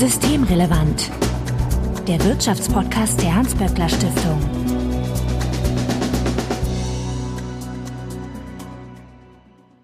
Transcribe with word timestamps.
Systemrelevant. 0.00 1.10
Der 2.08 2.24
Wirtschaftspodcast 2.24 3.20
der 3.20 3.34
Hans-Böckler 3.34 3.86
Stiftung. 3.86 4.40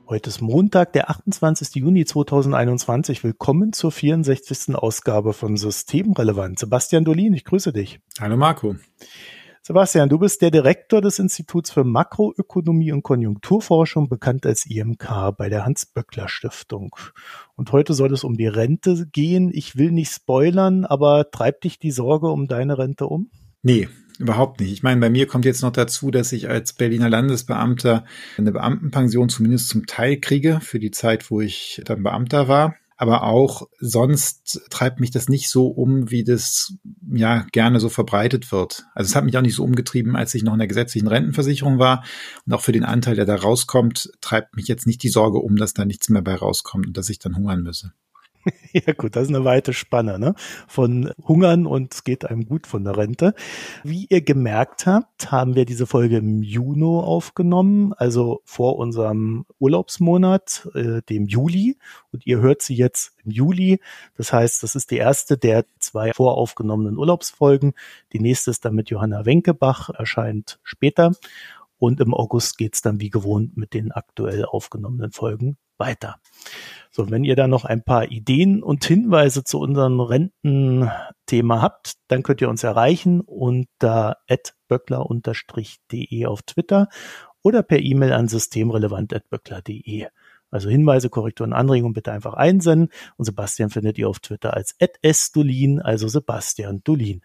Heute 0.09 0.31
ist 0.31 0.41
Montag, 0.41 0.95
der 0.95 1.11
28. 1.11 1.75
Juni 1.75 2.07
2021. 2.07 3.25
Willkommen 3.25 3.75
zur 3.75 3.93
64. 3.93 4.75
Ausgabe 4.75 5.35
von 5.35 5.59
Systemrelevant. 5.59 6.61
Sebastian 6.61 7.05
Dolin, 7.05 7.35
ich 7.35 7.45
grüße 7.45 7.75
dich. 7.75 8.01
Hallo 8.19 8.39
Marco. 8.39 8.77
Sebastian, 9.67 10.09
du 10.09 10.21
bist 10.21 10.43
der 10.43 10.53
Direktor 10.53 11.01
des 11.01 11.19
Instituts 11.19 11.73
für 11.73 11.83
Makroökonomie 11.83 12.93
und 12.93 13.03
Konjunkturforschung, 13.03 14.09
bekannt 14.09 14.47
als 14.47 14.65
IMK 14.65 15.33
bei 15.37 15.49
der 15.49 15.67
Hans-Böckler 15.67 16.29
Stiftung. 16.29 16.95
Und 17.57 17.73
heute 17.73 17.93
soll 17.93 18.13
es 18.13 18.23
um 18.23 18.37
die 18.37 18.47
Rente 18.47 19.09
gehen. 19.11 19.51
Ich 19.53 19.75
will 19.75 19.91
nicht 19.91 20.13
spoilern, 20.13 20.85
aber 20.85 21.33
treibt 21.33 21.65
dich 21.65 21.81
die 21.81 21.91
Sorge 21.91 22.29
um 22.29 22.47
deine 22.47 22.79
Rente 22.79 23.09
um? 23.09 23.29
Nee, 23.63 23.89
überhaupt 24.21 24.61
nicht. 24.61 24.71
Ich 24.71 24.85
meine, 24.85 25.01
bei 25.01 25.11
mir 25.11 25.27
kommt 25.27 25.45
jetzt 25.45 25.63
noch 25.63 25.73
dazu, 25.73 26.13
dass 26.13 26.31
ich 26.31 26.49
als 26.49 26.73
Berliner 26.73 27.11
Landesbeamter 27.11 28.05
eine 28.39 28.53
Beamtenpension 28.53 29.29
zumindest 29.29 29.69
zum 29.69 29.87
Teil 29.87 30.21
kriege 30.21 30.61
für 30.61 30.79
die 30.79 30.93
Zeit, 30.93 31.29
wo 31.29 31.41
ich 31.41 31.83
dann 31.85 32.05
Beamter 32.05 32.47
war 32.47 32.77
aber 32.97 33.25
auch 33.25 33.69
sonst 33.79 34.63
treibt 34.71 35.01
mich 35.01 35.11
das 35.11 35.29
nicht 35.29 35.51
so 35.51 35.67
um, 35.67 36.11
wie 36.11 36.25
das 36.25 36.75
ja 37.13 37.47
gerne 37.53 37.79
so 37.79 37.89
verbreitet 37.89 38.53
wird. 38.53 38.87
Also 38.95 39.11
es 39.11 39.15
hat 39.15 39.25
mich 39.25 39.37
auch 39.37 39.43
nicht 39.43 39.55
so 39.55 39.65
umgetrieben, 39.65 40.17
als 40.17 40.35
ich 40.35 40.43
noch 40.43 40.55
in 40.55 40.59
der 40.59 40.69
gesetzlichen 40.69 41.09
Rentenversicherung 41.09 41.79
war. 41.79 42.05
Und 42.47 42.55
auch 42.55 42.63
für 42.63 42.73
den 42.73 42.85
Anteil, 42.85 43.15
der 43.15 43.27
da 43.27 43.37
rauskommt, 43.37 44.11
treibt 44.21 44.57
mich 44.57 44.67
jetzt 44.67 44.87
nicht 44.87 45.03
die 45.03 45.11
Sorge 45.11 45.39
um, 45.39 45.57
dass 45.57 45.75
da 45.75 45.85
nichts 45.85 46.09
mehr 46.09 46.23
bei 46.23 46.35
rauskommt 46.35 46.87
und 46.87 46.97
dass 46.97 47.11
ich 47.11 47.19
dann 47.19 47.37
hungern 47.37 47.63
müsse. 47.63 47.93
Ja 48.73 48.93
gut, 48.93 49.17
das 49.17 49.25
ist 49.25 49.35
eine 49.35 49.45
weite 49.45 49.73
Spanne, 49.73 50.19
ne? 50.19 50.35
Von 50.69 51.13
Hungern 51.27 51.67
und 51.67 51.95
es 51.95 52.05
geht 52.05 52.25
einem 52.25 52.47
gut 52.47 52.67
von 52.67 52.85
der 52.85 52.97
Rente. 52.97 53.35
Wie 53.85 54.07
ihr 54.09 54.21
gemerkt 54.21 54.87
habt, 54.87 55.31
haben 55.31 55.55
wir 55.55 55.65
diese 55.65 55.87
Folge 55.87 56.19
im 56.19 56.43
Juni 56.43 56.77
aufgenommen, 56.77 57.93
also 57.95 58.43
vor 58.45 58.77
unserem 58.77 59.47
Urlaubsmonat, 59.59 60.69
äh, 60.75 61.03
dem 61.03 61.27
Juli. 61.27 61.79
Und 62.13 62.27
ihr 62.27 62.41
hört 62.41 62.63
sie 62.63 62.75
jetzt 62.75 63.15
im 63.25 63.31
Juli. 63.31 63.81
Das 64.17 64.33
heißt, 64.33 64.63
das 64.63 64.75
ist 64.75 64.91
die 64.91 64.99
erste 64.99 65.39
der 65.39 65.65
zwei 65.79 66.13
voraufgenommenen 66.13 66.99
Urlaubsfolgen. 66.99 67.73
Die 68.13 68.21
nächste 68.21 68.51
ist 68.51 68.65
dann 68.65 68.75
mit 68.75 68.91
Johanna 68.91 69.25
Wenkebach, 69.25 69.91
erscheint 69.91 70.59
später. 70.63 71.13
Und 71.79 72.01
im 72.01 72.15
August 72.15 72.59
geht's 72.59 72.83
dann 72.83 73.01
wie 73.01 73.11
gewohnt 73.11 73.57
mit 73.57 73.75
den 73.75 73.93
aktuell 73.93 74.45
aufgenommenen 74.45 75.13
Folgen 75.13 75.57
weiter. 75.79 76.17
So, 76.91 77.11
wenn 77.11 77.25
ihr 77.25 77.37
da 77.37 77.47
noch 77.47 77.65
ein 77.65 77.83
paar 77.83 78.11
Ideen 78.11 78.63
und 78.63 78.85
Hinweise 78.85 79.45
zu 79.45 79.59
unserem 79.61 80.01
Rententhema 80.01 81.61
habt, 81.61 81.95
dann 82.09 82.23
könnt 82.23 82.41
ihr 82.41 82.49
uns 82.49 82.65
erreichen 82.65 83.21
unter 83.21 84.17
böckler-de 84.69 86.27
auf 86.27 86.43
Twitter 86.43 86.89
oder 87.43 87.63
per 87.63 87.81
E-Mail 87.81 88.13
an 88.13 88.29
systemrelevant.böckler.de. 88.29 90.07
Also 90.51 90.71
Hinweise, 90.71 91.11
Korrekturen, 91.11 91.53
Anregungen 91.53 91.93
bitte 91.93 92.13
einfach 92.13 92.35
einsenden. 92.35 92.89
Und 93.17 93.25
Sebastian 93.25 93.71
findet 93.71 93.99
ihr 93.99 94.09
auf 94.09 94.21
Twitter 94.21 94.55
als 94.55 94.77
@sdolin, 95.05 95.81
also 95.81 96.09
Sebastian 96.09 96.83
Dolin. 96.83 97.21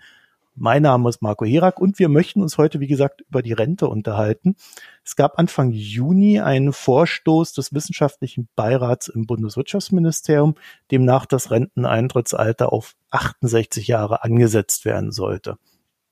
Mein 0.56 0.82
Name 0.84 1.08
ist 1.08 1.22
Marco 1.22 1.46
Herak 1.46 1.80
und 1.80 1.98
wir 1.98 2.10
möchten 2.10 2.42
uns 2.42 2.58
heute, 2.58 2.82
wie 2.82 2.88
gesagt, 2.88 3.22
über 3.22 3.42
die 3.42 3.54
Rente 3.54 3.88
unterhalten. 3.88 4.56
Es 5.04 5.16
gab 5.16 5.40
Anfang 5.40 5.72
Juni 5.72 6.42
einen 6.42 6.74
Vorstoß 6.74 7.54
des 7.54 7.74
Wissenschaftlichen 7.74 8.50
Beirats 8.56 9.08
im 9.08 9.26
Bundeswirtschaftsministerium, 9.26 10.56
demnach 10.92 11.26
das 11.26 11.52
Renteneintrittsalter 11.52 12.74
auf 12.74 12.96
68 13.12 13.88
Jahre 13.88 14.24
angesetzt 14.24 14.84
werden 14.84 15.12
sollte. 15.12 15.58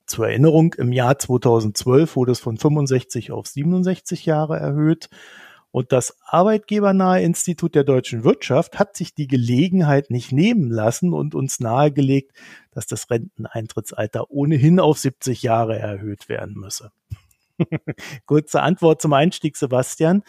Zur 0.06 0.28
Erinnerung, 0.28 0.74
im 0.74 0.90
Jahr 0.90 1.18
2012 1.18 2.16
wurde 2.16 2.32
es 2.32 2.40
von 2.40 2.56
65 2.56 3.32
auf 3.32 3.46
67 3.46 4.24
Jahre 4.26 4.58
erhöht. 4.58 5.10
Und 5.72 5.92
das 5.92 6.16
Arbeitgebernahe 6.24 7.22
Institut 7.22 7.74
der 7.74 7.84
deutschen 7.84 8.24
Wirtschaft 8.24 8.78
hat 8.78 8.96
sich 8.96 9.14
die 9.14 9.28
Gelegenheit 9.28 10.10
nicht 10.10 10.32
nehmen 10.32 10.68
lassen 10.70 11.12
und 11.12 11.34
uns 11.34 11.60
nahegelegt, 11.60 12.32
dass 12.72 12.86
das 12.86 13.08
Renteneintrittsalter 13.08 14.30
ohnehin 14.30 14.80
auf 14.80 14.98
70 14.98 15.42
Jahre 15.42 15.78
erhöht 15.78 16.28
werden 16.28 16.56
müsse. 16.56 16.90
Kurze 18.26 18.62
Antwort 18.62 19.00
zum 19.00 19.12
Einstieg, 19.12 19.56
Sebastian. 19.56 20.24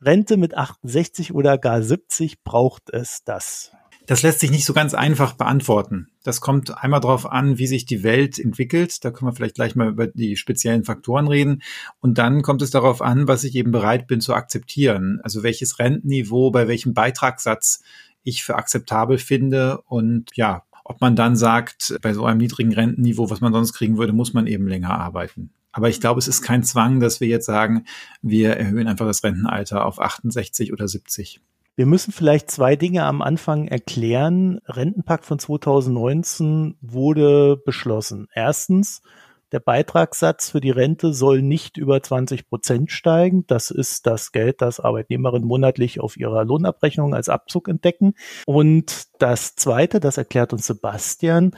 Rente 0.00 0.36
mit 0.36 0.56
68 0.56 1.32
oder 1.32 1.56
gar 1.56 1.80
70 1.80 2.42
braucht 2.42 2.90
es 2.90 3.24
das. 3.24 3.72
Das 4.06 4.22
lässt 4.22 4.40
sich 4.40 4.50
nicht 4.50 4.64
so 4.64 4.72
ganz 4.72 4.94
einfach 4.94 5.34
beantworten. 5.34 6.08
Das 6.24 6.40
kommt 6.40 6.76
einmal 6.82 7.00
darauf 7.00 7.30
an, 7.30 7.58
wie 7.58 7.68
sich 7.68 7.86
die 7.86 8.02
Welt 8.02 8.38
entwickelt. 8.38 9.04
Da 9.04 9.10
können 9.10 9.30
wir 9.30 9.34
vielleicht 9.34 9.54
gleich 9.54 9.76
mal 9.76 9.88
über 9.88 10.08
die 10.08 10.36
speziellen 10.36 10.84
Faktoren 10.84 11.28
reden. 11.28 11.62
Und 12.00 12.18
dann 12.18 12.42
kommt 12.42 12.62
es 12.62 12.70
darauf 12.70 13.00
an, 13.00 13.28
was 13.28 13.44
ich 13.44 13.54
eben 13.54 13.70
bereit 13.70 14.08
bin 14.08 14.20
zu 14.20 14.34
akzeptieren. 14.34 15.20
Also 15.22 15.42
welches 15.42 15.78
Rentenniveau, 15.78 16.50
bei 16.50 16.66
welchem 16.66 16.94
Beitragssatz 16.94 17.82
ich 18.24 18.42
für 18.42 18.56
akzeptabel 18.56 19.18
finde. 19.18 19.80
Und 19.82 20.30
ja, 20.34 20.64
ob 20.84 21.00
man 21.00 21.14
dann 21.14 21.36
sagt, 21.36 21.96
bei 22.02 22.12
so 22.12 22.24
einem 22.24 22.38
niedrigen 22.38 22.72
Rentenniveau, 22.72 23.30
was 23.30 23.40
man 23.40 23.52
sonst 23.52 23.72
kriegen 23.72 23.98
würde, 23.98 24.12
muss 24.12 24.34
man 24.34 24.46
eben 24.48 24.66
länger 24.66 24.98
arbeiten. 24.98 25.50
Aber 25.70 25.88
ich 25.88 26.00
glaube, 26.00 26.18
es 26.18 26.28
ist 26.28 26.42
kein 26.42 26.64
Zwang, 26.64 27.00
dass 27.00 27.20
wir 27.20 27.28
jetzt 27.28 27.46
sagen, 27.46 27.86
wir 28.20 28.56
erhöhen 28.56 28.88
einfach 28.88 29.06
das 29.06 29.24
Rentenalter 29.24 29.86
auf 29.86 30.00
68 30.00 30.72
oder 30.72 30.86
70. 30.86 31.40
Wir 31.74 31.86
müssen 31.86 32.12
vielleicht 32.12 32.50
zwei 32.50 32.76
Dinge 32.76 33.04
am 33.04 33.22
Anfang 33.22 33.66
erklären. 33.66 34.60
Rentenpakt 34.66 35.24
von 35.24 35.38
2019 35.38 36.76
wurde 36.82 37.56
beschlossen. 37.56 38.28
Erstens, 38.34 39.00
der 39.52 39.60
Beitragssatz 39.60 40.50
für 40.50 40.60
die 40.60 40.70
Rente 40.70 41.14
soll 41.14 41.40
nicht 41.40 41.78
über 41.78 42.02
20 42.02 42.46
Prozent 42.48 42.92
steigen. 42.92 43.46
Das 43.46 43.70
ist 43.70 44.06
das 44.06 44.32
Geld, 44.32 44.60
das 44.60 44.80
Arbeitnehmerinnen 44.80 45.48
monatlich 45.48 45.98
auf 46.00 46.18
ihrer 46.18 46.44
Lohnabrechnung 46.44 47.14
als 47.14 47.30
Abzug 47.30 47.68
entdecken. 47.68 48.14
Und 48.44 49.04
das 49.18 49.54
Zweite, 49.54 49.98
das 49.98 50.18
erklärt 50.18 50.52
uns 50.52 50.66
Sebastian, 50.66 51.56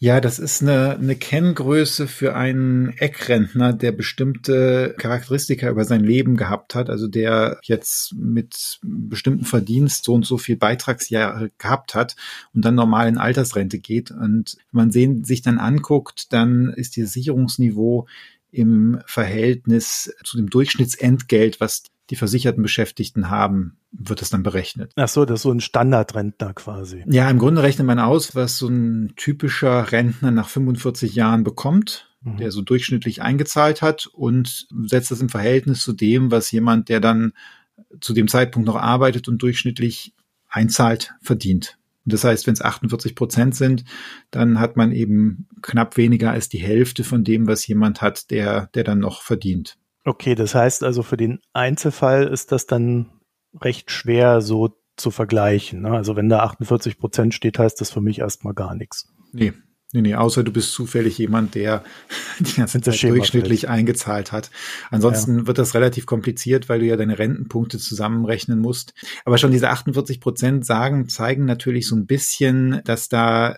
Ja, 0.00 0.20
das 0.20 0.38
ist 0.38 0.62
eine, 0.62 0.90
eine 0.96 1.16
Kenngröße 1.16 2.06
für 2.06 2.36
einen 2.36 2.90
Eckrentner, 2.98 3.72
der 3.72 3.90
bestimmte 3.90 4.94
Charakteristika 4.96 5.68
über 5.68 5.84
sein 5.84 6.04
Leben 6.04 6.36
gehabt 6.36 6.76
hat, 6.76 6.88
also 6.88 7.08
der 7.08 7.58
jetzt 7.64 8.14
mit 8.14 8.78
bestimmten 8.82 9.44
Verdienst 9.44 10.04
so 10.04 10.14
und 10.14 10.24
so 10.24 10.38
viel 10.38 10.56
Beitragsjahre 10.56 11.50
gehabt 11.58 11.96
hat 11.96 12.14
und 12.54 12.64
dann 12.64 12.76
normal 12.76 13.08
in 13.08 13.18
Altersrente 13.18 13.80
geht. 13.80 14.12
Und 14.12 14.56
wenn 14.70 14.82
man 14.82 14.92
sehen, 14.92 15.24
sich 15.24 15.42
dann 15.42 15.58
anguckt, 15.58 16.32
dann 16.32 16.68
ist 16.68 16.94
dieses 16.94 17.12
Sicherungsniveau 17.12 18.06
im 18.52 19.00
Verhältnis 19.04 20.14
zu 20.22 20.36
dem 20.36 20.48
Durchschnittsentgelt, 20.48 21.60
was 21.60 21.82
die 22.10 22.16
versicherten 22.16 22.62
Beschäftigten 22.62 23.30
haben, 23.30 23.78
wird 23.92 24.22
es 24.22 24.30
dann 24.30 24.42
berechnet. 24.42 24.92
Ach 24.96 25.08
so, 25.08 25.24
das 25.24 25.40
ist 25.40 25.42
so 25.42 25.52
ein 25.52 25.60
Standardrentner 25.60 26.54
quasi. 26.54 27.04
Ja, 27.06 27.28
im 27.28 27.38
Grunde 27.38 27.62
rechnet 27.62 27.86
man 27.86 27.98
aus, 27.98 28.34
was 28.34 28.56
so 28.58 28.68
ein 28.68 29.12
typischer 29.16 29.92
Rentner 29.92 30.30
nach 30.30 30.48
45 30.48 31.14
Jahren 31.14 31.44
bekommt, 31.44 32.10
mhm. 32.22 32.38
der 32.38 32.50
so 32.50 32.62
durchschnittlich 32.62 33.22
eingezahlt 33.22 33.82
hat 33.82 34.06
und 34.06 34.68
setzt 34.86 35.10
das 35.10 35.20
im 35.20 35.28
Verhältnis 35.28 35.82
zu 35.82 35.92
dem, 35.92 36.30
was 36.30 36.50
jemand, 36.50 36.88
der 36.88 37.00
dann 37.00 37.32
zu 38.00 38.12
dem 38.12 38.28
Zeitpunkt 38.28 38.66
noch 38.66 38.76
arbeitet 38.76 39.28
und 39.28 39.42
durchschnittlich 39.42 40.14
einzahlt, 40.48 41.14
verdient. 41.20 41.78
Und 42.04 42.14
das 42.14 42.24
heißt, 42.24 42.46
wenn 42.46 42.54
es 42.54 42.62
48 42.62 43.14
Prozent 43.14 43.54
sind, 43.54 43.84
dann 44.30 44.60
hat 44.60 44.78
man 44.78 44.92
eben 44.92 45.46
knapp 45.60 45.98
weniger 45.98 46.30
als 46.30 46.48
die 46.48 46.58
Hälfte 46.58 47.04
von 47.04 47.22
dem, 47.22 47.46
was 47.46 47.66
jemand 47.66 48.00
hat, 48.00 48.30
der, 48.30 48.68
der 48.74 48.82
dann 48.82 49.00
noch 49.00 49.20
verdient. 49.20 49.76
Okay, 50.08 50.34
das 50.34 50.54
heißt 50.54 50.84
also 50.84 51.02
für 51.02 51.18
den 51.18 51.40
Einzelfall 51.52 52.28
ist 52.28 52.50
das 52.50 52.64
dann 52.64 53.10
recht 53.60 53.90
schwer 53.90 54.40
so 54.40 54.74
zu 54.96 55.10
vergleichen. 55.10 55.82
Ne? 55.82 55.90
Also 55.90 56.16
wenn 56.16 56.30
da 56.30 56.40
48 56.40 56.98
Prozent 56.98 57.34
steht, 57.34 57.58
heißt 57.58 57.78
das 57.78 57.90
für 57.90 58.00
mich 58.00 58.20
erstmal 58.20 58.54
gar 58.54 58.74
nichts. 58.74 59.12
Nee, 59.32 59.52
nee, 59.92 60.00
nee, 60.00 60.14
außer 60.14 60.44
du 60.44 60.50
bist 60.50 60.72
zufällig 60.72 61.18
jemand, 61.18 61.54
der 61.54 61.84
die 62.38 62.54
ganze 62.54 62.80
Zeit 62.80 63.02
durchschnittlich 63.02 63.60
fällt. 63.60 63.70
eingezahlt 63.70 64.32
hat. 64.32 64.50
Ansonsten 64.90 65.40
ja. 65.40 65.46
wird 65.46 65.58
das 65.58 65.74
relativ 65.74 66.06
kompliziert, 66.06 66.70
weil 66.70 66.80
du 66.80 66.86
ja 66.86 66.96
deine 66.96 67.18
Rentenpunkte 67.18 67.76
zusammenrechnen 67.76 68.60
musst. 68.60 68.94
Aber 69.26 69.36
schon 69.36 69.52
diese 69.52 69.68
48 69.68 70.22
Prozent 70.22 70.64
sagen, 70.64 71.10
zeigen 71.10 71.44
natürlich 71.44 71.86
so 71.86 71.96
ein 71.96 72.06
bisschen, 72.06 72.80
dass 72.86 73.10
da 73.10 73.56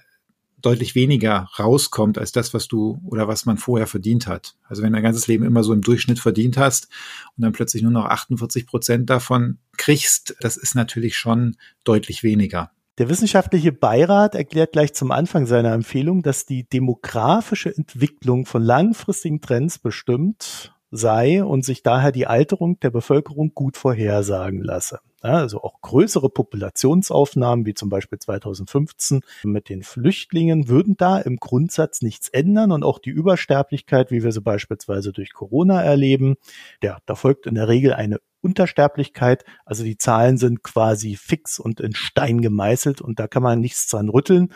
deutlich 0.62 0.94
weniger 0.94 1.48
rauskommt 1.58 2.18
als 2.18 2.32
das, 2.32 2.54
was 2.54 2.68
du 2.68 3.00
oder 3.04 3.28
was 3.28 3.46
man 3.46 3.56
vorher 3.56 3.86
verdient 3.86 4.26
hat. 4.26 4.56
Also 4.68 4.82
wenn 4.82 4.92
du 4.92 4.96
dein 4.96 5.04
ganzes 5.04 5.26
Leben 5.26 5.44
immer 5.44 5.64
so 5.64 5.72
im 5.72 5.82
Durchschnitt 5.82 6.18
verdient 6.18 6.56
hast 6.56 6.88
und 7.36 7.42
dann 7.42 7.52
plötzlich 7.52 7.82
nur 7.82 7.92
noch 7.92 8.06
48 8.06 8.66
Prozent 8.66 9.10
davon 9.10 9.58
kriegst, 9.76 10.36
das 10.40 10.56
ist 10.56 10.74
natürlich 10.74 11.16
schon 11.16 11.56
deutlich 11.84 12.22
weniger. 12.22 12.70
Der 12.98 13.08
wissenschaftliche 13.08 13.72
Beirat 13.72 14.34
erklärt 14.34 14.72
gleich 14.72 14.92
zum 14.92 15.10
Anfang 15.10 15.46
seiner 15.46 15.72
Empfehlung, 15.72 16.22
dass 16.22 16.44
die 16.44 16.68
demografische 16.68 17.74
Entwicklung 17.74 18.44
von 18.44 18.62
langfristigen 18.62 19.40
Trends 19.40 19.78
bestimmt 19.78 20.74
sei 20.90 21.44
und 21.44 21.64
sich 21.64 21.82
daher 21.82 22.12
die 22.12 22.26
Alterung 22.26 22.78
der 22.80 22.90
Bevölkerung 22.90 23.52
gut 23.54 23.76
vorhersagen 23.76 24.62
lasse. 24.62 25.00
Ja, 25.22 25.32
also 25.32 25.62
auch 25.62 25.82
größere 25.82 26.30
Populationsaufnahmen, 26.30 27.66
wie 27.66 27.74
zum 27.74 27.90
Beispiel 27.90 28.18
2015 28.18 29.20
mit 29.44 29.68
den 29.68 29.82
Flüchtlingen, 29.82 30.68
würden 30.68 30.96
da 30.96 31.18
im 31.18 31.36
Grundsatz 31.36 32.00
nichts 32.00 32.28
ändern 32.30 32.72
und 32.72 32.84
auch 32.84 32.98
die 32.98 33.10
Übersterblichkeit, 33.10 34.10
wie 34.10 34.22
wir 34.22 34.32
sie 34.32 34.40
beispielsweise 34.40 35.12
durch 35.12 35.34
Corona 35.34 35.82
erleben, 35.82 36.36
ja, 36.82 36.98
da 37.04 37.14
folgt 37.14 37.46
in 37.46 37.54
der 37.54 37.68
Regel 37.68 37.92
eine 37.92 38.18
Untersterblichkeit. 38.40 39.44
Also 39.66 39.84
die 39.84 39.98
Zahlen 39.98 40.38
sind 40.38 40.62
quasi 40.62 41.16
fix 41.16 41.58
und 41.58 41.80
in 41.80 41.94
Stein 41.94 42.40
gemeißelt 42.40 43.02
und 43.02 43.18
da 43.18 43.28
kann 43.28 43.42
man 43.42 43.60
nichts 43.60 43.88
dran 43.88 44.08
rütteln. 44.08 44.52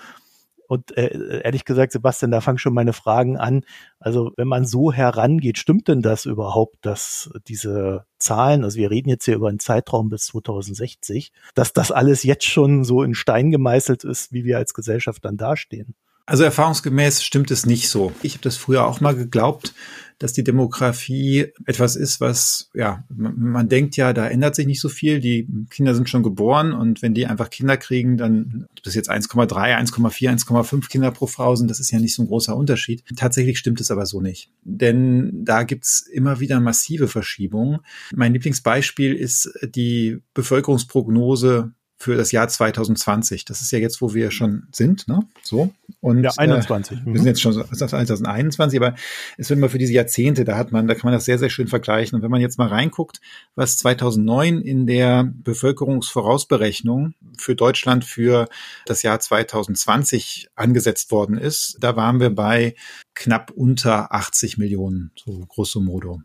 Und 0.67 0.97
äh, 0.97 1.41
ehrlich 1.43 1.65
gesagt, 1.65 1.93
Sebastian, 1.93 2.31
da 2.31 2.41
fangen 2.41 2.59
schon 2.59 2.75
meine 2.75 2.93
Fragen 2.93 3.37
an. 3.37 3.65
Also 3.99 4.33
wenn 4.37 4.49
man 4.49 4.65
so 4.65 4.93
herangeht, 4.93 5.59
stimmt 5.59 5.89
denn 5.89 6.03
das 6.03 6.27
überhaupt, 6.27 6.77
dass 6.83 7.31
diese 7.47 8.07
Zahlen, 8.19 8.65
also 8.65 8.79
wir 8.79 8.91
reden 8.91 9.09
jetzt 9.09 9.25
hier 9.25 9.35
über 9.35 9.49
einen 9.49 9.59
Zeitraum 9.59 10.09
bis 10.09 10.27
2060, 10.27 11.33
dass 11.55 11.73
das 11.73 11.93
alles 11.93 12.23
jetzt 12.23 12.47
schon 12.47 12.85
so 12.85 13.03
in 13.03 13.15
Stein 13.15 13.51
gemeißelt 13.51 14.05
ist, 14.05 14.33
wie 14.33 14.45
wir 14.45 14.59
als 14.59 14.75
Gesellschaft 14.75 15.25
dann 15.25 15.37
dastehen? 15.37 15.95
Also 16.27 16.43
erfahrungsgemäß 16.45 17.23
stimmt 17.23 17.51
es 17.51 17.67
nicht 17.67 17.89
so. 17.91 18.13
Ich 18.23 18.33
habe 18.35 18.43
das 18.43 18.57
früher 18.57 18.87
auch 18.87 19.01
mal 19.01 19.15
geglaubt, 19.15 19.75
dass 20.19 20.33
die 20.33 20.45
Demografie 20.45 21.53
etwas 21.67 21.97
ist, 21.97 22.19
was, 22.21 22.71
ja, 22.73 23.05
man, 23.15 23.35
man, 23.39 23.69
denkt 23.69 23.97
ja, 23.97 24.15
da 24.15 24.27
ändert 24.27 24.55
sich 24.55 24.67
nicht 24.67 24.81
so 24.81 24.89
viel. 24.89 25.21
Die 25.21 25.47
Kinder 25.69 25.95
sind 25.95 26.09
schon 26.09 26.23
geboren 26.23 26.73
und 26.73 27.03
wenn 27.03 27.13
die 27.13 27.27
einfach 27.27 27.51
Kinder 27.51 27.77
kriegen, 27.77 28.17
dann 28.17 28.67
ob 28.79 28.93
jetzt 28.95 29.11
1,3, 29.11 29.49
1,4, 29.49 30.47
1,5 30.47 30.89
Kinder 30.89 31.11
pro 31.11 31.27
Frau 31.27 31.57
sind, 31.57 31.71
das 31.71 31.81
ist 31.81 31.91
ja 31.91 31.99
nicht 31.99 32.15
so 32.15 32.23
ein 32.23 32.29
großer 32.29 32.57
Unterschied. 32.57 33.05
Tatsächlich 33.17 33.59
stimmt 33.59 33.81
es 33.81 33.91
aber 33.91 34.07
so 34.07 34.23
nicht. 34.23 34.51
Denn 34.63 35.45
da 35.45 35.63
gibt's 35.63 36.01
immer 36.01 36.41
wieder 36.41 36.59
massive 36.61 37.09
Verschiebungen. 37.09 37.81
Mein 38.15 38.33
Lieblingsbeispiel 38.33 39.15
ist 39.15 39.53
die 39.63 40.23
Bevölkerungsprognose 40.33 41.73
für 41.97 42.17
das 42.17 42.33
Jahr 42.33 42.49
2020. 42.49 43.45
Das 43.45 43.61
ist 43.61 43.71
ja 43.71 43.79
jetzt, 43.79 44.03
wo 44.03 44.15
wir 44.15 44.31
schon 44.31 44.67
sind, 44.73 45.09
ne? 45.09 45.21
So. 45.43 45.73
Und 46.01 46.23
ja, 46.23 46.33
21. 46.37 46.99
Äh, 46.99 47.07
wir 47.07 47.17
sind 47.17 47.27
jetzt 47.27 47.41
schon 47.41 47.53
so 47.53 47.63
2021, 47.63 48.79
aber 48.79 48.95
es 49.39 49.49
wird 49.49 49.59
immer 49.59 49.69
für 49.69 49.79
diese 49.79 49.93
Jahrzehnte, 49.93 50.45
da 50.45 50.57
hat 50.57 50.73
man, 50.73 50.87
da 50.87 50.95
kann 50.95 51.05
man 51.05 51.15
das 51.15 51.25
sehr, 51.25 51.39
sehr 51.39 51.51
schön 51.51 51.69
vergleichen. 51.69 52.17
Und 52.17 52.23
wenn 52.23 52.31
man 52.31 52.41
jetzt 52.41 52.59
mal 52.59 52.69
reinguckt, 52.69 53.21
was 53.55 53.79
2009 53.79 54.61
in 54.61 54.87
der 54.87 55.25
Bevölkerungsvorausberechnung 55.25 57.15
für 57.39 57.55
Deutschland 57.55 58.05
für 58.05 58.49
das 58.87 59.03
Jahr 59.03 59.21
2020 59.21 60.49
angesetzt 60.57 61.11
worden 61.11 61.39
ist, 61.39 61.79
da 61.81 61.97
waren 61.97 62.21
wir 62.21 62.31
bei 62.31 62.75
knapp 63.15 63.51
unter 63.53 64.13
80 64.13 64.59
Millionen, 64.59 65.13
so 65.17 65.47
grosso 65.47 65.81
modo. 65.81 66.21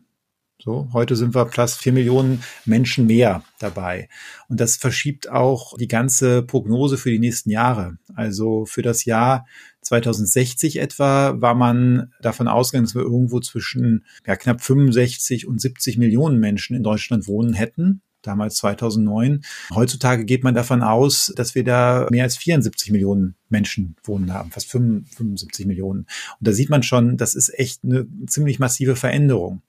So, 0.62 0.90
heute 0.92 1.16
sind 1.16 1.34
wir 1.34 1.46
plus 1.46 1.74
vier 1.74 1.94
Millionen 1.94 2.44
Menschen 2.66 3.06
mehr 3.06 3.42
dabei. 3.58 4.10
Und 4.48 4.60
das 4.60 4.76
verschiebt 4.76 5.30
auch 5.30 5.74
die 5.78 5.88
ganze 5.88 6.42
Prognose 6.42 6.98
für 6.98 7.10
die 7.10 7.18
nächsten 7.18 7.48
Jahre. 7.48 7.96
Also 8.14 8.66
für 8.66 8.82
das 8.82 9.06
Jahr 9.06 9.46
2060 9.80 10.78
etwa 10.78 11.40
war 11.40 11.54
man 11.54 12.12
davon 12.20 12.46
ausgegangen, 12.46 12.84
dass 12.84 12.94
wir 12.94 13.02
irgendwo 13.02 13.40
zwischen 13.40 14.04
ja, 14.26 14.36
knapp 14.36 14.60
65 14.60 15.48
und 15.48 15.62
70 15.62 15.96
Millionen 15.96 16.38
Menschen 16.38 16.76
in 16.76 16.82
Deutschland 16.82 17.26
wohnen 17.26 17.54
hätten 17.54 18.02
damals 18.22 18.56
2009. 18.56 19.42
Heutzutage 19.74 20.24
geht 20.24 20.44
man 20.44 20.54
davon 20.54 20.82
aus, 20.82 21.32
dass 21.36 21.54
wir 21.54 21.64
da 21.64 22.06
mehr 22.10 22.24
als 22.24 22.36
74 22.36 22.90
Millionen 22.90 23.36
Menschen 23.50 23.96
wohnen 24.04 24.32
haben, 24.32 24.50
fast 24.50 24.70
75 24.70 25.66
Millionen. 25.66 26.00
Und 26.00 26.08
da 26.48 26.52
sieht 26.52 26.70
man 26.70 26.82
schon, 26.82 27.16
das 27.16 27.34
ist 27.34 27.52
echt 27.58 27.84
eine 27.84 28.06
ziemlich 28.26 28.58
massive 28.58 28.96
Veränderung. 28.96 29.62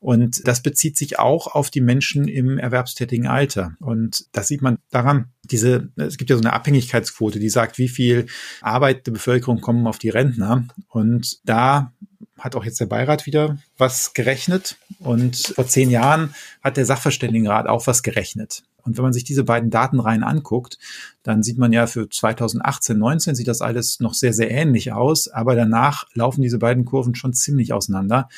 Und 0.00 0.46
das 0.46 0.62
bezieht 0.62 0.96
sich 0.96 1.18
auch 1.18 1.46
auf 1.48 1.70
die 1.70 1.80
Menschen 1.80 2.28
im 2.28 2.58
erwerbstätigen 2.58 3.26
Alter. 3.26 3.76
Und 3.80 4.26
das 4.32 4.48
sieht 4.48 4.62
man 4.62 4.78
daran, 4.90 5.26
diese, 5.44 5.90
es 5.96 6.16
gibt 6.16 6.30
ja 6.30 6.36
so 6.36 6.42
eine 6.42 6.52
Abhängigkeitsquote, 6.52 7.38
die 7.38 7.50
sagt, 7.50 7.78
wie 7.78 7.88
viel 7.88 8.26
Arbeit 8.60 9.06
der 9.06 9.12
Bevölkerung 9.12 9.60
kommen 9.60 9.86
auf 9.86 9.98
die 9.98 10.08
Rentner. 10.08 10.66
Und 10.88 11.38
da 11.44 11.92
hat 12.38 12.54
auch 12.54 12.64
jetzt 12.64 12.80
der 12.80 12.86
Beirat 12.86 13.26
wieder 13.26 13.58
was 13.78 14.14
gerechnet. 14.14 14.76
Und 15.00 15.52
vor 15.54 15.66
zehn 15.66 15.90
Jahren 15.90 16.34
hat 16.62 16.76
der 16.76 16.86
Sachverständigenrat 16.86 17.66
auch 17.66 17.86
was 17.86 18.02
gerechnet. 18.02 18.62
Und 18.82 18.96
wenn 18.96 19.02
man 19.02 19.12
sich 19.12 19.24
diese 19.24 19.44
beiden 19.44 19.70
Datenreihen 19.70 20.22
anguckt, 20.22 20.78
dann 21.22 21.42
sieht 21.42 21.58
man 21.58 21.72
ja 21.72 21.86
für 21.86 22.08
2018, 22.08 22.96
19 22.96 23.34
sieht 23.34 23.48
das 23.48 23.60
alles 23.60 23.98
noch 24.00 24.14
sehr, 24.14 24.32
sehr 24.32 24.50
ähnlich 24.50 24.92
aus. 24.92 25.28
Aber 25.28 25.56
danach 25.56 26.04
laufen 26.14 26.42
diese 26.42 26.58
beiden 26.58 26.84
Kurven 26.84 27.14
schon 27.14 27.34
ziemlich 27.34 27.72
auseinander. 27.72 28.28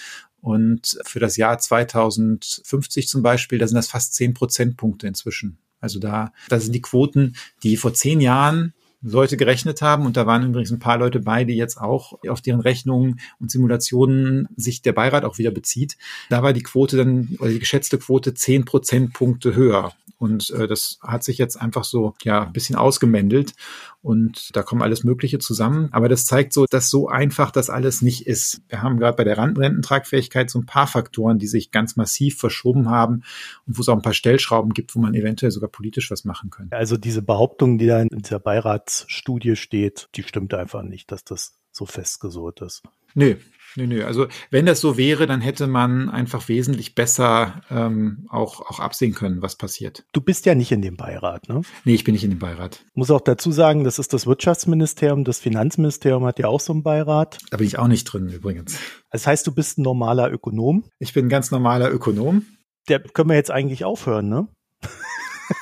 Und 0.40 0.98
für 1.04 1.20
das 1.20 1.36
Jahr 1.36 1.58
2050 1.58 3.08
zum 3.08 3.22
Beispiel, 3.22 3.58
da 3.58 3.66
sind 3.66 3.76
das 3.76 3.88
fast 3.88 4.14
zehn 4.14 4.34
Prozentpunkte 4.34 5.06
inzwischen. 5.06 5.58
Also 5.80 5.98
da, 5.98 6.32
da 6.48 6.58
sind 6.58 6.72
die 6.72 6.82
Quoten, 6.82 7.36
die 7.62 7.76
vor 7.76 7.92
zehn 7.92 8.20
Jahren 8.20 8.72
Leute 9.00 9.36
gerechnet 9.36 9.82
haben. 9.82 10.06
Und 10.06 10.16
da 10.16 10.26
waren 10.26 10.46
übrigens 10.46 10.70
ein 10.70 10.78
paar 10.78 10.98
Leute 10.98 11.20
bei, 11.20 11.44
die 11.44 11.56
jetzt 11.56 11.78
auch 11.78 12.18
auf 12.28 12.40
deren 12.40 12.60
Rechnungen 12.60 13.20
und 13.38 13.50
Simulationen 13.50 14.48
sich 14.56 14.82
der 14.82 14.92
Beirat 14.92 15.24
auch 15.24 15.38
wieder 15.38 15.50
bezieht. 15.50 15.96
Da 16.30 16.42
war 16.42 16.52
die 16.52 16.62
Quote 16.62 16.96
dann, 16.96 17.36
oder 17.38 17.50
die 17.50 17.58
geschätzte 17.58 17.98
Quote 17.98 18.34
zehn 18.34 18.64
Prozentpunkte 18.64 19.54
höher. 19.54 19.92
Und 20.18 20.50
äh, 20.50 20.66
das 20.66 20.98
hat 21.00 21.22
sich 21.22 21.38
jetzt 21.38 21.56
einfach 21.56 21.84
so 21.84 22.14
ja 22.24 22.42
ein 22.42 22.52
bisschen 22.52 22.74
ausgemändelt 22.74 23.54
und 24.02 24.56
da 24.56 24.62
kommen 24.62 24.82
alles 24.82 25.04
Mögliche 25.04 25.38
zusammen. 25.38 25.88
Aber 25.92 26.08
das 26.08 26.26
zeigt 26.26 26.52
so, 26.52 26.66
dass 26.68 26.90
so 26.90 27.08
einfach 27.08 27.52
das 27.52 27.70
alles 27.70 28.02
nicht 28.02 28.26
ist. 28.26 28.62
Wir 28.68 28.82
haben 28.82 28.98
gerade 28.98 29.16
bei 29.16 29.24
der 29.24 29.38
Rententragfähigkeit 29.38 30.50
so 30.50 30.58
ein 30.58 30.66
paar 30.66 30.88
Faktoren, 30.88 31.38
die 31.38 31.46
sich 31.46 31.70
ganz 31.70 31.94
massiv 31.96 32.36
verschoben 32.38 32.90
haben 32.90 33.22
und 33.66 33.78
wo 33.78 33.80
es 33.82 33.88
auch 33.88 33.96
ein 33.96 34.02
paar 34.02 34.12
Stellschrauben 34.12 34.72
gibt, 34.72 34.94
wo 34.96 35.00
man 35.00 35.14
eventuell 35.14 35.52
sogar 35.52 35.70
politisch 35.70 36.10
was 36.10 36.24
machen 36.24 36.50
könnte. 36.50 36.76
Also 36.76 36.96
diese 36.96 37.22
Behauptung, 37.22 37.78
die 37.78 37.86
da 37.86 38.02
in 38.02 38.08
dieser 38.08 38.40
Beiratsstudie 38.88 39.56
steht, 39.56 40.08
die 40.14 40.22
stimmt 40.22 40.54
einfach 40.54 40.82
nicht, 40.82 41.12
dass 41.12 41.24
das 41.24 41.58
so 41.70 41.86
festgesurrt 41.86 42.62
ist. 42.62 42.82
Nö, 43.14 43.36
Nö, 43.76 43.86
nö. 43.86 44.02
Also 44.02 44.28
wenn 44.50 44.64
das 44.64 44.80
so 44.80 44.96
wäre, 44.96 45.26
dann 45.26 45.42
hätte 45.42 45.66
man 45.66 46.08
einfach 46.08 46.48
wesentlich 46.48 46.94
besser 46.94 47.60
ähm, 47.70 48.26
auch, 48.30 48.62
auch 48.62 48.80
absehen 48.80 49.14
können, 49.14 49.42
was 49.42 49.56
passiert. 49.56 50.04
Du 50.12 50.22
bist 50.22 50.46
ja 50.46 50.54
nicht 50.54 50.72
in 50.72 50.80
dem 50.80 50.96
Beirat, 50.96 51.50
ne? 51.50 51.60
Nee, 51.84 51.94
ich 51.94 52.02
bin 52.02 52.14
nicht 52.14 52.24
in 52.24 52.30
dem 52.30 52.38
Beirat. 52.38 52.82
Muss 52.94 53.10
auch 53.10 53.20
dazu 53.20 53.52
sagen, 53.52 53.84
das 53.84 53.98
ist 53.98 54.14
das 54.14 54.26
Wirtschaftsministerium, 54.26 55.22
das 55.22 55.38
Finanzministerium 55.38 56.24
hat 56.24 56.38
ja 56.38 56.48
auch 56.48 56.60
so 56.60 56.72
einen 56.72 56.82
Beirat. 56.82 57.38
Da 57.50 57.58
bin 57.58 57.66
ich 57.66 57.78
auch 57.78 57.88
nicht 57.88 58.04
drin 58.04 58.30
übrigens. 58.30 58.80
Das 59.10 59.26
heißt, 59.26 59.46
du 59.46 59.54
bist 59.54 59.78
ein 59.78 59.82
normaler 59.82 60.32
Ökonom? 60.32 60.84
Ich 60.98 61.12
bin 61.12 61.26
ein 61.26 61.30
ganz 61.30 61.50
normaler 61.50 61.92
Ökonom. 61.92 62.46
Der 62.88 63.00
können 63.00 63.28
wir 63.28 63.36
jetzt 63.36 63.50
eigentlich 63.50 63.84
aufhören, 63.84 64.30
ne? 64.30 64.48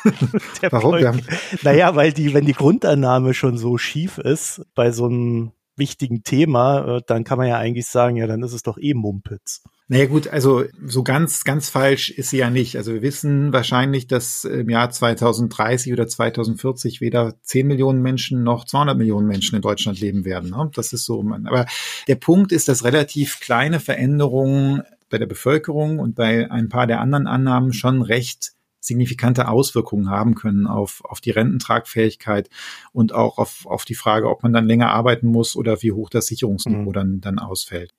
Warum? 0.70 1.04
Haben... 1.04 1.22
Naja, 1.62 1.94
weil 1.94 2.12
die, 2.12 2.34
wenn 2.34 2.46
die 2.46 2.52
Grundannahme 2.52 3.34
schon 3.34 3.58
so 3.58 3.78
schief 3.78 4.18
ist 4.18 4.62
bei 4.74 4.90
so 4.90 5.06
einem 5.06 5.52
wichtigen 5.76 6.22
Thema, 6.22 6.96
äh, 6.96 7.02
dann 7.06 7.24
kann 7.24 7.38
man 7.38 7.48
ja 7.48 7.58
eigentlich 7.58 7.86
sagen, 7.86 8.16
ja, 8.16 8.26
dann 8.26 8.42
ist 8.42 8.52
es 8.52 8.62
doch 8.62 8.78
eh 8.78 8.94
Mumpitz. 8.94 9.62
Naja 9.88 10.06
gut, 10.06 10.26
also 10.26 10.64
so 10.84 11.04
ganz, 11.04 11.44
ganz 11.44 11.68
falsch 11.68 12.10
ist 12.10 12.30
sie 12.30 12.38
ja 12.38 12.50
nicht. 12.50 12.76
Also 12.76 12.92
wir 12.92 13.02
wissen 13.02 13.52
wahrscheinlich, 13.52 14.08
dass 14.08 14.44
im 14.44 14.68
Jahr 14.68 14.90
2030 14.90 15.92
oder 15.92 16.08
2040 16.08 17.00
weder 17.00 17.34
10 17.42 17.68
Millionen 17.68 18.02
Menschen 18.02 18.42
noch 18.42 18.64
200 18.64 18.98
Millionen 18.98 19.28
Menschen 19.28 19.54
in 19.54 19.62
Deutschland 19.62 20.00
leben 20.00 20.24
werden. 20.24 20.50
Ne? 20.50 20.70
Das 20.74 20.92
ist 20.92 21.04
so. 21.04 21.24
Aber 21.44 21.66
der 22.08 22.16
Punkt 22.16 22.50
ist, 22.50 22.68
dass 22.68 22.82
relativ 22.82 23.38
kleine 23.38 23.78
Veränderungen 23.78 24.82
bei 25.08 25.18
der 25.18 25.26
Bevölkerung 25.26 26.00
und 26.00 26.16
bei 26.16 26.50
ein 26.50 26.68
paar 26.68 26.88
der 26.88 27.00
anderen 27.00 27.28
Annahmen 27.28 27.72
schon 27.72 28.02
recht 28.02 28.55
signifikante 28.86 29.48
Auswirkungen 29.48 30.10
haben 30.10 30.34
können 30.34 30.66
auf, 30.66 31.02
auf 31.04 31.20
die 31.20 31.30
Rententragfähigkeit 31.30 32.48
und 32.92 33.12
auch 33.12 33.38
auf, 33.38 33.66
auf 33.66 33.84
die 33.84 33.94
Frage, 33.94 34.28
ob 34.30 34.42
man 34.42 34.52
dann 34.52 34.66
länger 34.66 34.90
arbeiten 34.90 35.26
muss 35.26 35.56
oder 35.56 35.82
wie 35.82 35.92
hoch 35.92 36.10
das 36.10 36.26
Sicherungsniveau 36.26 36.90
mhm. 36.90 36.92
dann, 36.92 37.20
dann 37.20 37.38
ausfällt. 37.38 37.94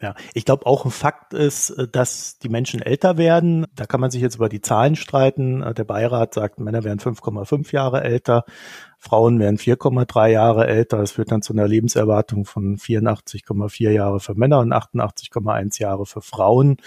Ja, 0.00 0.14
ich 0.34 0.44
glaube 0.44 0.66
auch 0.66 0.84
ein 0.84 0.90
Fakt 0.90 1.34
ist, 1.34 1.70
äh, 1.70 1.88
dass 1.88 2.38
die 2.38 2.48
Menschen 2.48 2.82
älter 2.82 3.16
werden. 3.16 3.64
Da 3.74 3.86
kann 3.86 4.00
man 4.00 4.10
sich 4.10 4.20
jetzt 4.20 4.36
über 4.36 4.48
die 4.48 4.60
Zahlen 4.60 4.96
streiten. 4.96 5.62
Äh, 5.62 5.72
der 5.72 5.84
Beirat 5.84 6.34
sagt, 6.34 6.58
Männer 6.58 6.84
werden 6.84 6.98
5,5 6.98 7.72
Jahre 7.72 8.02
älter, 8.02 8.44
Frauen 8.98 9.38
werden 9.38 9.56
4,3 9.56 10.28
Jahre 10.28 10.66
älter. 10.66 10.98
Das 10.98 11.12
führt 11.12 11.30
dann 11.30 11.42
zu 11.42 11.52
einer 11.52 11.68
Lebenserwartung 11.68 12.44
von 12.44 12.76
84,4 12.76 13.90
Jahre 13.90 14.20
für 14.20 14.34
Männer 14.34 14.58
und 14.58 14.72
88,1 14.72 15.80
Jahre 15.80 16.06
für 16.06 16.20
Frauen. 16.20 16.78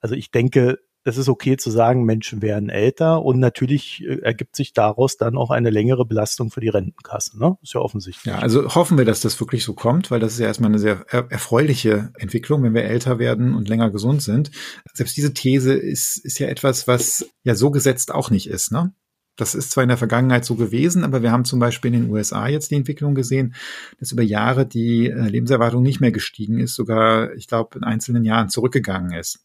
Also 0.00 0.14
ich 0.14 0.30
denke, 0.30 0.78
es 1.04 1.16
ist 1.16 1.28
okay 1.28 1.56
zu 1.56 1.70
sagen, 1.70 2.04
Menschen 2.04 2.42
werden 2.42 2.68
älter 2.68 3.22
und 3.22 3.38
natürlich 3.38 4.04
äh, 4.04 4.20
ergibt 4.20 4.54
sich 4.54 4.72
daraus 4.72 5.16
dann 5.16 5.36
auch 5.36 5.50
eine 5.50 5.70
längere 5.70 6.04
Belastung 6.04 6.50
für 6.50 6.60
die 6.60 6.68
Rentenkassen. 6.68 7.40
Ne? 7.40 7.56
Ist 7.62 7.74
ja 7.74 7.80
offensichtlich. 7.80 8.26
Ja, 8.26 8.38
also 8.38 8.74
hoffen 8.74 8.98
wir, 8.98 9.04
dass 9.04 9.20
das 9.20 9.40
wirklich 9.40 9.64
so 9.64 9.74
kommt, 9.74 10.10
weil 10.10 10.20
das 10.20 10.34
ist 10.34 10.40
ja 10.40 10.46
erstmal 10.46 10.70
eine 10.70 10.78
sehr 10.78 11.06
erfreuliche 11.10 12.12
Entwicklung, 12.18 12.62
wenn 12.62 12.74
wir 12.74 12.84
älter 12.84 13.18
werden 13.18 13.54
und 13.54 13.68
länger 13.68 13.90
gesund 13.90 14.22
sind. 14.22 14.50
Selbst 14.92 15.16
diese 15.16 15.32
These 15.32 15.74
ist, 15.74 16.18
ist 16.18 16.38
ja 16.38 16.48
etwas, 16.48 16.86
was 16.86 17.28
ja 17.44 17.54
so 17.54 17.70
gesetzt 17.70 18.12
auch 18.12 18.30
nicht 18.30 18.48
ist. 18.48 18.70
Ne? 18.70 18.92
Das 19.40 19.54
ist 19.54 19.70
zwar 19.70 19.82
in 19.82 19.88
der 19.88 19.96
Vergangenheit 19.96 20.44
so 20.44 20.54
gewesen, 20.54 21.02
aber 21.02 21.22
wir 21.22 21.32
haben 21.32 21.46
zum 21.46 21.60
Beispiel 21.60 21.94
in 21.94 22.02
den 22.02 22.10
USA 22.10 22.46
jetzt 22.46 22.70
die 22.70 22.74
Entwicklung 22.74 23.14
gesehen, 23.14 23.54
dass 23.98 24.12
über 24.12 24.22
Jahre 24.22 24.66
die 24.66 25.08
äh, 25.08 25.28
Lebenserwartung 25.28 25.82
nicht 25.82 26.00
mehr 26.00 26.12
gestiegen 26.12 26.58
ist, 26.58 26.74
sogar, 26.74 27.32
ich 27.34 27.46
glaube, 27.46 27.78
in 27.78 27.84
einzelnen 27.84 28.24
Jahren 28.24 28.50
zurückgegangen 28.50 29.12
ist. 29.12 29.42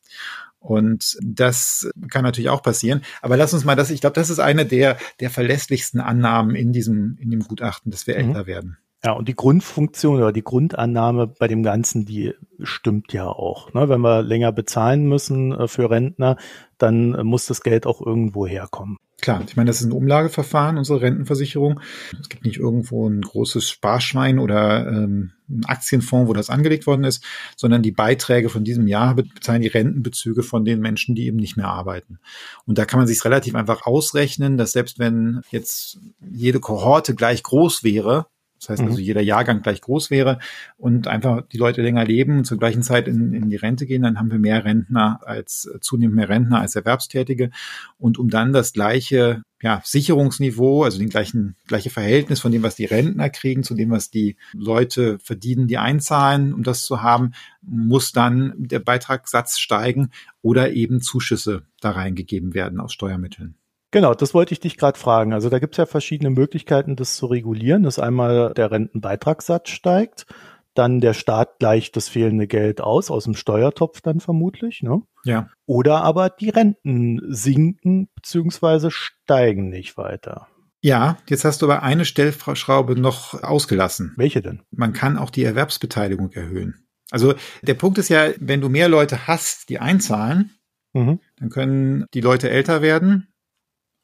Und 0.66 1.18
das 1.22 1.90
kann 2.10 2.24
natürlich 2.24 2.50
auch 2.50 2.64
passieren. 2.64 3.02
Aber 3.22 3.38
lass 3.38 3.54
uns 3.54 3.66
mal 3.66 3.76
das, 3.76 3.92
ich 3.92 4.02
glaube, 4.02 4.16
das 4.16 4.32
ist 4.32 4.40
eine 4.40 4.66
der, 4.66 4.98
der 5.20 5.30
verlässlichsten 5.30 6.02
Annahmen 6.02 6.56
in 6.56 6.74
diesem, 6.74 7.18
in 7.22 7.30
dem 7.30 7.42
Gutachten, 7.42 7.92
dass 7.92 8.08
wir 8.08 8.16
mhm. 8.16 8.30
älter 8.30 8.48
werden. 8.48 8.78
Ja, 9.04 9.12
und 9.12 9.28
die 9.28 9.36
Grundfunktion 9.36 10.18
oder 10.18 10.32
die 10.32 10.44
Grundannahme 10.44 11.28
bei 11.28 11.48
dem 11.48 11.62
Ganzen, 11.62 12.06
die 12.06 12.34
stimmt 12.64 13.14
ja 13.14 13.28
auch. 13.28 13.72
Ne? 13.76 13.88
Wenn 13.88 14.02
wir 14.02 14.24
länger 14.24 14.52
bezahlen 14.52 15.08
müssen 15.08 15.52
äh, 15.52 15.68
für 15.68 15.92
Rentner, 15.92 16.38
dann 16.80 17.12
muss 17.26 17.46
das 17.46 17.62
Geld 17.62 17.86
auch 17.86 18.02
irgendwo 18.04 18.48
herkommen. 18.48 18.98
Klar, 19.22 19.44
ich 19.48 19.56
meine, 19.56 19.70
das 19.70 19.80
ist 19.80 19.88
ein 19.88 19.94
Umlageverfahren, 19.94 20.78
unsere 20.78 21.02
Rentenversicherung. 21.02 21.80
Es 22.20 22.28
gibt 22.28 22.44
nicht 22.44 22.58
irgendwo 22.58 23.10
ein 23.10 23.22
großes 23.22 23.70
Sparschwein 23.70 24.40
oder 24.40 24.88
ähm, 24.88 25.32
ein 25.50 25.64
Aktienfonds, 25.66 26.28
wo 26.28 26.34
das 26.34 26.50
angelegt 26.50 26.86
worden 26.86 27.06
ist, 27.06 27.24
sondern 27.56 27.82
die 27.82 27.94
Beiträge 27.94 28.50
von 28.50 28.66
diesem 28.66 28.88
Jahr 28.88 29.16
bezahlen 29.16 29.62
die 29.62 29.70
Rentenbezüge 29.70 30.44
von 30.44 30.66
den 30.66 30.82
Menschen, 30.82 31.16
die 31.16 31.26
eben 31.28 31.38
nicht 31.38 31.56
mehr 31.56 31.70
arbeiten. 31.70 32.20
Und 32.66 32.78
da 32.78 32.86
kann 32.86 33.00
man 33.00 33.08
sich 33.08 33.24
relativ 33.24 33.56
einfach 33.56 33.86
ausrechnen, 33.86 34.58
dass 34.58 34.74
selbst 34.74 35.00
wenn 35.00 35.42
jetzt 35.50 35.98
jede 36.20 36.60
Kohorte 36.60 37.16
gleich 37.16 37.42
groß 37.42 37.84
wäre, 37.84 38.28
das 38.66 38.80
heißt 38.80 38.90
also, 38.90 39.00
mhm. 39.00 39.06
jeder 39.06 39.22
Jahrgang 39.22 39.62
gleich 39.62 39.82
groß 39.82 40.10
wäre 40.10 40.40
und 40.78 41.08
einfach 41.08 41.44
die 41.48 41.58
Leute 41.58 41.84
länger 41.84 42.04
leben 42.04 42.40
und 42.40 42.46
zur 42.46 42.58
gleichen 42.58 42.82
Zeit 42.82 43.08
in, 43.08 43.34
in 43.34 43.50
die 43.50 43.56
Rente 43.56 43.86
gehen, 43.86 44.02
dann 44.02 44.18
haben 44.18 44.32
wir 44.32 44.40
mehr 44.40 44.66
Rentner 44.66 45.20
als, 45.24 45.70
zunehmend 45.82 46.16
mehr 46.16 46.30
Rentner 46.30 46.62
als 46.62 46.76
Erwerbstätige. 46.76 47.52
Und 48.00 48.18
um 48.18 48.30
dann 48.30 48.54
das 48.54 48.74
gleiche 48.74 49.44
ja, 49.62 49.82
Sicherungsniveau, 49.84 50.84
also 50.84 50.98
den 50.98 51.10
gleichen, 51.10 51.56
gleiche 51.68 51.90
Verhältnis 51.90 52.40
von 52.40 52.52
dem, 52.52 52.64
was 52.64 52.76
die 52.76 52.86
Rentner 52.86 53.30
kriegen, 53.30 53.64
zu 53.64 53.76
dem, 53.76 53.92
was 53.92 54.10
die 54.10 54.36
Leute 54.54 55.20
verdienen, 55.20 55.68
die 55.68 55.78
einzahlen, 55.78 56.54
um 56.54 56.64
das 56.64 56.82
zu 56.82 57.04
haben, 57.04 57.34
muss 57.62 58.12
dann 58.12 58.54
der 58.58 58.80
Beitragssatz 58.80 59.60
steigen 59.60 60.10
oder 60.42 60.74
eben 60.74 61.02
Zuschüsse 61.02 61.64
da 61.82 61.92
reingegeben 61.92 62.54
werden 62.54 62.80
aus 62.80 62.94
Steuermitteln. 62.94 63.56
Genau, 63.96 64.14
das 64.14 64.34
wollte 64.34 64.52
ich 64.52 64.60
dich 64.60 64.76
gerade 64.76 65.00
fragen. 65.00 65.32
Also 65.32 65.48
da 65.48 65.58
gibt 65.58 65.76
es 65.76 65.78
ja 65.78 65.86
verschiedene 65.86 66.30
Möglichkeiten, 66.30 66.98
das 66.98 67.16
zu 67.16 67.28
regulieren, 67.28 67.84
dass 67.84 67.98
einmal 67.98 68.54
der 68.54 68.70
Rentenbeitragssatz 68.70 69.70
steigt, 69.70 70.26
dann 70.74 71.00
der 71.00 71.14
Staat 71.14 71.60
gleicht 71.60 71.96
das 71.96 72.10
fehlende 72.10 72.46
Geld 72.46 72.82
aus, 72.82 73.10
aus 73.10 73.24
dem 73.24 73.36
Steuertopf 73.36 74.02
dann 74.02 74.20
vermutlich, 74.20 74.84
ne? 74.84 75.02
Ja. 75.24 75.48
Oder 75.66 76.04
aber 76.04 76.30
die 76.30 76.50
Renten 76.50 77.22
sinken 77.30 78.10
beziehungsweise 78.16 78.92
steigen 78.92 79.70
nicht 79.70 79.96
weiter. 79.96 80.50
Ja, 80.82 81.18
jetzt 81.30 81.46
hast 81.46 81.62
du 81.62 81.68
aber 81.68 81.82
eine 81.82 82.04
Stellschraube 82.04 83.00
noch 83.00 83.44
ausgelassen. 83.44 84.14
Welche 84.18 84.42
denn? 84.42 84.64
Man 84.72 84.92
kann 84.92 85.18
auch 85.18 85.30
die 85.30 85.46
Erwerbsbeteiligung 85.46 86.34
erhöhen. 86.34 86.86
Also 87.12 87.34
der 87.62 87.76
Punkt 87.76 87.98
ist 87.98 88.10
ja, 88.10 88.32
wenn 88.42 88.60
du 88.60 88.68
mehr 88.68 88.90
Leute 88.90 89.26
hast, 89.26 89.70
die 89.70 89.80
einzahlen, 89.80 90.52
mhm. 90.92 91.22
dann 91.38 91.50
können 91.50 92.08
die 92.14 92.20
Leute 92.20 92.50
älter 92.50 92.82
werden, 92.82 93.30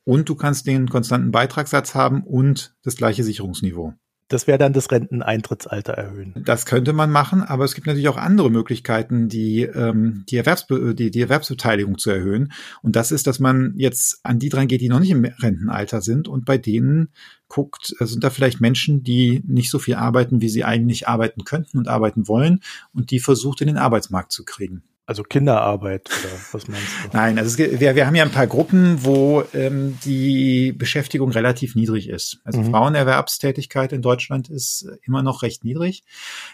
und 0.04 0.30
du 0.30 0.36
kannst 0.36 0.68
den 0.68 0.90
konstanten 0.90 1.32
Beitragssatz 1.32 1.96
haben 1.96 2.24
und 2.24 2.76
das 2.84 2.96
gleiche 2.96 3.24
Sicherungsniveau. 3.24 3.94
Das 4.32 4.48
wäre 4.48 4.58
dann 4.58 4.72
das 4.72 4.90
Renteneintrittsalter 4.90 5.92
erhöhen. 5.92 6.42
Das 6.46 6.66
könnte 6.66 6.94
man 6.94 7.12
machen, 7.12 7.44
aber 7.44 7.66
es 7.66 7.76
gibt 7.76 7.86
natürlich 7.86 8.08
auch 8.08 8.16
andere 8.16 8.50
Möglichkeiten, 8.50 9.28
die, 9.28 9.64
ähm, 9.64 10.24
die, 10.30 10.38
Erwerbsbe 10.38 10.96
die, 10.96 11.12
die 11.12 11.22
Erwerbsbeteiligung 11.22 11.98
zu 11.98 12.12
erhöhen. 12.12 12.54
Und 12.82 12.96
das 12.96 13.12
ist, 13.12 13.28
dass 13.28 13.40
man 13.40 13.74
jetzt 13.76 14.22
an 14.24 14.40
die 14.40 14.48
dran 14.48 14.70
geht, 14.70 14.80
die 14.80 14.88
noch 14.88 15.02
nicht 15.02 15.12
im 15.12 15.26
Rentenalter 15.26 16.00
sind 16.00 16.30
und 16.30 16.46
bei 16.46 16.58
denen 16.58 17.10
guckt, 17.50 17.94
äh, 18.00 18.06
sind 18.06 18.24
da 18.24 18.30
vielleicht 18.30 18.62
Menschen, 18.62 19.04
die 19.04 19.44
nicht 19.46 19.70
so 19.70 19.80
viel 19.80 19.96
arbeiten, 19.96 20.40
wie 20.40 20.50
sie 20.50 20.64
eigentlich 20.64 21.10
arbeiten 21.10 21.44
könnten 21.44 21.78
und 21.78 21.90
arbeiten 21.90 22.30
wollen 22.30 22.62
und 22.94 23.12
die 23.12 23.20
versucht, 23.20 23.60
in 23.60 23.68
den 23.68 23.78
Arbeitsmarkt 23.78 24.32
zu 24.32 24.46
kriegen. 24.46 24.82
Also 25.12 25.24
Kinderarbeit 25.24 26.10
oder 26.10 26.34
was 26.54 26.70
meinst 26.70 26.88
du? 27.04 27.10
Nein, 27.12 27.38
also 27.38 27.62
es, 27.62 27.82
wir, 27.82 27.96
wir 27.96 28.08
haben 28.08 28.16
ja 28.16 28.24
ein 28.24 28.32
paar 28.32 28.48
Gruppen, 28.48 29.04
wo 29.04 29.44
ähm, 29.54 29.98
die 30.06 30.72
Beschäftigung 30.72 31.32
relativ 31.32 31.76
niedrig 31.76 32.08
ist. 32.08 32.40
Also 32.46 32.62
mhm. 32.62 32.72
Frauenerwerbstätigkeit 32.72 33.92
in 33.92 34.02
Deutschland 34.02 34.50
ist 34.50 34.88
immer 35.06 35.22
noch 35.22 35.42
recht 35.42 35.66
niedrig. 35.66 36.06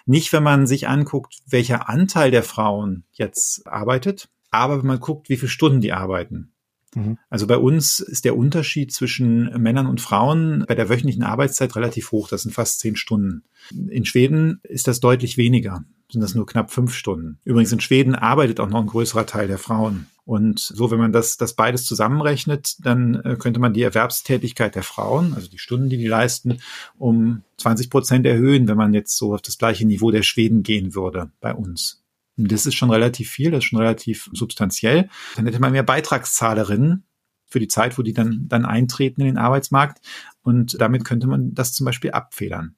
Nicht, 0.07 0.33
wenn 0.33 0.41
man 0.41 0.65
sich 0.65 0.87
anguckt, 0.87 1.35
welcher 1.45 1.87
Anteil 1.87 2.31
der 2.31 2.41
Frauen 2.41 3.03
jetzt 3.11 3.67
arbeitet, 3.67 4.27
aber 4.49 4.79
wenn 4.79 4.87
man 4.87 4.99
guckt, 4.99 5.29
wie 5.29 5.37
viele 5.37 5.49
Stunden 5.49 5.79
die 5.79 5.93
arbeiten. 5.93 6.51
Mhm. 6.95 7.19
Also 7.29 7.45
bei 7.45 7.57
uns 7.57 7.99
ist 7.99 8.25
der 8.25 8.35
Unterschied 8.35 8.91
zwischen 8.91 9.51
Männern 9.61 9.85
und 9.85 10.01
Frauen 10.01 10.65
bei 10.67 10.73
der 10.73 10.89
wöchentlichen 10.89 11.21
Arbeitszeit 11.21 11.75
relativ 11.75 12.11
hoch. 12.11 12.27
Das 12.27 12.41
sind 12.41 12.55
fast 12.55 12.79
zehn 12.79 12.95
Stunden. 12.95 13.43
In 13.69 14.05
Schweden 14.05 14.61
ist 14.63 14.87
das 14.87 14.99
deutlich 14.99 15.37
weniger 15.37 15.83
sind 16.09 16.21
das 16.21 16.35
nur 16.35 16.45
knapp 16.45 16.71
fünf 16.71 16.93
Stunden. 16.93 17.39
Übrigens 17.43 17.71
in 17.71 17.81
Schweden 17.81 18.15
arbeitet 18.15 18.59
auch 18.59 18.69
noch 18.69 18.79
ein 18.79 18.87
größerer 18.87 19.25
Teil 19.25 19.47
der 19.47 19.57
Frauen. 19.57 20.07
Und 20.25 20.59
so, 20.59 20.91
wenn 20.91 20.99
man 20.99 21.11
das, 21.11 21.37
das 21.37 21.53
beides 21.53 21.85
zusammenrechnet, 21.85 22.75
dann 22.85 23.15
äh, 23.15 23.35
könnte 23.37 23.59
man 23.59 23.73
die 23.73 23.81
Erwerbstätigkeit 23.81 24.75
der 24.75 24.83
Frauen, 24.83 25.33
also 25.33 25.49
die 25.49 25.57
Stunden, 25.57 25.89
die 25.89 25.97
die 25.97 26.07
leisten, 26.07 26.59
um 26.97 27.43
20 27.57 27.89
Prozent 27.89 28.25
erhöhen, 28.25 28.67
wenn 28.67 28.77
man 28.77 28.93
jetzt 28.93 29.17
so 29.17 29.33
auf 29.33 29.41
das 29.41 29.57
gleiche 29.57 29.85
Niveau 29.85 30.11
der 30.11 30.23
Schweden 30.23 30.63
gehen 30.63 30.95
würde 30.95 31.31
bei 31.39 31.53
uns. 31.53 32.03
Und 32.37 32.51
das 32.51 32.65
ist 32.65 32.75
schon 32.75 32.91
relativ 32.91 33.29
viel, 33.29 33.51
das 33.51 33.59
ist 33.59 33.69
schon 33.69 33.79
relativ 33.79 34.29
substanziell. 34.31 35.09
Dann 35.35 35.45
hätte 35.45 35.59
man 35.59 35.71
mehr 35.71 35.83
Beitragszahlerinnen 35.83 37.05
für 37.45 37.59
die 37.59 37.67
Zeit, 37.67 37.97
wo 37.97 38.01
die 38.01 38.13
dann, 38.13 38.47
dann 38.47 38.65
eintreten 38.65 39.21
in 39.21 39.27
den 39.27 39.37
Arbeitsmarkt. 39.37 40.05
Und 40.41 40.79
damit 40.79 41.05
könnte 41.05 41.27
man 41.27 41.53
das 41.53 41.73
zum 41.73 41.85
Beispiel 41.85 42.11
abfedern. 42.11 42.75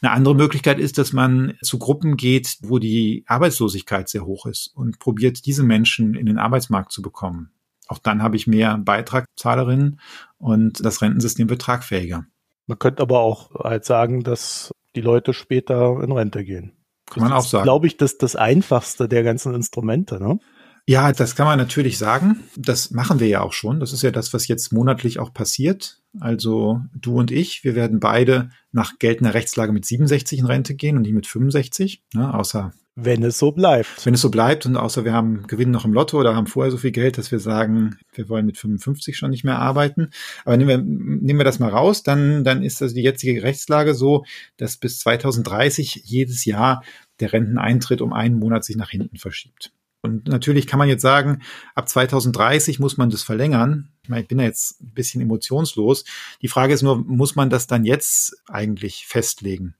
Eine 0.00 0.12
andere 0.12 0.34
Möglichkeit 0.34 0.78
ist, 0.78 0.98
dass 0.98 1.12
man 1.12 1.54
zu 1.62 1.78
Gruppen 1.78 2.16
geht, 2.16 2.58
wo 2.62 2.78
die 2.78 3.24
Arbeitslosigkeit 3.26 4.08
sehr 4.08 4.24
hoch 4.24 4.46
ist 4.46 4.68
und 4.74 4.98
probiert, 4.98 5.46
diese 5.46 5.62
Menschen 5.62 6.14
in 6.14 6.26
den 6.26 6.38
Arbeitsmarkt 6.38 6.92
zu 6.92 7.02
bekommen. 7.02 7.50
Auch 7.88 7.98
dann 7.98 8.22
habe 8.22 8.36
ich 8.36 8.46
mehr 8.46 8.78
Beitragszahlerinnen 8.78 10.00
und 10.38 10.84
das 10.84 11.02
Rentensystem 11.02 11.50
wird 11.50 11.62
tragfähiger. 11.62 12.24
Man 12.66 12.78
könnte 12.78 13.02
aber 13.02 13.20
auch 13.20 13.50
halt 13.54 13.84
sagen, 13.84 14.22
dass 14.22 14.70
die 14.94 15.00
Leute 15.00 15.34
später 15.34 16.00
in 16.02 16.12
Rente 16.12 16.44
gehen. 16.44 16.72
Kann 17.06 17.24
man 17.24 17.32
auch 17.32 17.44
sagen. 17.44 17.64
Glaube 17.64 17.88
ich, 17.88 17.96
das 17.96 18.18
das 18.18 18.36
einfachste 18.36 19.08
der 19.08 19.24
ganzen 19.24 19.54
Instrumente, 19.54 20.20
ne? 20.20 20.38
Ja, 20.86 21.12
das 21.12 21.36
kann 21.36 21.46
man 21.46 21.58
natürlich 21.58 21.98
sagen. 21.98 22.42
Das 22.56 22.90
machen 22.90 23.20
wir 23.20 23.28
ja 23.28 23.42
auch 23.42 23.52
schon. 23.52 23.80
Das 23.80 23.92
ist 23.92 24.02
ja 24.02 24.10
das, 24.10 24.32
was 24.32 24.48
jetzt 24.48 24.72
monatlich 24.72 25.18
auch 25.18 25.32
passiert. 25.32 25.99
Also 26.18 26.80
du 26.94 27.18
und 27.18 27.30
ich, 27.30 27.62
wir 27.62 27.74
werden 27.74 28.00
beide 28.00 28.50
nach 28.72 28.98
geltender 28.98 29.34
Rechtslage 29.34 29.72
mit 29.72 29.84
67 29.84 30.40
in 30.40 30.46
Rente 30.46 30.74
gehen 30.74 30.96
und 30.96 31.02
nicht 31.02 31.14
mit 31.14 31.26
65, 31.26 32.02
ne, 32.14 32.34
außer 32.34 32.72
wenn 32.96 33.22
es 33.22 33.38
so 33.38 33.52
bleibt. 33.52 34.04
Wenn 34.04 34.14
es 34.14 34.20
so 34.20 34.30
bleibt 34.30 34.66
und 34.66 34.76
außer 34.76 35.04
wir 35.04 35.12
haben 35.12 35.46
Gewinn 35.46 35.70
noch 35.70 35.84
im 35.84 35.92
Lotto 35.92 36.18
oder 36.18 36.34
haben 36.34 36.46
vorher 36.46 36.70
so 36.70 36.76
viel 36.76 36.90
Geld, 36.90 37.18
dass 37.18 37.30
wir 37.30 37.38
sagen, 37.38 37.98
wir 38.12 38.28
wollen 38.28 38.46
mit 38.46 38.58
55 38.58 39.16
schon 39.16 39.30
nicht 39.30 39.44
mehr 39.44 39.58
arbeiten. 39.58 40.10
Aber 40.44 40.56
nehmen 40.56 40.68
wir, 40.68 40.78
nehmen 40.78 41.38
wir 41.38 41.44
das 41.44 41.60
mal 41.60 41.70
raus, 41.70 42.02
dann, 42.02 42.44
dann 42.44 42.62
ist 42.62 42.82
also 42.82 42.94
die 42.94 43.02
jetzige 43.02 43.42
Rechtslage 43.42 43.94
so, 43.94 44.24
dass 44.56 44.76
bis 44.76 44.98
2030 44.98 46.02
jedes 46.04 46.44
Jahr 46.44 46.82
der 47.20 47.32
Renteneintritt 47.32 48.02
um 48.02 48.12
einen 48.12 48.38
Monat 48.38 48.64
sich 48.64 48.76
nach 48.76 48.90
hinten 48.90 49.16
verschiebt. 49.16 49.72
Und 50.10 50.28
natürlich 50.28 50.66
kann 50.66 50.78
man 50.78 50.88
jetzt 50.88 51.02
sagen, 51.02 51.42
ab 51.74 51.88
2030 51.88 52.80
muss 52.80 52.96
man 52.96 53.10
das 53.10 53.22
verlängern. 53.22 53.90
Ich, 54.02 54.08
meine, 54.08 54.22
ich 54.22 54.28
bin 54.28 54.38
ja 54.38 54.44
jetzt 54.44 54.80
ein 54.80 54.92
bisschen 54.92 55.20
emotionslos. 55.20 56.04
Die 56.42 56.48
Frage 56.48 56.74
ist 56.74 56.82
nur, 56.82 56.98
muss 56.98 57.36
man 57.36 57.48
das 57.48 57.66
dann 57.66 57.84
jetzt 57.84 58.36
eigentlich 58.48 59.06
festlegen? 59.06 59.74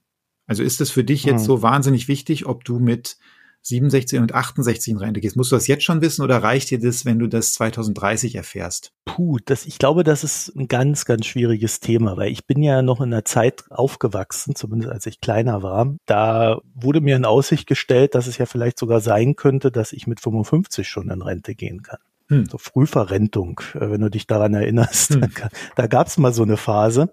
Also 0.47 0.63
ist 0.63 0.81
es 0.81 0.89
für 0.89 1.03
dich 1.03 1.23
jetzt 1.23 1.41
hm. 1.41 1.47
so 1.47 1.61
wahnsinnig 1.61 2.07
wichtig, 2.07 2.45
ob 2.45 2.63
du 2.63 2.79
mit 2.79 3.17
67 3.63 4.19
und 4.19 4.33
68 4.33 4.93
in 4.93 4.97
Rente 4.97 5.21
gehst. 5.21 5.35
Musst 5.35 5.51
du 5.51 5.55
das 5.55 5.67
jetzt 5.67 5.83
schon 5.83 6.01
wissen 6.01 6.23
oder 6.23 6.37
reicht 6.37 6.71
dir 6.71 6.79
das, 6.79 7.05
wenn 7.05 7.19
du 7.19 7.27
das 7.27 7.53
2030 7.53 8.35
erfährst? 8.35 8.91
Puh, 9.05 9.37
das, 9.45 9.65
ich 9.65 9.77
glaube, 9.77 10.03
das 10.03 10.23
ist 10.23 10.55
ein 10.55 10.67
ganz, 10.67 11.05
ganz 11.05 11.25
schwieriges 11.25 11.79
Thema, 11.79 12.17
weil 12.17 12.31
ich 12.31 12.45
bin 12.45 12.63
ja 12.63 12.81
noch 12.81 13.01
in 13.01 13.13
einer 13.13 13.25
Zeit 13.25 13.63
aufgewachsen, 13.69 14.55
zumindest 14.55 14.91
als 14.91 15.05
ich 15.05 15.21
kleiner 15.21 15.61
war. 15.63 15.95
Da 16.05 16.59
wurde 16.73 17.01
mir 17.01 17.15
in 17.15 17.25
Aussicht 17.25 17.67
gestellt, 17.67 18.15
dass 18.15 18.27
es 18.27 18.37
ja 18.37 18.45
vielleicht 18.45 18.79
sogar 18.79 19.01
sein 19.01 19.35
könnte, 19.35 19.71
dass 19.71 19.93
ich 19.93 20.07
mit 20.07 20.19
55 20.19 20.87
schon 20.87 21.09
in 21.09 21.21
Rente 21.21 21.55
gehen 21.55 21.83
kann. 21.83 21.99
Hm. 22.31 22.45
So 22.45 22.57
Frühverrentung, 22.57 23.59
äh, 23.73 23.91
wenn 23.91 24.01
du 24.01 24.09
dich 24.09 24.25
daran 24.25 24.53
erinnerst. 24.53 25.15
Hm. 25.15 25.21
Da, 25.41 25.49
da 25.75 25.87
gab 25.87 26.07
es 26.07 26.17
mal 26.17 26.33
so 26.33 26.43
eine 26.43 26.57
Phase. 26.57 27.11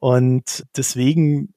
Und 0.00 0.66
deswegen 0.76 1.54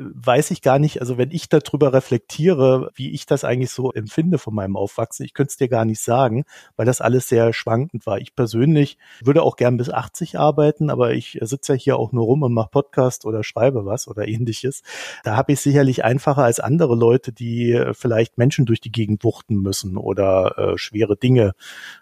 weiß 0.00 0.50
ich 0.50 0.62
gar 0.62 0.78
nicht, 0.78 1.00
also 1.00 1.18
wenn 1.18 1.30
ich 1.30 1.48
darüber 1.48 1.92
reflektiere, 1.92 2.90
wie 2.94 3.10
ich 3.10 3.26
das 3.26 3.44
eigentlich 3.44 3.70
so 3.70 3.92
empfinde 3.92 4.38
von 4.38 4.54
meinem 4.54 4.76
Aufwachsen, 4.76 5.24
ich 5.24 5.34
könnte 5.34 5.50
es 5.50 5.56
dir 5.56 5.68
gar 5.68 5.84
nicht 5.84 6.00
sagen, 6.00 6.44
weil 6.76 6.86
das 6.86 7.00
alles 7.00 7.28
sehr 7.28 7.52
schwankend 7.52 8.06
war. 8.06 8.18
Ich 8.18 8.34
persönlich 8.34 8.98
würde 9.22 9.42
auch 9.42 9.56
gern 9.56 9.76
bis 9.76 9.90
80 9.90 10.38
arbeiten, 10.38 10.90
aber 10.90 11.12
ich 11.12 11.38
sitze 11.42 11.74
ja 11.74 11.78
hier 11.78 11.96
auch 11.98 12.12
nur 12.12 12.24
rum 12.24 12.42
und 12.42 12.52
mache 12.52 12.70
Podcast 12.70 13.24
oder 13.24 13.44
schreibe 13.44 13.84
was 13.84 14.08
oder 14.08 14.26
ähnliches. 14.26 14.82
Da 15.24 15.36
habe 15.36 15.52
ich 15.52 15.60
sicherlich 15.60 16.04
einfacher 16.04 16.44
als 16.44 16.60
andere 16.60 16.96
Leute, 16.96 17.32
die 17.32 17.80
vielleicht 17.92 18.38
Menschen 18.38 18.66
durch 18.66 18.80
die 18.80 18.92
Gegend 18.92 19.24
wuchten 19.24 19.56
müssen 19.56 19.96
oder 19.96 20.58
äh, 20.58 20.78
schwere 20.78 21.16
Dinge 21.16 21.52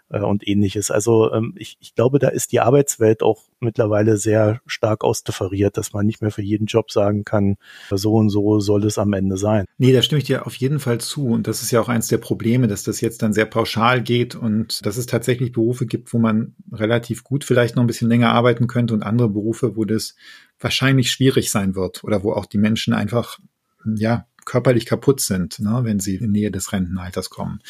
äh, 0.09 0.19
und 0.19 0.47
ähnliches. 0.47 0.91
Also 0.91 1.31
ähm, 1.31 1.53
ich, 1.57 1.77
ich 1.79 1.95
glaube, 1.95 2.19
da 2.19 2.29
ist 2.29 2.51
die 2.51 2.59
Arbeitswelt 2.59 3.21
auch 3.21 3.43
mittlerweile 3.59 4.17
sehr 4.17 4.61
stark 4.65 5.03
ausdifferiert, 5.03 5.77
dass 5.77 5.93
man 5.93 6.05
nicht 6.05 6.21
mehr 6.21 6.31
für 6.31 6.41
jeden 6.41 6.65
Job 6.65 6.91
sagen 6.91 7.25
kann, 7.25 7.57
so 7.91 8.13
und 8.13 8.29
so 8.29 8.59
soll 8.59 8.85
es 8.85 8.97
am 8.97 9.13
Ende 9.13 9.37
sein. 9.37 9.65
Nee, 9.77 9.93
da 9.93 10.01
stimme 10.01 10.19
ich 10.19 10.25
dir 10.25 10.45
auf 10.45 10.55
jeden 10.55 10.79
Fall 10.79 10.99
zu. 10.99 11.27
Und 11.27 11.47
das 11.47 11.61
ist 11.61 11.71
ja 11.71 11.81
auch 11.81 11.89
eins 11.89 12.07
der 12.07 12.17
Probleme, 12.17 12.67
dass 12.67 12.83
das 12.83 13.01
jetzt 13.01 13.21
dann 13.21 13.33
sehr 13.33 13.45
pauschal 13.45 14.01
geht 14.01 14.35
und 14.35 14.85
dass 14.85 14.97
es 14.97 15.05
tatsächlich 15.05 15.51
Berufe 15.51 15.85
gibt, 15.85 16.13
wo 16.13 16.19
man 16.19 16.55
relativ 16.71 17.23
gut 17.23 17.43
vielleicht 17.43 17.75
noch 17.75 17.83
ein 17.83 17.87
bisschen 17.87 18.09
länger 18.09 18.31
arbeiten 18.31 18.67
könnte 18.67 18.93
und 18.93 19.03
andere 19.03 19.29
Berufe, 19.29 19.75
wo 19.75 19.85
das 19.85 20.15
wahrscheinlich 20.59 21.11
schwierig 21.11 21.51
sein 21.51 21.75
wird 21.75 22.03
oder 22.03 22.23
wo 22.23 22.33
auch 22.33 22.45
die 22.45 22.57
Menschen 22.57 22.93
einfach, 22.93 23.39
ja, 23.85 24.25
körperlich 24.49 24.85
kaputt 24.85 25.21
sind, 25.21 25.59
ne, 25.59 25.81
wenn 25.83 25.99
sie 25.99 26.15
in 26.15 26.31
Nähe 26.31 26.51
des 26.51 26.73
Rentenalters 26.73 27.29
kommen. 27.29 27.61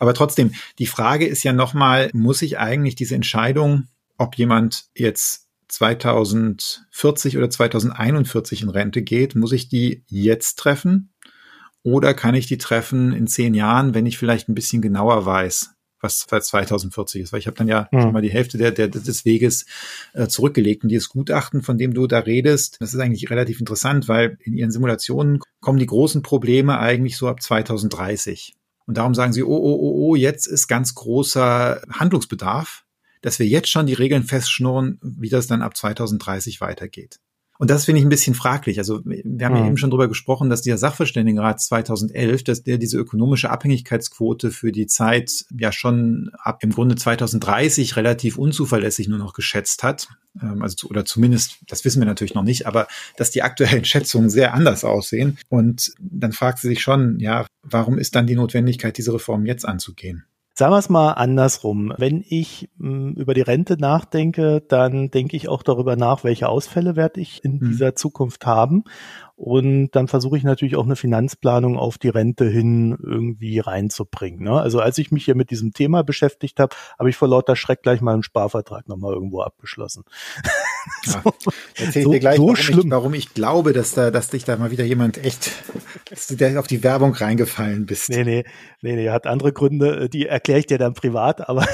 Aber 0.00 0.12
trotzdem, 0.14 0.52
die 0.78 0.86
Frage 0.86 1.26
ist 1.26 1.44
ja 1.44 1.52
nochmal, 1.52 2.10
muss 2.12 2.42
ich 2.42 2.58
eigentlich 2.58 2.96
diese 2.96 3.14
Entscheidung, 3.14 3.86
ob 4.18 4.36
jemand 4.36 4.86
jetzt 4.96 5.48
2040 5.68 7.38
oder 7.38 7.48
2041 7.48 8.62
in 8.62 8.68
Rente 8.68 9.02
geht, 9.02 9.36
muss 9.36 9.52
ich 9.52 9.68
die 9.68 10.04
jetzt 10.08 10.56
treffen? 10.56 11.12
Oder 11.82 12.14
kann 12.14 12.34
ich 12.34 12.46
die 12.46 12.58
treffen 12.58 13.12
in 13.12 13.26
zehn 13.26 13.54
Jahren, 13.54 13.94
wenn 13.94 14.06
ich 14.06 14.18
vielleicht 14.18 14.48
ein 14.48 14.54
bisschen 14.54 14.82
genauer 14.82 15.26
weiß, 15.26 15.73
was 16.04 16.18
2040 16.18 17.22
ist, 17.22 17.32
weil 17.32 17.40
ich 17.40 17.46
habe 17.46 17.56
dann 17.56 17.66
ja 17.66 17.88
mhm. 17.90 18.00
schon 18.00 18.12
mal 18.12 18.22
die 18.22 18.30
Hälfte 18.30 18.58
der, 18.58 18.70
der, 18.70 18.88
des 18.88 19.24
Weges 19.24 19.66
äh, 20.12 20.28
zurückgelegt. 20.28 20.84
Und 20.84 20.90
dieses 20.90 21.08
Gutachten, 21.08 21.62
von 21.62 21.78
dem 21.78 21.94
du 21.94 22.06
da 22.06 22.20
redest, 22.20 22.76
das 22.80 22.94
ist 22.94 23.00
eigentlich 23.00 23.30
relativ 23.30 23.58
interessant, 23.58 24.06
weil 24.06 24.38
in 24.42 24.54
ihren 24.54 24.70
Simulationen 24.70 25.40
kommen 25.60 25.78
die 25.78 25.86
großen 25.86 26.22
Probleme 26.22 26.78
eigentlich 26.78 27.16
so 27.16 27.26
ab 27.26 27.42
2030. 27.42 28.54
Und 28.86 28.98
darum 28.98 29.14
sagen 29.14 29.32
sie, 29.32 29.42
oh, 29.42 29.56
oh, 29.56 29.78
oh, 29.80 30.10
oh, 30.10 30.14
jetzt 30.14 30.46
ist 30.46 30.68
ganz 30.68 30.94
großer 30.94 31.82
Handlungsbedarf, 31.90 32.84
dass 33.22 33.38
wir 33.38 33.46
jetzt 33.46 33.70
schon 33.70 33.86
die 33.86 33.94
Regeln 33.94 34.22
festschnurren, 34.22 34.98
wie 35.02 35.30
das 35.30 35.46
dann 35.46 35.62
ab 35.62 35.76
2030 35.76 36.60
weitergeht. 36.60 37.18
Und 37.58 37.70
das 37.70 37.84
finde 37.84 38.00
ich 38.00 38.06
ein 38.06 38.10
bisschen 38.10 38.34
fraglich. 38.34 38.78
Also 38.78 39.00
wir 39.04 39.46
haben 39.46 39.54
mhm. 39.54 39.60
ja 39.60 39.66
eben 39.66 39.76
schon 39.76 39.90
drüber 39.90 40.08
gesprochen, 40.08 40.50
dass 40.50 40.62
dieser 40.62 40.78
Sachverständigenrat 40.78 41.60
2011, 41.60 42.44
dass 42.44 42.62
der 42.64 42.78
diese 42.78 42.98
ökonomische 42.98 43.50
Abhängigkeitsquote 43.50 44.50
für 44.50 44.72
die 44.72 44.86
Zeit 44.86 45.44
ja 45.56 45.70
schon 45.70 46.30
ab 46.38 46.58
im 46.62 46.70
Grunde 46.70 46.96
2030 46.96 47.96
relativ 47.96 48.38
unzuverlässig 48.38 49.08
nur 49.08 49.18
noch 49.18 49.34
geschätzt 49.34 49.84
hat. 49.84 50.08
Ähm, 50.42 50.62
also 50.62 50.88
oder 50.88 51.04
zumindest, 51.04 51.58
das 51.68 51.84
wissen 51.84 52.00
wir 52.00 52.06
natürlich 52.06 52.34
noch 52.34 52.42
nicht, 52.42 52.66
aber 52.66 52.88
dass 53.16 53.30
die 53.30 53.42
aktuellen 53.42 53.84
Schätzungen 53.84 54.30
sehr 54.30 54.52
anders 54.54 54.84
aussehen. 54.84 55.38
Und 55.48 55.92
dann 55.98 56.32
fragt 56.32 56.58
sie 56.58 56.68
sich 56.68 56.82
schon, 56.82 57.20
ja, 57.20 57.46
warum 57.62 57.98
ist 57.98 58.16
dann 58.16 58.26
die 58.26 58.36
Notwendigkeit, 58.36 58.98
diese 58.98 59.14
Reform 59.14 59.46
jetzt 59.46 59.66
anzugehen? 59.66 60.24
Sagen 60.56 60.72
wir 60.72 60.78
es 60.78 60.88
mal 60.88 61.12
andersrum. 61.12 61.92
Wenn 61.98 62.24
ich 62.28 62.70
mh, 62.76 62.88
hm, 62.88 63.14
über 63.14 63.34
die 63.34 63.40
Rente 63.40 63.76
nachdenke, 63.76 64.60
dann 64.60 65.10
denke 65.10 65.36
ich 65.36 65.48
auch 65.48 65.64
darüber 65.64 65.96
nach, 65.96 66.22
welche 66.22 66.48
Ausfälle 66.48 66.94
werde 66.94 67.20
ich 67.20 67.44
in 67.44 67.56
mhm. 67.56 67.70
dieser 67.70 67.96
Zukunft 67.96 68.46
haben. 68.46 68.84
Und 69.36 69.90
dann 69.92 70.06
versuche 70.06 70.36
ich 70.36 70.44
natürlich 70.44 70.76
auch 70.76 70.84
eine 70.84 70.94
Finanzplanung 70.94 71.76
auf 71.76 71.98
die 71.98 72.08
Rente 72.08 72.44
hin 72.44 72.96
irgendwie 73.02 73.58
reinzubringen. 73.58 74.44
Ne? 74.44 74.60
Also 74.60 74.78
als 74.78 74.96
ich 74.98 75.10
mich 75.10 75.24
hier 75.24 75.34
mit 75.34 75.50
diesem 75.50 75.72
Thema 75.72 76.04
beschäftigt 76.04 76.60
habe, 76.60 76.74
habe 77.00 77.10
ich 77.10 77.16
vor 77.16 77.26
lauter 77.26 77.56
Schreck 77.56 77.82
gleich 77.82 78.00
mal 78.00 78.14
einen 78.14 78.22
Sparvertrag 78.22 78.88
nochmal 78.88 79.12
irgendwo 79.12 79.42
abgeschlossen. 79.42 80.04
Ja, 81.06 81.22
erzähl 81.76 82.00
ich 82.00 82.04
so, 82.04 82.12
dir 82.12 82.20
gleich, 82.20 82.36
so 82.36 82.42
warum, 82.42 82.56
schlimm. 82.56 82.78
Ich, 82.80 82.90
warum 82.90 83.14
ich 83.14 83.32
glaube, 83.32 83.72
dass 83.72 83.94
da, 83.94 84.10
dass 84.10 84.28
dich 84.28 84.44
da 84.44 84.58
mal 84.58 84.70
wieder 84.70 84.84
jemand 84.84 85.16
echt, 85.16 85.50
dass 86.10 86.26
du 86.26 86.36
da 86.36 86.58
auf 86.58 86.66
die 86.66 86.82
Werbung 86.82 87.14
reingefallen 87.14 87.86
bist. 87.86 88.10
Nee, 88.10 88.22
nee, 88.22 88.44
nee, 88.82 88.94
nee, 88.94 89.08
hat 89.08 89.26
andere 89.26 89.54
Gründe, 89.54 90.10
die 90.10 90.26
erkläre 90.26 90.58
ich 90.58 90.66
dir 90.66 90.76
dann 90.76 90.92
privat, 90.92 91.48
aber, 91.48 91.66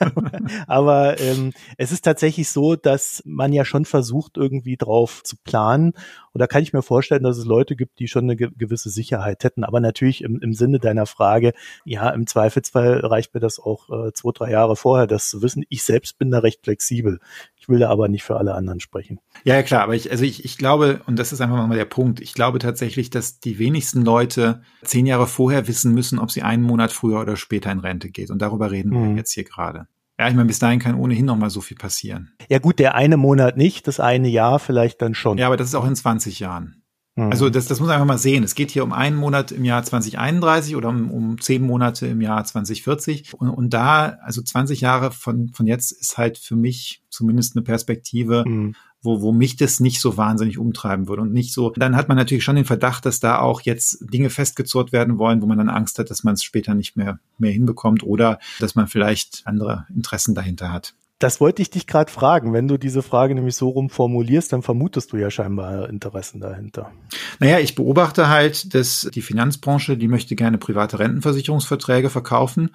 aber 0.68 1.20
ähm, 1.20 1.52
es 1.78 1.90
ist 1.90 2.04
tatsächlich 2.04 2.48
so, 2.48 2.76
dass 2.76 3.22
man 3.24 3.52
ja 3.52 3.64
schon 3.64 3.86
versucht, 3.86 4.36
irgendwie 4.36 4.76
drauf 4.76 5.24
zu 5.24 5.34
planen 5.42 5.92
und 6.34 6.40
da 6.40 6.48
kann 6.48 6.64
ich 6.64 6.72
mir 6.72 6.82
vorstellen, 6.82 7.22
dass 7.22 7.38
es 7.38 7.44
Leute 7.44 7.76
gibt, 7.76 8.00
die 8.00 8.08
schon 8.08 8.24
eine 8.24 8.36
gewisse 8.36 8.90
Sicherheit 8.90 9.44
hätten. 9.44 9.62
Aber 9.62 9.78
natürlich 9.78 10.24
im, 10.24 10.40
im 10.40 10.52
Sinne 10.52 10.80
deiner 10.80 11.06
Frage, 11.06 11.52
ja, 11.84 12.10
im 12.10 12.26
Zweifelsfall 12.26 13.00
reicht 13.06 13.34
mir 13.34 13.40
das 13.40 13.60
auch 13.60 13.88
äh, 13.88 14.12
zwei, 14.12 14.32
drei 14.32 14.50
Jahre 14.50 14.74
vorher, 14.74 15.06
das 15.06 15.28
zu 15.28 15.42
wissen. 15.42 15.64
Ich 15.68 15.84
selbst 15.84 16.18
bin 16.18 16.32
da 16.32 16.40
recht 16.40 16.64
flexibel. 16.64 17.20
Ich 17.56 17.68
will 17.68 17.78
da 17.78 17.88
aber 17.88 18.08
nicht 18.08 18.24
für 18.24 18.36
alle 18.36 18.54
anderen 18.54 18.80
sprechen. 18.80 19.20
Ja, 19.44 19.54
ja 19.54 19.62
klar, 19.62 19.82
aber 19.82 19.94
ich, 19.94 20.10
also 20.10 20.24
ich, 20.24 20.44
ich 20.44 20.58
glaube, 20.58 21.02
und 21.06 21.20
das 21.20 21.32
ist 21.32 21.40
einfach 21.40 21.64
mal 21.66 21.76
der 21.76 21.84
Punkt, 21.84 22.20
ich 22.20 22.34
glaube 22.34 22.58
tatsächlich, 22.58 23.10
dass 23.10 23.38
die 23.38 23.60
wenigsten 23.60 24.04
Leute 24.04 24.62
zehn 24.82 25.06
Jahre 25.06 25.28
vorher 25.28 25.68
wissen 25.68 25.94
müssen, 25.94 26.18
ob 26.18 26.32
sie 26.32 26.42
einen 26.42 26.64
Monat 26.64 26.90
früher 26.90 27.20
oder 27.20 27.36
später 27.36 27.70
in 27.70 27.78
Rente 27.78 28.10
geht. 28.10 28.30
Und 28.30 28.42
darüber 28.42 28.72
reden 28.72 28.90
mhm. 28.90 29.10
wir 29.10 29.16
jetzt 29.18 29.32
hier 29.32 29.44
gerade. 29.44 29.86
Ja, 30.18 30.28
ich 30.28 30.34
meine, 30.34 30.46
bis 30.46 30.60
dahin 30.60 30.78
kann 30.78 30.94
ohnehin 30.94 31.26
noch 31.26 31.36
mal 31.36 31.50
so 31.50 31.60
viel 31.60 31.76
passieren. 31.76 32.32
Ja 32.48 32.58
gut, 32.58 32.78
der 32.78 32.94
eine 32.94 33.16
Monat 33.16 33.56
nicht, 33.56 33.88
das 33.88 33.98
eine 33.98 34.28
Jahr 34.28 34.58
vielleicht 34.58 35.02
dann 35.02 35.14
schon. 35.14 35.38
Ja, 35.38 35.46
aber 35.46 35.56
das 35.56 35.68
ist 35.68 35.74
auch 35.74 35.86
in 35.86 35.96
20 35.96 36.38
Jahren. 36.38 36.82
Mhm. 37.16 37.30
Also 37.30 37.50
das, 37.50 37.66
das 37.66 37.80
muss 37.80 37.88
man 37.88 37.94
einfach 37.94 38.06
mal 38.06 38.18
sehen. 38.18 38.44
Es 38.44 38.54
geht 38.54 38.70
hier 38.70 38.84
um 38.84 38.92
einen 38.92 39.16
Monat 39.16 39.50
im 39.50 39.64
Jahr 39.64 39.82
2031 39.82 40.76
oder 40.76 40.88
um, 40.88 41.10
um 41.10 41.40
zehn 41.40 41.62
Monate 41.62 42.06
im 42.06 42.20
Jahr 42.20 42.44
2040. 42.44 43.34
Und, 43.34 43.48
und 43.50 43.70
da, 43.70 44.18
also 44.22 44.42
20 44.42 44.80
Jahre 44.80 45.10
von, 45.10 45.48
von 45.52 45.66
jetzt 45.66 45.90
ist 45.90 46.16
halt 46.16 46.38
für 46.38 46.56
mich 46.56 47.02
zumindest 47.10 47.56
eine 47.56 47.64
Perspektive, 47.64 48.44
mhm 48.46 48.74
wo, 49.04 49.20
wo 49.20 49.32
mich 49.32 49.56
das 49.56 49.80
nicht 49.80 50.00
so 50.00 50.16
wahnsinnig 50.16 50.58
umtreiben 50.58 51.08
würde 51.08 51.22
und 51.22 51.32
nicht 51.32 51.52
so. 51.52 51.70
Dann 51.70 51.96
hat 51.96 52.08
man 52.08 52.16
natürlich 52.16 52.44
schon 52.44 52.56
den 52.56 52.64
Verdacht, 52.64 53.06
dass 53.06 53.20
da 53.20 53.38
auch 53.38 53.60
jetzt 53.60 53.98
Dinge 54.12 54.30
festgezurrt 54.30 54.92
werden 54.92 55.18
wollen, 55.18 55.42
wo 55.42 55.46
man 55.46 55.58
dann 55.58 55.68
Angst 55.68 55.98
hat, 55.98 56.10
dass 56.10 56.24
man 56.24 56.34
es 56.34 56.42
später 56.42 56.74
nicht 56.74 56.96
mehr, 56.96 57.18
mehr 57.38 57.52
hinbekommt 57.52 58.02
oder 58.02 58.38
dass 58.60 58.74
man 58.74 58.86
vielleicht 58.86 59.42
andere 59.44 59.86
Interessen 59.94 60.34
dahinter 60.34 60.72
hat. 60.72 60.94
Das 61.20 61.40
wollte 61.40 61.62
ich 61.62 61.70
dich 61.70 61.86
gerade 61.86 62.10
fragen. 62.10 62.52
Wenn 62.52 62.66
du 62.66 62.76
diese 62.76 63.02
Frage 63.02 63.34
nämlich 63.34 63.56
so 63.56 63.68
rum 63.68 63.88
formulierst, 63.88 64.52
dann 64.52 64.62
vermutest 64.62 65.12
du 65.12 65.16
ja 65.16 65.30
scheinbar 65.30 65.88
Interessen 65.88 66.40
dahinter. 66.40 66.90
Naja, 67.38 67.60
ich 67.60 67.76
beobachte 67.76 68.28
halt, 68.28 68.74
dass 68.74 69.08
die 69.14 69.22
Finanzbranche, 69.22 69.96
die 69.96 70.08
möchte 70.08 70.34
gerne 70.34 70.58
private 70.58 70.98
Rentenversicherungsverträge 70.98 72.10
verkaufen 72.10 72.70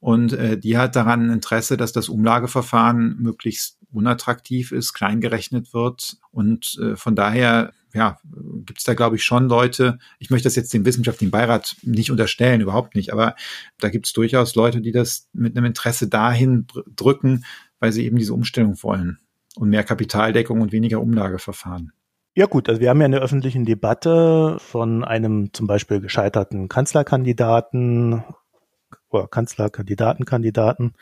und 0.00 0.32
äh, 0.32 0.58
die 0.58 0.78
hat 0.78 0.96
daran 0.96 1.30
Interesse, 1.30 1.76
dass 1.76 1.92
das 1.92 2.08
Umlageverfahren 2.08 3.18
möglichst 3.20 3.78
unattraktiv 3.92 4.72
ist, 4.72 4.92
klein 4.92 5.20
gerechnet 5.20 5.72
wird. 5.74 6.16
Und 6.30 6.78
äh, 6.82 6.96
von 6.96 7.14
daher 7.14 7.72
ja, 7.94 8.18
gibt 8.64 8.78
es 8.78 8.84
da, 8.84 8.94
glaube 8.94 9.16
ich, 9.16 9.24
schon 9.24 9.48
Leute, 9.48 9.98
ich 10.18 10.30
möchte 10.30 10.46
das 10.46 10.56
jetzt 10.56 10.72
dem 10.72 10.84
wissenschaftlichen 10.84 11.30
Beirat 11.30 11.76
nicht 11.82 12.10
unterstellen, 12.10 12.60
überhaupt 12.60 12.94
nicht, 12.94 13.12
aber 13.12 13.36
da 13.80 13.90
gibt 13.90 14.06
es 14.06 14.12
durchaus 14.12 14.54
Leute, 14.54 14.80
die 14.80 14.92
das 14.92 15.28
mit 15.32 15.56
einem 15.56 15.66
Interesse 15.66 16.08
dahin 16.08 16.66
drücken, 16.96 17.44
weil 17.80 17.92
sie 17.92 18.06
eben 18.06 18.16
diese 18.16 18.34
Umstellung 18.34 18.82
wollen 18.82 19.18
und 19.56 19.68
mehr 19.68 19.84
Kapitaldeckung 19.84 20.60
und 20.60 20.72
weniger 20.72 21.00
Umlageverfahren. 21.00 21.92
Ja 22.34 22.46
gut, 22.46 22.68
also 22.70 22.80
wir 22.80 22.88
haben 22.88 23.00
ja 23.00 23.06
in 23.06 23.12
der 23.12 23.20
öffentlichen 23.20 23.66
Debatte 23.66 24.56
von 24.58 25.04
einem 25.04 25.52
zum 25.52 25.66
Beispiel 25.66 26.00
gescheiterten 26.00 26.68
Kanzlerkandidaten 26.68 28.24
oder 29.10 29.28
Kanzlerkandidatenkandidaten, 29.28 30.94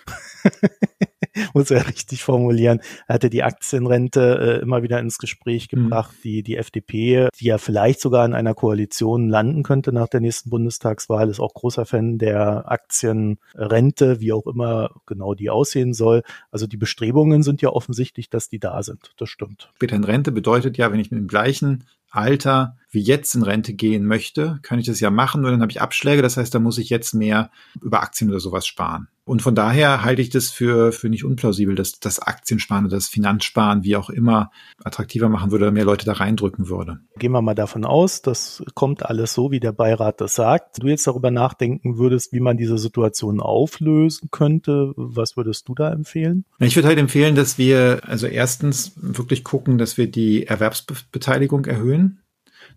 muss 1.54 1.70
er 1.70 1.86
richtig 1.86 2.22
formulieren, 2.22 2.80
er 3.06 3.14
hatte 3.14 3.30
die 3.30 3.42
Aktienrente 3.42 4.58
äh, 4.60 4.62
immer 4.62 4.82
wieder 4.82 4.98
ins 4.98 5.18
Gespräch 5.18 5.68
mhm. 5.70 5.84
gebracht, 5.84 6.12
mhm. 6.18 6.22
die, 6.22 6.42
die 6.42 6.56
FDP, 6.56 7.28
die 7.38 7.46
ja 7.46 7.58
vielleicht 7.58 8.00
sogar 8.00 8.24
in 8.24 8.34
einer 8.34 8.54
Koalition 8.54 9.28
landen 9.28 9.62
könnte 9.62 9.92
nach 9.92 10.08
der 10.08 10.20
nächsten 10.20 10.50
Bundestagswahl, 10.50 11.28
ist 11.28 11.40
auch 11.40 11.54
großer 11.54 11.86
Fan 11.86 12.18
der 12.18 12.70
Aktienrente, 12.70 14.20
wie 14.20 14.32
auch 14.32 14.46
immer 14.46 14.90
genau 15.06 15.34
die 15.34 15.50
aussehen 15.50 15.94
soll. 15.94 16.22
Also 16.50 16.66
die 16.66 16.76
Bestrebungen 16.76 17.42
sind 17.42 17.62
ja 17.62 17.70
offensichtlich, 17.70 18.30
dass 18.30 18.48
die 18.48 18.58
da 18.58 18.82
sind. 18.82 19.12
Das 19.16 19.28
stimmt. 19.28 19.70
Später 19.76 19.96
in 19.96 20.04
Rente 20.04 20.32
bedeutet 20.32 20.76
ja, 20.78 20.92
wenn 20.92 21.00
ich 21.00 21.10
mit 21.10 21.20
dem 21.20 21.28
gleichen 21.28 21.84
Alter 22.10 22.76
wie 22.90 23.00
jetzt 23.00 23.34
in 23.34 23.42
Rente 23.42 23.72
gehen 23.74 24.04
möchte, 24.04 24.58
kann 24.62 24.78
ich 24.78 24.86
das 24.86 25.00
ja 25.00 25.10
machen, 25.10 25.42
nur 25.42 25.50
dann 25.50 25.62
habe 25.62 25.70
ich 25.70 25.80
Abschläge. 25.80 26.22
Das 26.22 26.36
heißt, 26.36 26.54
da 26.54 26.58
muss 26.58 26.78
ich 26.78 26.90
jetzt 26.90 27.14
mehr 27.14 27.50
über 27.80 28.02
Aktien 28.02 28.30
oder 28.30 28.40
sowas 28.40 28.66
sparen. 28.66 29.08
Und 29.30 29.42
von 29.42 29.54
daher 29.54 30.02
halte 30.02 30.22
ich 30.22 30.30
das 30.30 30.50
für, 30.50 30.90
für 30.90 31.08
nicht 31.08 31.24
unplausibel, 31.24 31.76
dass 31.76 32.00
das 32.00 32.18
Aktiensparen 32.18 32.86
oder 32.86 32.96
das 32.96 33.06
Finanzsparen, 33.06 33.84
wie 33.84 33.94
auch 33.94 34.10
immer, 34.10 34.50
attraktiver 34.82 35.28
machen 35.28 35.52
würde 35.52 35.66
oder 35.66 35.72
mehr 35.72 35.84
Leute 35.84 36.04
da 36.04 36.14
reindrücken 36.14 36.68
würde. 36.68 36.98
Gehen 37.16 37.30
wir 37.30 37.40
mal 37.40 37.54
davon 37.54 37.84
aus, 37.84 38.22
das 38.22 38.60
kommt 38.74 39.06
alles 39.06 39.32
so, 39.32 39.52
wie 39.52 39.60
der 39.60 39.70
Beirat 39.70 40.20
das 40.20 40.34
sagt. 40.34 40.78
Wenn 40.78 40.86
du 40.86 40.90
jetzt 40.90 41.06
darüber 41.06 41.30
nachdenken 41.30 41.96
würdest, 41.96 42.32
wie 42.32 42.40
man 42.40 42.56
diese 42.56 42.76
Situation 42.76 43.38
auflösen 43.38 44.30
könnte, 44.32 44.94
was 44.96 45.36
würdest 45.36 45.68
du 45.68 45.76
da 45.76 45.92
empfehlen? 45.92 46.44
Ich 46.58 46.74
würde 46.74 46.88
halt 46.88 46.98
empfehlen, 46.98 47.36
dass 47.36 47.56
wir 47.56 48.00
also 48.06 48.26
erstens 48.26 48.94
wirklich 48.96 49.44
gucken, 49.44 49.78
dass 49.78 49.96
wir 49.96 50.10
die 50.10 50.48
Erwerbsbeteiligung 50.48 51.66
erhöhen. 51.66 52.18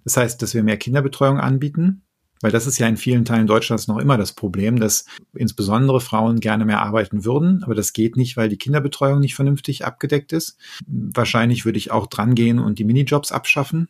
Das 0.03 0.17
heißt, 0.17 0.41
dass 0.41 0.53
wir 0.53 0.63
mehr 0.63 0.77
Kinderbetreuung 0.77 1.39
anbieten 1.39 2.03
weil 2.43 2.51
das 2.51 2.67
ist 2.67 2.77
ja 2.77 2.89
in 2.89 2.97
vielen 2.97 3.23
Teilen 3.23 3.47
Deutschlands 3.47 3.87
noch 3.87 3.97
immer 3.99 4.17
das 4.17 4.33
Problem, 4.33 4.77
dass 4.77 5.05
insbesondere 5.33 6.01
Frauen 6.01 6.41
gerne 6.41 6.65
mehr 6.65 6.81
arbeiten 6.81 7.23
würden, 7.23 7.63
aber 7.63 7.73
das 7.73 7.93
geht 7.93 8.17
nicht, 8.17 8.35
weil 8.35 8.49
die 8.49 8.57
Kinderbetreuung 8.57 9.21
nicht 9.21 9.33
vernünftig 9.33 9.85
abgedeckt 9.85 10.33
ist. 10.33 10.57
Wahrscheinlich 10.85 11.63
würde 11.63 11.77
ich 11.77 11.91
auch 11.91 12.05
dran 12.05 12.35
gehen 12.35 12.59
und 12.59 12.79
die 12.79 12.83
Minijobs 12.83 13.31
abschaffen, 13.31 13.87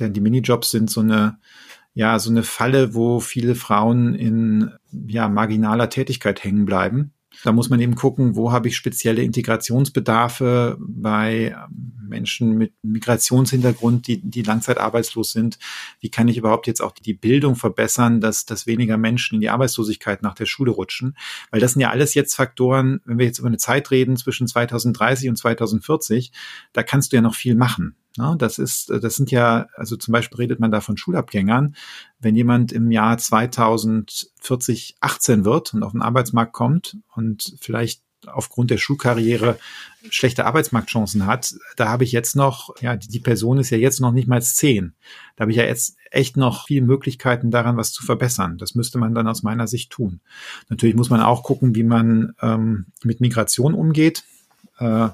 denn 0.00 0.14
die 0.14 0.20
Minijobs 0.20 0.72
sind 0.72 0.90
so 0.90 1.00
eine 1.00 1.38
ja, 1.94 2.18
so 2.18 2.30
eine 2.30 2.42
Falle, 2.42 2.94
wo 2.94 3.20
viele 3.20 3.54
Frauen 3.54 4.14
in 4.14 4.72
ja, 4.90 5.28
marginaler 5.28 5.88
Tätigkeit 5.88 6.42
hängen 6.42 6.64
bleiben 6.64 7.12
Da 7.44 7.52
muss 7.52 7.70
man 7.70 7.80
eben 7.80 7.94
gucken, 7.94 8.36
wo 8.36 8.52
habe 8.52 8.68
ich 8.68 8.76
spezielle 8.76 9.22
Integrationsbedarfe 9.22 10.76
bei 10.80 11.56
Menschen 12.12 12.56
mit 12.56 12.74
Migrationshintergrund, 12.82 14.06
die, 14.06 14.20
die 14.20 14.42
langzeitarbeitslos 14.42 15.32
sind. 15.32 15.58
Wie 16.00 16.10
kann 16.10 16.28
ich 16.28 16.36
überhaupt 16.36 16.66
jetzt 16.66 16.80
auch 16.80 16.92
die 16.92 17.14
Bildung 17.14 17.56
verbessern, 17.56 18.20
dass, 18.20 18.44
dass 18.44 18.66
weniger 18.66 18.98
Menschen 18.98 19.36
in 19.36 19.40
die 19.40 19.50
Arbeitslosigkeit 19.50 20.22
nach 20.22 20.34
der 20.34 20.46
Schule 20.46 20.70
rutschen? 20.70 21.16
Weil 21.50 21.60
das 21.60 21.72
sind 21.72 21.80
ja 21.80 21.90
alles 21.90 22.14
jetzt 22.14 22.34
Faktoren, 22.34 23.00
wenn 23.04 23.18
wir 23.18 23.26
jetzt 23.26 23.38
über 23.38 23.48
eine 23.48 23.56
Zeit 23.56 23.90
reden 23.90 24.16
zwischen 24.16 24.46
2030 24.46 25.30
und 25.30 25.36
2040, 25.36 26.32
da 26.72 26.82
kannst 26.82 27.12
du 27.12 27.16
ja 27.16 27.22
noch 27.22 27.34
viel 27.34 27.54
machen. 27.54 27.96
Ja, 28.18 28.34
das 28.34 28.58
ist, 28.58 28.90
das 28.90 29.16
sind 29.16 29.30
ja, 29.30 29.68
also 29.74 29.96
zum 29.96 30.12
Beispiel 30.12 30.36
redet 30.36 30.60
man 30.60 30.70
da 30.70 30.80
von 30.80 30.96
Schulabgängern. 30.96 31.74
Wenn 32.20 32.36
jemand 32.36 32.72
im 32.72 32.90
Jahr 32.90 33.16
2040 33.16 34.96
18 35.00 35.44
wird 35.44 35.72
und 35.72 35.82
auf 35.82 35.92
den 35.92 36.02
Arbeitsmarkt 36.02 36.52
kommt 36.52 36.98
und 37.14 37.54
vielleicht 37.60 38.02
aufgrund 38.26 38.70
der 38.70 38.78
Schulkarriere 38.78 39.58
schlechte 40.10 40.44
Arbeitsmarktchancen 40.44 41.26
hat, 41.26 41.54
da 41.76 41.88
habe 41.88 42.04
ich 42.04 42.12
jetzt 42.12 42.36
noch, 42.36 42.74
ja, 42.80 42.96
die, 42.96 43.08
die 43.08 43.20
Person 43.20 43.58
ist 43.58 43.70
ja 43.70 43.78
jetzt 43.78 44.00
noch 44.00 44.12
nicht 44.12 44.28
mal 44.28 44.42
zehn. 44.42 44.94
Da 45.36 45.42
habe 45.42 45.52
ich 45.52 45.56
ja 45.56 45.64
jetzt 45.64 45.96
echt 46.10 46.36
noch 46.36 46.66
viele 46.66 46.86
Möglichkeiten 46.86 47.50
daran, 47.50 47.76
was 47.76 47.92
zu 47.92 48.04
verbessern. 48.04 48.58
Das 48.58 48.74
müsste 48.74 48.98
man 48.98 49.14
dann 49.14 49.26
aus 49.26 49.42
meiner 49.42 49.66
Sicht 49.66 49.90
tun. 49.90 50.20
Natürlich 50.68 50.94
muss 50.94 51.10
man 51.10 51.20
auch 51.20 51.42
gucken, 51.42 51.74
wie 51.74 51.82
man 51.82 52.34
ähm, 52.40 52.86
mit 53.02 53.20
Migration 53.20 53.74
umgeht. 53.74 54.24
Äh, 54.78 55.08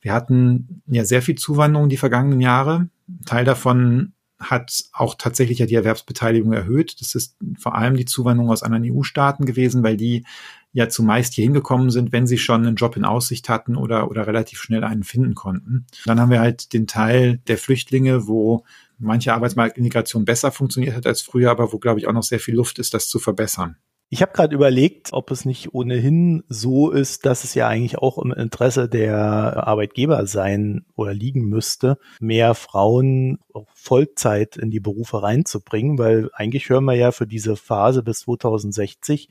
wir 0.00 0.12
hatten 0.12 0.82
ja 0.86 1.04
sehr 1.04 1.22
viel 1.22 1.34
Zuwanderung 1.34 1.88
die 1.88 1.96
vergangenen 1.96 2.40
Jahre. 2.40 2.88
Teil 3.26 3.44
davon 3.44 4.12
hat 4.38 4.84
auch 4.92 5.16
tatsächlich 5.16 5.58
ja 5.58 5.66
die 5.66 5.74
Erwerbsbeteiligung 5.74 6.52
erhöht. 6.52 7.00
Das 7.00 7.14
ist 7.14 7.36
vor 7.58 7.74
allem 7.74 7.96
die 7.96 8.04
Zuwanderung 8.04 8.50
aus 8.50 8.62
anderen 8.62 8.84
EU-Staaten 8.84 9.44
gewesen, 9.46 9.82
weil 9.82 9.96
die 9.96 10.24
ja 10.72 10.88
zumeist 10.88 11.34
hier 11.34 11.42
hingekommen 11.42 11.90
sind, 11.90 12.12
wenn 12.12 12.26
sie 12.26 12.38
schon 12.38 12.64
einen 12.64 12.76
Job 12.76 12.96
in 12.96 13.04
Aussicht 13.04 13.48
hatten 13.48 13.74
oder, 13.74 14.10
oder 14.10 14.26
relativ 14.26 14.60
schnell 14.60 14.84
einen 14.84 15.02
finden 15.02 15.34
konnten. 15.34 15.86
Dann 16.04 16.20
haben 16.20 16.30
wir 16.30 16.40
halt 16.40 16.72
den 16.72 16.86
Teil 16.86 17.38
der 17.48 17.58
Flüchtlinge, 17.58 18.28
wo 18.28 18.64
manche 18.98 19.32
Arbeitsmarktintegration 19.32 20.24
besser 20.24 20.52
funktioniert 20.52 20.94
hat 20.94 21.06
als 21.06 21.22
früher, 21.22 21.50
aber 21.50 21.72
wo, 21.72 21.78
glaube 21.78 21.98
ich, 21.98 22.06
auch 22.06 22.12
noch 22.12 22.22
sehr 22.22 22.40
viel 22.40 22.54
Luft 22.54 22.78
ist, 22.78 22.94
das 22.94 23.08
zu 23.08 23.18
verbessern. 23.18 23.76
Ich 24.10 24.22
habe 24.22 24.32
gerade 24.32 24.54
überlegt, 24.54 25.12
ob 25.12 25.30
es 25.30 25.44
nicht 25.44 25.74
ohnehin 25.74 26.42
so 26.48 26.90
ist, 26.90 27.26
dass 27.26 27.44
es 27.44 27.54
ja 27.54 27.68
eigentlich 27.68 27.98
auch 27.98 28.16
im 28.16 28.32
Interesse 28.32 28.88
der 28.88 29.66
Arbeitgeber 29.66 30.26
sein 30.26 30.86
oder 30.96 31.12
liegen 31.12 31.44
müsste, 31.44 31.98
mehr 32.18 32.54
Frauen 32.54 33.38
Vollzeit 33.74 34.56
in 34.56 34.70
die 34.70 34.80
Berufe 34.80 35.22
reinzubringen, 35.22 35.98
weil 35.98 36.30
eigentlich 36.32 36.70
hören 36.70 36.84
wir 36.84 36.94
ja 36.94 37.12
für 37.12 37.26
diese 37.26 37.56
Phase 37.56 38.02
bis 38.02 38.20
2060, 38.20 39.28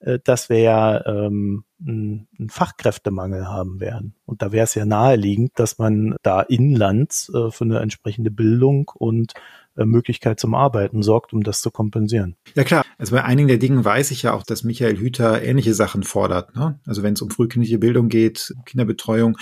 äh, 0.00 0.18
dass 0.24 0.48
wir 0.48 0.58
ja 0.58 1.06
ähm, 1.06 1.64
einen 1.80 2.48
Fachkräftemangel 2.48 3.46
haben 3.46 3.80
werden. 3.80 4.14
Und 4.24 4.40
da 4.40 4.52
wäre 4.52 4.64
es 4.64 4.74
ja 4.74 4.86
naheliegend, 4.86 5.52
dass 5.56 5.78
man 5.78 6.16
da 6.22 6.40
inlands 6.40 7.30
äh, 7.34 7.50
für 7.50 7.64
eine 7.64 7.80
entsprechende 7.80 8.30
Bildung 8.30 8.90
und 8.94 9.34
Möglichkeit 9.76 10.38
zum 10.38 10.54
Arbeiten 10.54 11.02
sorgt, 11.02 11.32
um 11.32 11.42
das 11.42 11.60
zu 11.60 11.70
kompensieren. 11.70 12.36
Ja 12.54 12.64
klar, 12.64 12.84
also 12.98 13.14
bei 13.14 13.24
einigen 13.24 13.48
der 13.48 13.58
Dingen 13.58 13.84
weiß 13.84 14.10
ich 14.10 14.22
ja 14.22 14.32
auch, 14.32 14.42
dass 14.42 14.64
Michael 14.64 14.98
Hüter 14.98 15.42
ähnliche 15.42 15.74
Sachen 15.74 16.02
fordert. 16.02 16.54
Ne? 16.54 16.78
Also 16.86 17.02
wenn 17.02 17.14
es 17.14 17.22
um 17.22 17.30
frühkindliche 17.30 17.78
Bildung 17.78 18.08
geht, 18.08 18.54
Kinderbetreuung, 18.66 19.36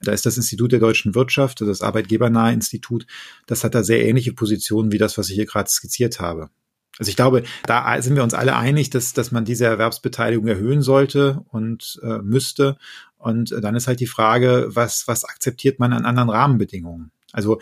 da 0.00 0.12
ist 0.12 0.26
das 0.26 0.36
Institut 0.36 0.72
der 0.72 0.80
deutschen 0.80 1.14
Wirtschaft, 1.14 1.60
also 1.60 1.70
das 1.70 1.82
Arbeitgebernahe 1.82 2.52
Institut, 2.52 3.06
das 3.46 3.64
hat 3.64 3.74
da 3.74 3.82
sehr 3.82 4.06
ähnliche 4.06 4.32
Positionen 4.32 4.92
wie 4.92 4.98
das, 4.98 5.16
was 5.16 5.30
ich 5.30 5.36
hier 5.36 5.46
gerade 5.46 5.70
skizziert 5.70 6.20
habe. 6.20 6.50
Also 6.98 7.10
ich 7.10 7.16
glaube, 7.16 7.44
da 7.66 8.00
sind 8.02 8.16
wir 8.16 8.24
uns 8.24 8.34
alle 8.34 8.56
einig, 8.56 8.90
dass, 8.90 9.12
dass 9.12 9.30
man 9.30 9.44
diese 9.44 9.66
Erwerbsbeteiligung 9.66 10.48
erhöhen 10.48 10.82
sollte 10.82 11.44
und 11.48 12.00
äh, 12.02 12.18
müsste. 12.18 12.76
Und 13.18 13.52
dann 13.52 13.76
ist 13.76 13.86
halt 13.86 14.00
die 14.00 14.06
Frage, 14.06 14.66
was, 14.70 15.06
was 15.06 15.24
akzeptiert 15.24 15.78
man 15.78 15.92
an 15.92 16.04
anderen 16.04 16.28
Rahmenbedingungen? 16.28 17.12
Also 17.32 17.58
äh, 17.58 17.60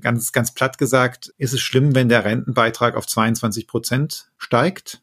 ganz, 0.00 0.32
ganz 0.32 0.52
platt 0.52 0.78
gesagt, 0.78 1.32
ist 1.38 1.52
es 1.52 1.60
schlimm, 1.60 1.94
wenn 1.94 2.08
der 2.08 2.24
Rentenbeitrag 2.24 2.96
auf 2.96 3.06
22 3.06 3.66
Prozent 3.66 4.30
steigt? 4.38 5.02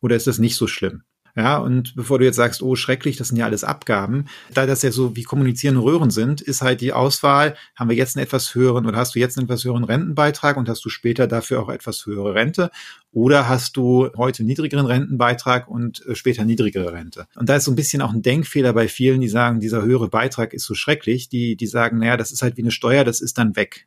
Oder 0.00 0.16
ist 0.16 0.26
das 0.26 0.38
nicht 0.38 0.56
so 0.56 0.66
schlimm? 0.66 1.04
Ja, 1.34 1.56
und 1.56 1.96
bevor 1.96 2.18
du 2.18 2.26
jetzt 2.26 2.36
sagst, 2.36 2.62
oh, 2.62 2.76
schrecklich, 2.76 3.16
das 3.16 3.28
sind 3.28 3.38
ja 3.38 3.46
alles 3.46 3.64
Abgaben, 3.64 4.26
da 4.52 4.66
das 4.66 4.82
ja 4.82 4.92
so 4.92 5.16
wie 5.16 5.22
kommunizierende 5.22 5.82
Röhren 5.82 6.10
sind, 6.10 6.42
ist 6.42 6.60
halt 6.60 6.82
die 6.82 6.92
Auswahl, 6.92 7.56
haben 7.74 7.88
wir 7.88 7.96
jetzt 7.96 8.16
einen 8.16 8.26
etwas 8.26 8.54
höheren 8.54 8.84
oder 8.84 8.98
hast 8.98 9.14
du 9.14 9.18
jetzt 9.18 9.38
einen 9.38 9.46
etwas 9.46 9.64
höheren 9.64 9.84
Rentenbeitrag 9.84 10.58
und 10.58 10.68
hast 10.68 10.84
du 10.84 10.90
später 10.90 11.26
dafür 11.26 11.62
auch 11.62 11.70
etwas 11.70 12.04
höhere 12.04 12.34
Rente 12.34 12.70
oder 13.12 13.48
hast 13.48 13.78
du 13.78 14.10
heute 14.14 14.44
niedrigeren 14.44 14.84
Rentenbeitrag 14.84 15.68
und 15.68 16.04
äh, 16.06 16.14
später 16.14 16.44
niedrigere 16.44 16.92
Rente. 16.92 17.26
Und 17.34 17.48
da 17.48 17.56
ist 17.56 17.64
so 17.64 17.72
ein 17.72 17.76
bisschen 17.76 18.02
auch 18.02 18.12
ein 18.12 18.22
Denkfehler 18.22 18.74
bei 18.74 18.88
vielen, 18.88 19.22
die 19.22 19.28
sagen, 19.28 19.60
dieser 19.60 19.82
höhere 19.82 20.08
Beitrag 20.08 20.52
ist 20.52 20.64
so 20.64 20.74
schrecklich, 20.74 21.30
die, 21.30 21.56
die 21.56 21.66
sagen, 21.66 21.98
naja, 21.98 22.18
das 22.18 22.30
ist 22.30 22.42
halt 22.42 22.58
wie 22.58 22.62
eine 22.62 22.70
Steuer, 22.70 23.04
das 23.04 23.22
ist 23.22 23.38
dann 23.38 23.56
weg. 23.56 23.86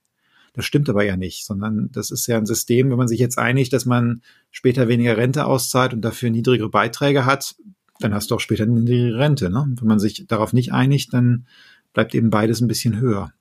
Das 0.55 0.65
stimmt 0.65 0.89
aber 0.89 1.03
ja 1.03 1.17
nicht, 1.17 1.45
sondern 1.45 1.89
das 1.91 2.11
ist 2.11 2.27
ja 2.27 2.37
ein 2.37 2.45
System, 2.45 2.89
wenn 2.89 2.97
man 2.97 3.09
sich 3.09 3.19
jetzt 3.19 3.37
einigt, 3.37 3.73
dass 3.73 3.85
man 3.85 4.21
später 4.51 4.87
weniger 4.87 5.17
Rente 5.17 5.45
auszahlt 5.45 5.93
und 5.93 6.01
dafür 6.01 6.29
niedrigere 6.29 6.69
Beiträge 6.69 7.25
hat, 7.25 7.55
dann 7.99 8.13
hast 8.13 8.31
du 8.31 8.35
auch 8.35 8.39
später 8.39 8.63
eine 8.63 8.73
niedrigere 8.73 9.19
Rente. 9.19 9.49
Ne? 9.49 9.67
Wenn 9.79 9.87
man 9.87 9.99
sich 9.99 10.25
darauf 10.27 10.53
nicht 10.53 10.71
einigt, 10.71 11.13
dann 11.13 11.45
bleibt 11.93 12.15
eben 12.15 12.29
beides 12.29 12.61
ein 12.61 12.67
bisschen 12.67 12.99
höher. 12.99 13.33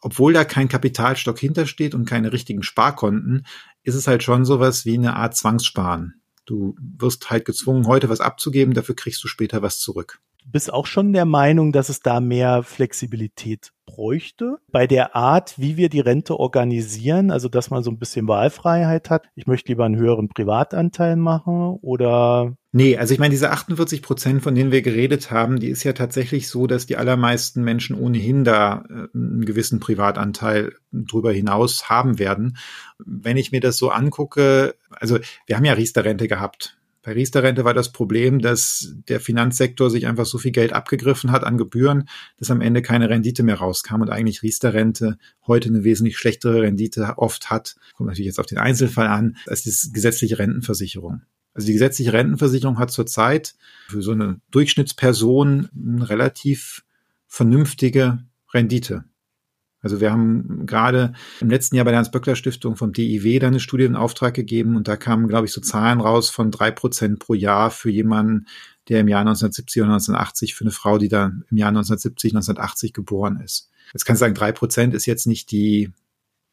Obwohl 0.00 0.32
da 0.32 0.44
kein 0.44 0.68
Kapitalstock 0.68 1.38
hintersteht 1.38 1.94
und 1.94 2.04
keine 2.04 2.32
richtigen 2.32 2.62
Sparkonten, 2.62 3.46
ist 3.82 3.94
es 3.94 4.06
halt 4.06 4.22
schon 4.22 4.44
sowas 4.44 4.84
wie 4.84 4.94
eine 4.94 5.16
Art 5.16 5.36
Zwangssparen. 5.36 6.20
Du 6.44 6.76
wirst 6.80 7.30
halt 7.30 7.44
gezwungen, 7.44 7.86
heute 7.86 8.08
was 8.08 8.20
abzugeben, 8.20 8.74
dafür 8.74 8.94
kriegst 8.94 9.22
du 9.24 9.28
später 9.28 9.60
was 9.60 9.80
zurück. 9.80 10.20
Du 10.44 10.50
bist 10.52 10.72
auch 10.72 10.86
schon 10.86 11.12
der 11.12 11.24
Meinung, 11.24 11.72
dass 11.72 11.88
es 11.88 12.00
da 12.00 12.20
mehr 12.20 12.62
Flexibilität 12.62 13.72
bräuchte. 13.86 14.58
Bei 14.70 14.86
der 14.86 15.16
Art, 15.16 15.54
wie 15.58 15.76
wir 15.76 15.88
die 15.88 16.00
Rente 16.00 16.38
organisieren, 16.38 17.30
also 17.30 17.48
dass 17.48 17.70
man 17.70 17.82
so 17.82 17.90
ein 17.90 17.98
bisschen 17.98 18.28
Wahlfreiheit 18.28 19.10
hat. 19.10 19.26
Ich 19.34 19.46
möchte 19.46 19.68
lieber 19.68 19.84
einen 19.84 19.96
höheren 19.96 20.28
Privatanteil 20.28 21.16
machen 21.16 21.78
oder 21.82 22.56
Nee, 22.70 22.98
also 22.98 23.14
ich 23.14 23.18
meine, 23.18 23.30
diese 23.30 23.50
48 23.50 24.02
Prozent, 24.02 24.42
von 24.42 24.54
denen 24.54 24.70
wir 24.70 24.82
geredet 24.82 25.30
haben, 25.30 25.58
die 25.58 25.68
ist 25.68 25.84
ja 25.84 25.94
tatsächlich 25.94 26.48
so, 26.48 26.66
dass 26.66 26.84
die 26.84 26.96
allermeisten 26.96 27.64
Menschen 27.64 27.98
ohnehin 27.98 28.44
da 28.44 28.84
äh, 28.90 29.08
einen 29.14 29.46
gewissen 29.46 29.80
Privatanteil 29.80 30.74
drüber 30.92 31.32
hinaus 31.32 31.88
haben 31.88 32.18
werden. 32.18 32.58
Wenn 32.98 33.38
ich 33.38 33.52
mir 33.52 33.60
das 33.60 33.78
so 33.78 33.90
angucke, 33.90 34.74
also 34.90 35.18
wir 35.46 35.56
haben 35.56 35.64
ja 35.64 35.72
Riester-Rente 35.72 36.28
gehabt. 36.28 36.77
Bei 37.02 37.12
Riester-Rente 37.12 37.64
war 37.64 37.74
das 37.74 37.92
Problem, 37.92 38.40
dass 38.40 38.94
der 39.08 39.20
Finanzsektor 39.20 39.90
sich 39.90 40.06
einfach 40.06 40.26
so 40.26 40.38
viel 40.38 40.50
Geld 40.50 40.72
abgegriffen 40.72 41.30
hat 41.30 41.44
an 41.44 41.56
Gebühren, 41.56 42.08
dass 42.38 42.50
am 42.50 42.60
Ende 42.60 42.82
keine 42.82 43.08
Rendite 43.08 43.42
mehr 43.42 43.56
rauskam 43.56 44.00
und 44.02 44.10
eigentlich 44.10 44.42
Riester-Rente 44.42 45.18
heute 45.46 45.68
eine 45.68 45.84
wesentlich 45.84 46.18
schlechtere 46.18 46.62
Rendite 46.62 47.14
oft 47.16 47.50
hat, 47.50 47.76
kommt 47.94 48.08
natürlich 48.08 48.26
jetzt 48.26 48.40
auf 48.40 48.46
den 48.46 48.58
Einzelfall 48.58 49.06
an, 49.06 49.36
als 49.46 49.62
die 49.62 49.92
gesetzliche 49.92 50.38
Rentenversicherung. 50.38 51.22
Also 51.54 51.66
die 51.66 51.72
gesetzliche 51.72 52.12
Rentenversicherung 52.12 52.78
hat 52.78 52.90
zurzeit 52.90 53.54
für 53.88 54.02
so 54.02 54.12
eine 54.12 54.40
Durchschnittsperson 54.50 55.68
eine 55.74 56.08
relativ 56.08 56.84
vernünftige 57.26 58.18
Rendite. 58.52 59.04
Also 59.80 60.00
wir 60.00 60.10
haben 60.10 60.66
gerade 60.66 61.12
im 61.40 61.50
letzten 61.50 61.76
Jahr 61.76 61.84
bei 61.84 61.92
der 61.92 61.98
Hans-Böckler-Stiftung 61.98 62.76
vom 62.76 62.92
DIW 62.92 63.38
da 63.38 63.46
eine 63.46 63.60
Studie 63.60 63.84
in 63.84 63.96
Auftrag 63.96 64.34
gegeben 64.34 64.76
und 64.76 64.88
da 64.88 64.96
kamen, 64.96 65.28
glaube 65.28 65.46
ich, 65.46 65.52
so 65.52 65.60
Zahlen 65.60 66.00
raus 66.00 66.30
von 66.30 66.50
drei 66.50 66.70
Prozent 66.70 67.20
pro 67.20 67.34
Jahr 67.34 67.70
für 67.70 67.90
jemanden, 67.90 68.46
der 68.88 69.00
im 69.00 69.08
Jahr 69.08 69.20
1970 69.20 69.82
oder 69.82 69.92
1980, 69.92 70.54
für 70.54 70.64
eine 70.64 70.72
Frau, 70.72 70.98
die 70.98 71.08
da 71.08 71.26
im 71.50 71.56
Jahr 71.56 71.68
1970, 71.68 72.32
1980 72.32 72.92
geboren 72.92 73.40
ist. 73.40 73.70
Jetzt 73.92 74.04
kann 74.04 74.14
ich 74.14 74.20
sagen, 74.20 74.34
drei 74.34 74.52
Prozent 74.52 74.94
ist 74.94 75.06
jetzt 75.06 75.26
nicht 75.26 75.50
die 75.50 75.92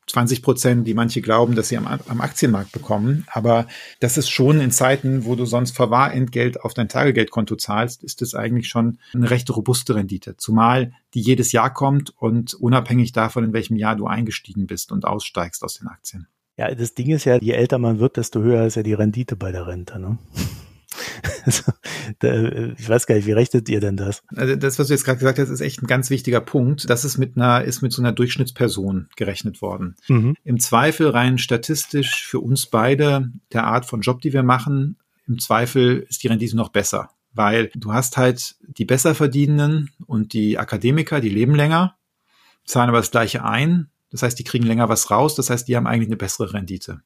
20 0.08 0.44
Prozent, 0.44 0.88
die 0.88 0.94
manche 0.94 1.22
glauben, 1.22 1.56
dass 1.56 1.70
sie 1.70 1.78
am, 1.78 1.88
am, 1.88 2.22
Aktienmarkt 2.22 2.72
bekommen. 2.72 3.26
Aber 3.32 3.68
das 4.00 4.18
ist 4.18 4.30
schon 4.30 4.60
in 4.60 4.72
Zeiten, 4.72 5.26
wo 5.26 5.36
du 5.36 5.46
sonst 5.46 5.76
Verwahrentgelt 5.76 6.62
auf 6.62 6.74
dein 6.74 6.90
Tagegeldkonto 6.90 7.56
zahlst, 7.56 8.04
ist 8.04 8.22
das 8.22 8.36
eigentlich 8.36 8.68
schon 8.68 9.00
eine 9.14 9.30
recht 9.30 9.50
robuste 9.50 9.96
Rendite. 9.96 10.38
Zumal 10.38 10.94
die 11.14 11.22
jedes 11.22 11.52
Jahr 11.52 11.74
kommt 11.74 12.14
und 12.18 12.54
unabhängig 12.54 13.14
davon, 13.14 13.44
in 13.46 13.54
welchem 13.54 13.78
Jahr 13.78 13.96
du 13.96 14.06
eingestiegen 14.06 14.68
bist 14.68 14.92
und 14.92 15.06
aussteigst 15.06 15.64
aus 15.64 15.80
den 15.80 15.88
Aktien. 15.88 16.28
Ja, 16.58 16.74
das 16.74 16.94
Ding 16.94 17.10
ist 17.10 17.26
ja, 17.26 17.38
je 17.38 17.52
älter 17.52 17.80
man 17.80 18.00
wird, 18.00 18.18
desto 18.18 18.42
höher 18.42 18.66
ist 18.66 18.76
ja 18.76 18.84
die 18.84 18.94
Rendite 18.94 19.36
bei 19.36 19.52
der 19.52 19.68
Rente. 19.68 20.00
Ne? 20.00 20.18
Also, 21.46 21.64
ich 22.78 22.90
weiß 22.90 23.08
gar 23.08 23.16
nicht, 23.16 23.28
wie 23.28 23.32
rechnet 23.32 23.70
ihr 23.70 23.80
denn 23.80 23.98
das? 23.98 24.24
Also 24.36 24.56
das, 24.56 24.80
was 24.80 24.88
du 24.88 24.94
jetzt 24.94 25.04
gerade 25.04 25.20
gesagt 25.20 25.40
hast, 25.40 25.50
ist 25.50 25.62
echt 25.62 25.82
ein 25.82 25.88
ganz 25.88 26.10
wichtiger 26.10 26.42
Punkt. 26.42 26.90
Das 26.90 27.06
ist 27.06 27.18
mit 27.18 27.36
einer, 27.36 27.64
ist 27.64 27.82
mit 27.82 27.94
so 27.94 28.02
einer 28.02 28.12
Durchschnittsperson 28.12 29.10
gerechnet 29.16 29.62
worden. 29.62 29.96
Mhm. 30.08 30.36
Im 30.44 30.60
Zweifel 30.60 31.10
rein 31.10 31.38
statistisch 31.38 32.26
für 32.26 32.40
uns 32.40 32.68
beide 32.68 33.32
der 33.54 33.66
Art 33.66 33.86
von 33.86 34.02
Job, 34.02 34.22
die 34.22 34.34
wir 34.34 34.44
machen, 34.44 34.98
im 35.28 35.40
Zweifel 35.40 36.06
ist 36.10 36.24
die 36.24 36.28
Rendite 36.28 36.56
noch 36.56 36.70
besser. 36.70 37.10
Weil 37.34 37.70
du 37.76 37.92
hast 37.92 38.18
halt 38.18 38.56
die 38.62 38.86
Besserverdienenden 38.86 39.92
und 40.06 40.34
die 40.34 40.58
Akademiker, 40.58 41.20
die 41.20 41.30
leben 41.30 41.56
länger, 41.56 41.98
zahlen 42.64 42.90
aber 42.90 43.00
das 43.00 43.12
Gleiche 43.12 43.44
ein. 43.44 43.90
Das 44.12 44.24
heißt, 44.24 44.40
die 44.40 44.46
kriegen 44.46 44.66
länger 44.66 44.88
was 44.88 45.12
raus. 45.12 45.36
Das 45.36 45.50
heißt, 45.50 45.68
die 45.68 45.76
haben 45.76 45.88
eigentlich 45.88 46.08
eine 46.08 46.16
bessere 46.16 46.54
Rendite. 46.54 47.02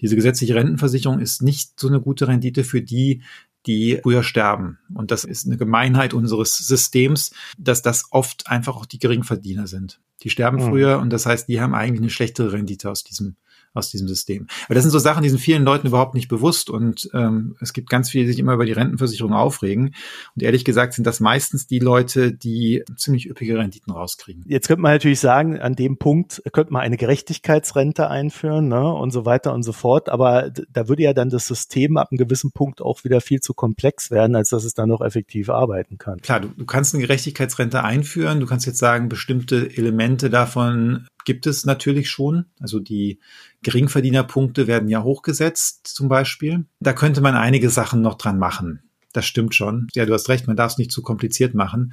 Diese 0.00 0.16
gesetzliche 0.16 0.54
Rentenversicherung 0.54 1.20
ist 1.20 1.42
nicht 1.42 1.78
so 1.80 1.88
eine 1.88 2.00
gute 2.00 2.28
Rendite 2.28 2.64
für 2.64 2.82
die, 2.82 3.22
die 3.66 3.98
früher 4.02 4.22
sterben. 4.22 4.78
Und 4.94 5.10
das 5.10 5.24
ist 5.24 5.46
eine 5.46 5.56
Gemeinheit 5.56 6.14
unseres 6.14 6.56
Systems, 6.56 7.32
dass 7.58 7.82
das 7.82 8.04
oft 8.10 8.46
einfach 8.48 8.76
auch 8.76 8.86
die 8.86 8.98
Geringverdiener 8.98 9.66
sind. 9.66 10.00
Die 10.22 10.30
sterben 10.30 10.58
mhm. 10.58 10.68
früher 10.68 10.98
und 10.98 11.12
das 11.12 11.26
heißt, 11.26 11.48
die 11.48 11.60
haben 11.60 11.74
eigentlich 11.74 12.00
eine 12.00 12.10
schlechtere 12.10 12.52
Rendite 12.52 12.90
aus 12.90 13.04
diesem 13.04 13.36
aus 13.76 13.90
diesem 13.90 14.08
System. 14.08 14.46
Aber 14.66 14.74
das 14.74 14.84
sind 14.84 14.90
so 14.90 14.98
Sachen, 14.98 15.22
die 15.22 15.28
sind 15.28 15.38
vielen 15.38 15.64
Leuten 15.64 15.86
überhaupt 15.86 16.14
nicht 16.14 16.28
bewusst 16.28 16.70
und 16.70 17.08
ähm, 17.14 17.56
es 17.60 17.72
gibt 17.72 17.88
ganz 17.90 18.10
viele, 18.10 18.24
die 18.24 18.32
sich 18.32 18.40
immer 18.40 18.54
über 18.54 18.66
die 18.66 18.72
Rentenversicherung 18.72 19.32
aufregen. 19.32 19.94
Und 20.34 20.42
ehrlich 20.42 20.64
gesagt 20.64 20.94
sind 20.94 21.06
das 21.06 21.20
meistens 21.20 21.66
die 21.66 21.78
Leute, 21.78 22.32
die 22.32 22.84
ziemlich 22.96 23.28
üppige 23.28 23.58
Renditen 23.58 23.92
rauskriegen. 23.92 24.44
Jetzt 24.46 24.68
könnte 24.68 24.82
man 24.82 24.92
natürlich 24.92 25.20
sagen, 25.20 25.58
an 25.58 25.74
dem 25.74 25.98
Punkt 25.98 26.42
könnte 26.52 26.72
man 26.72 26.82
eine 26.82 26.96
Gerechtigkeitsrente 26.96 28.08
einführen 28.08 28.68
ne, 28.68 28.92
und 28.92 29.10
so 29.10 29.24
weiter 29.24 29.52
und 29.52 29.62
so 29.62 29.72
fort. 29.72 30.08
Aber 30.08 30.50
da 30.72 30.88
würde 30.88 31.02
ja 31.02 31.12
dann 31.12 31.30
das 31.30 31.46
System 31.46 31.96
ab 31.96 32.08
einem 32.10 32.18
gewissen 32.18 32.52
Punkt 32.52 32.80
auch 32.80 33.04
wieder 33.04 33.20
viel 33.20 33.40
zu 33.40 33.54
komplex 33.54 34.10
werden, 34.10 34.36
als 34.36 34.50
dass 34.50 34.64
es 34.64 34.74
dann 34.74 34.88
noch 34.88 35.00
effektiv 35.00 35.50
arbeiten 35.50 35.98
kann. 35.98 36.20
Klar, 36.20 36.40
du, 36.40 36.48
du 36.48 36.64
kannst 36.64 36.94
eine 36.94 37.02
Gerechtigkeitsrente 37.02 37.82
einführen. 37.84 38.40
Du 38.40 38.46
kannst 38.46 38.66
jetzt 38.66 38.78
sagen, 38.78 39.08
bestimmte 39.08 39.76
Elemente 39.76 40.30
davon 40.30 41.06
gibt 41.26 41.46
es 41.46 41.66
natürlich 41.66 42.08
schon. 42.08 42.46
Also 42.58 42.80
die 42.80 43.18
Geringverdienerpunkte 43.62 44.66
werden 44.66 44.88
ja 44.88 45.02
hochgesetzt 45.02 45.86
zum 45.86 46.08
Beispiel. 46.08 46.64
Da 46.80 46.94
könnte 46.94 47.20
man 47.20 47.34
einige 47.34 47.68
Sachen 47.68 48.00
noch 48.00 48.14
dran 48.14 48.38
machen. 48.38 48.82
Das 49.12 49.26
stimmt 49.26 49.54
schon. 49.54 49.88
Ja, 49.94 50.06
du 50.06 50.14
hast 50.14 50.30
recht, 50.30 50.46
man 50.46 50.56
darf 50.56 50.72
es 50.72 50.78
nicht 50.78 50.92
zu 50.92 51.02
kompliziert 51.02 51.54
machen. 51.54 51.92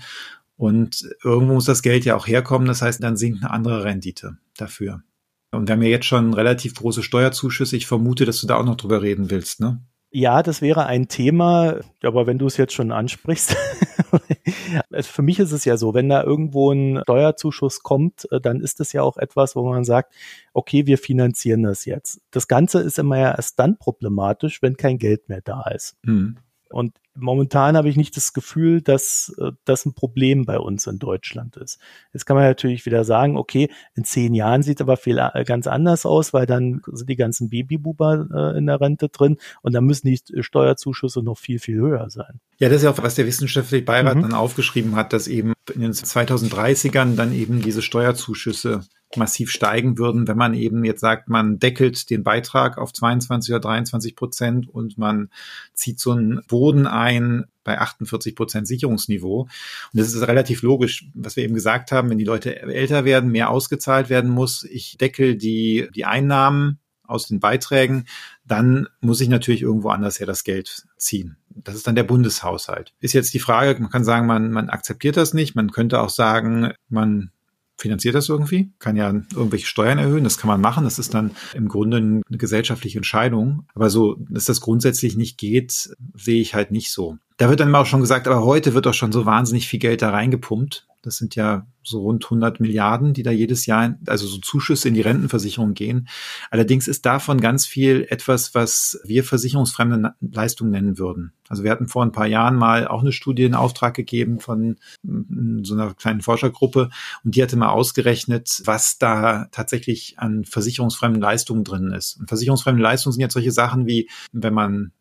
Und 0.55 1.09
irgendwo 1.23 1.55
muss 1.55 1.65
das 1.65 1.81
Geld 1.81 2.05
ja 2.05 2.15
auch 2.15 2.27
herkommen. 2.27 2.67
Das 2.67 2.81
heißt, 2.81 3.03
dann 3.03 3.17
sinkt 3.17 3.43
eine 3.43 3.51
andere 3.51 3.83
Rendite 3.83 4.37
dafür. 4.55 5.03
Und 5.51 5.67
wir 5.67 5.73
haben 5.73 5.81
ja 5.81 5.89
jetzt 5.89 6.05
schon 6.05 6.33
relativ 6.33 6.75
große 6.75 7.03
Steuerzuschüsse. 7.03 7.75
Ich 7.75 7.87
vermute, 7.87 8.25
dass 8.25 8.39
du 8.39 8.47
da 8.47 8.55
auch 8.55 8.65
noch 8.65 8.77
drüber 8.77 9.01
reden 9.01 9.29
willst, 9.29 9.59
ne? 9.59 9.81
Ja, 10.15 10.43
das 10.43 10.61
wäre 10.61 10.85
ein 10.85 11.07
Thema, 11.07 11.79
aber 12.03 12.27
wenn 12.27 12.37
du 12.37 12.45
es 12.45 12.57
jetzt 12.57 12.73
schon 12.73 12.91
ansprichst, 12.91 13.55
für 15.01 15.21
mich 15.21 15.39
ist 15.39 15.51
es 15.51 15.65
ja 15.65 15.77
so, 15.77 15.93
wenn 15.93 16.09
da 16.09 16.23
irgendwo 16.23 16.71
ein 16.71 17.01
Steuerzuschuss 17.03 17.83
kommt, 17.83 18.27
äh, 18.31 18.39
dann 18.39 18.61
ist 18.61 18.79
das 18.79 18.93
ja 18.93 19.01
auch 19.03 19.17
etwas, 19.17 19.55
wo 19.55 19.67
man 19.67 19.83
sagt, 19.83 20.13
okay, 20.53 20.85
wir 20.85 20.97
finanzieren 20.97 21.63
das 21.63 21.85
jetzt. 21.85 22.21
Das 22.31 22.47
Ganze 22.47 22.79
ist 22.79 22.99
immer 22.99 23.17
ja 23.17 23.35
erst 23.35 23.59
dann 23.59 23.77
problematisch, 23.77 24.61
wenn 24.61 24.77
kein 24.77 24.97
Geld 24.97 25.29
mehr 25.29 25.41
da 25.41 25.63
ist. 25.69 25.95
Mhm. 26.03 26.37
Und 26.69 26.97
momentan 27.15 27.77
habe 27.77 27.89
ich 27.89 27.95
nicht 27.95 28.15
das 28.17 28.33
Gefühl, 28.33 28.81
dass 28.81 29.33
äh, 29.39 29.51
das 29.65 29.85
ein 29.85 29.93
Problem 29.93 30.45
bei 30.45 30.57
uns 30.57 30.87
in 30.87 30.99
Deutschland 30.99 31.57
ist. 31.57 31.79
Jetzt 32.13 32.25
kann 32.25 32.35
man 32.35 32.45
natürlich 32.45 32.85
wieder 32.85 33.03
sagen, 33.05 33.37
okay, 33.37 33.69
in 33.95 34.03
zehn 34.03 34.33
Jahren 34.33 34.63
sieht 34.63 34.81
aber 34.81 34.97
viel 34.97 35.17
äh, 35.17 35.43
ganz 35.43 35.67
anders 35.67 36.05
aus, 36.05 36.33
weil 36.33 36.45
dann 36.45 36.81
sind 36.91 37.09
die 37.09 37.15
ganzen 37.15 37.49
Babybuber 37.49 38.27
äh, 38.33 38.57
in 38.57 38.67
der 38.67 38.81
Rente 38.81 39.09
drin 39.09 39.37
und 39.61 39.73
dann 39.73 39.85
müssen 39.85 40.07
die 40.07 40.19
Steuerzuschüsse 40.43 41.21
noch 41.21 41.37
viel, 41.37 41.59
viel 41.59 41.75
höher 41.75 42.09
sein. 42.09 42.39
Ja, 42.57 42.69
das 42.69 42.77
ist 42.77 42.83
ja 42.83 42.91
auch, 42.91 43.03
was 43.03 43.15
der 43.15 43.25
wissenschaftliche 43.25 43.83
Beirat 43.83 44.15
mhm. 44.15 44.21
dann 44.21 44.33
aufgeschrieben 44.33 44.95
hat, 44.95 45.13
dass 45.13 45.27
eben 45.27 45.53
in 45.73 45.81
den 45.81 45.93
2030ern 45.93 47.15
dann 47.15 47.33
eben 47.33 47.61
diese 47.61 47.81
Steuerzuschüsse 47.81 48.81
massiv 49.17 49.51
steigen 49.51 49.97
würden, 49.97 50.27
wenn 50.27 50.37
man 50.37 50.53
eben 50.53 50.83
jetzt 50.83 51.01
sagt, 51.01 51.29
man 51.29 51.59
deckelt 51.59 52.09
den 52.09 52.23
Beitrag 52.23 52.77
auf 52.77 52.93
22 52.93 53.53
oder 53.53 53.61
23 53.61 54.15
Prozent 54.15 54.69
und 54.69 54.97
man 54.97 55.29
zieht 55.73 55.99
so 55.99 56.11
einen 56.11 56.41
Boden 56.47 56.87
ein 57.03 57.45
bei 57.63 57.79
48 57.79 58.35
Prozent 58.35 58.67
Sicherungsniveau. 58.67 59.41
Und 59.41 59.49
das 59.93 60.13
ist 60.13 60.27
relativ 60.27 60.61
logisch, 60.63 61.05
was 61.13 61.35
wir 61.35 61.43
eben 61.43 61.53
gesagt 61.53 61.91
haben, 61.91 62.09
wenn 62.09 62.17
die 62.17 62.25
Leute 62.25 62.61
älter 62.61 63.05
werden, 63.05 63.31
mehr 63.31 63.49
ausgezahlt 63.49 64.09
werden 64.09 64.29
muss. 64.29 64.63
Ich 64.63 64.97
deckel 64.97 65.35
die, 65.35 65.87
die 65.95 66.05
Einnahmen 66.05 66.79
aus 67.05 67.27
den 67.27 67.39
Beiträgen, 67.39 68.05
dann 68.45 68.87
muss 69.01 69.21
ich 69.21 69.29
natürlich 69.29 69.61
irgendwo 69.61 69.89
anders 69.89 70.19
her 70.19 70.27
das 70.27 70.43
Geld 70.43 70.85
ziehen. 70.97 71.37
Das 71.49 71.75
ist 71.75 71.85
dann 71.85 71.95
der 71.95 72.03
Bundeshaushalt. 72.03 72.93
Ist 72.99 73.13
jetzt 73.13 73.33
die 73.33 73.39
Frage, 73.39 73.79
man 73.79 73.91
kann 73.91 74.03
sagen, 74.03 74.25
man, 74.25 74.51
man 74.51 74.69
akzeptiert 74.69 75.17
das 75.17 75.33
nicht. 75.33 75.55
Man 75.55 75.71
könnte 75.71 76.01
auch 76.01 76.09
sagen, 76.09 76.73
man 76.89 77.31
finanziert 77.77 78.15
das 78.15 78.29
irgendwie, 78.29 78.71
kann 78.79 78.95
ja 78.95 79.09
irgendwelche 79.09 79.67
Steuern 79.67 79.97
erhöhen, 79.97 80.23
das 80.23 80.37
kann 80.37 80.47
man 80.47 80.61
machen, 80.61 80.83
das 80.83 80.99
ist 80.99 81.13
dann 81.13 81.31
im 81.53 81.67
Grunde 81.67 81.97
eine 81.97 82.21
gesellschaftliche 82.29 82.97
Entscheidung. 82.97 83.67
Aber 83.73 83.89
so, 83.89 84.17
dass 84.29 84.45
das 84.45 84.61
grundsätzlich 84.61 85.15
nicht 85.15 85.37
geht, 85.37 85.89
sehe 86.15 86.41
ich 86.41 86.55
halt 86.55 86.71
nicht 86.71 86.91
so. 86.91 87.17
Da 87.37 87.49
wird 87.49 87.59
dann 87.59 87.73
auch 87.75 87.85
schon 87.85 88.01
gesagt, 88.01 88.27
aber 88.27 88.43
heute 88.43 88.73
wird 88.73 88.85
doch 88.85 88.93
schon 88.93 89.11
so 89.11 89.25
wahnsinnig 89.25 89.67
viel 89.67 89.79
Geld 89.79 90.01
da 90.01 90.11
reingepumpt. 90.11 90.87
Das 91.03 91.17
sind 91.17 91.35
ja 91.35 91.67
so 91.83 91.99
rund 91.99 92.23
100 92.23 92.61
Milliarden, 92.61 93.13
die 93.13 93.23
da 93.23 93.31
jedes 93.31 93.65
Jahr, 93.65 93.95
also 94.07 94.25
so 94.25 94.37
Zuschüsse 94.37 94.87
in 94.87 94.93
die 94.93 95.01
Rentenversicherung 95.01 95.73
gehen. 95.73 96.07
Allerdings 96.49 96.87
ist 96.87 97.05
davon 97.05 97.41
ganz 97.41 97.65
viel 97.65 98.07
etwas, 98.09 98.55
was 98.55 99.01
wir 99.03 99.25
versicherungsfremde 99.25 100.13
Leistungen 100.21 100.71
nennen 100.71 100.97
würden. 100.97 101.33
Also 101.49 101.65
wir 101.65 101.71
hatten 101.71 101.89
vor 101.89 102.05
ein 102.05 102.13
paar 102.13 102.27
Jahren 102.27 102.55
mal 102.55 102.87
auch 102.87 103.01
eine 103.01 103.11
Studie 103.11 103.43
in 103.43 103.53
Auftrag 103.53 103.95
gegeben 103.95 104.39
von 104.39 104.77
mm, 105.01 105.65
so 105.65 105.73
einer 105.73 105.93
kleinen 105.93 106.21
Forschergruppe 106.21 106.89
und 107.25 107.35
die 107.35 107.43
hatte 107.43 107.57
mal 107.57 107.69
ausgerechnet, 107.69 108.61
was 108.63 108.97
da 108.97 109.47
tatsächlich 109.51 110.19
an 110.19 110.45
versicherungsfremden 110.45 111.21
Leistungen 111.21 111.65
drin 111.65 111.91
ist. 111.91 112.17
Und 112.17 112.29
versicherungsfremde 112.29 112.81
Leistungen 112.81 113.11
sind 113.11 113.21
jetzt 113.21 113.33
solche 113.33 113.51
Sachen 113.51 113.87
wie, 113.87 114.09
wenn 114.31 114.53
man 114.53 114.93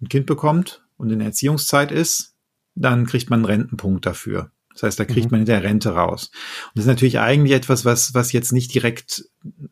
ein 0.00 0.08
Kind 0.08 0.26
bekommt 0.26 0.84
und 0.98 1.10
in 1.10 1.20
der 1.20 1.28
Erziehungszeit 1.28 1.90
ist, 1.90 2.34
dann 2.74 3.06
kriegt 3.06 3.30
man 3.30 3.40
einen 3.40 3.46
Rentenpunkt 3.46 4.04
dafür. 4.04 4.50
Das 4.78 4.84
heißt, 4.84 5.00
da 5.00 5.04
kriegt 5.04 5.32
mhm. 5.32 5.38
man 5.38 5.44
der 5.44 5.64
Rente 5.64 5.90
raus. 5.90 6.30
Und 6.66 6.76
das 6.76 6.84
ist 6.84 6.88
natürlich 6.88 7.18
eigentlich 7.18 7.56
etwas, 7.56 7.84
was, 7.84 8.14
was 8.14 8.30
jetzt 8.30 8.52
nicht 8.52 8.72
direkt 8.72 9.24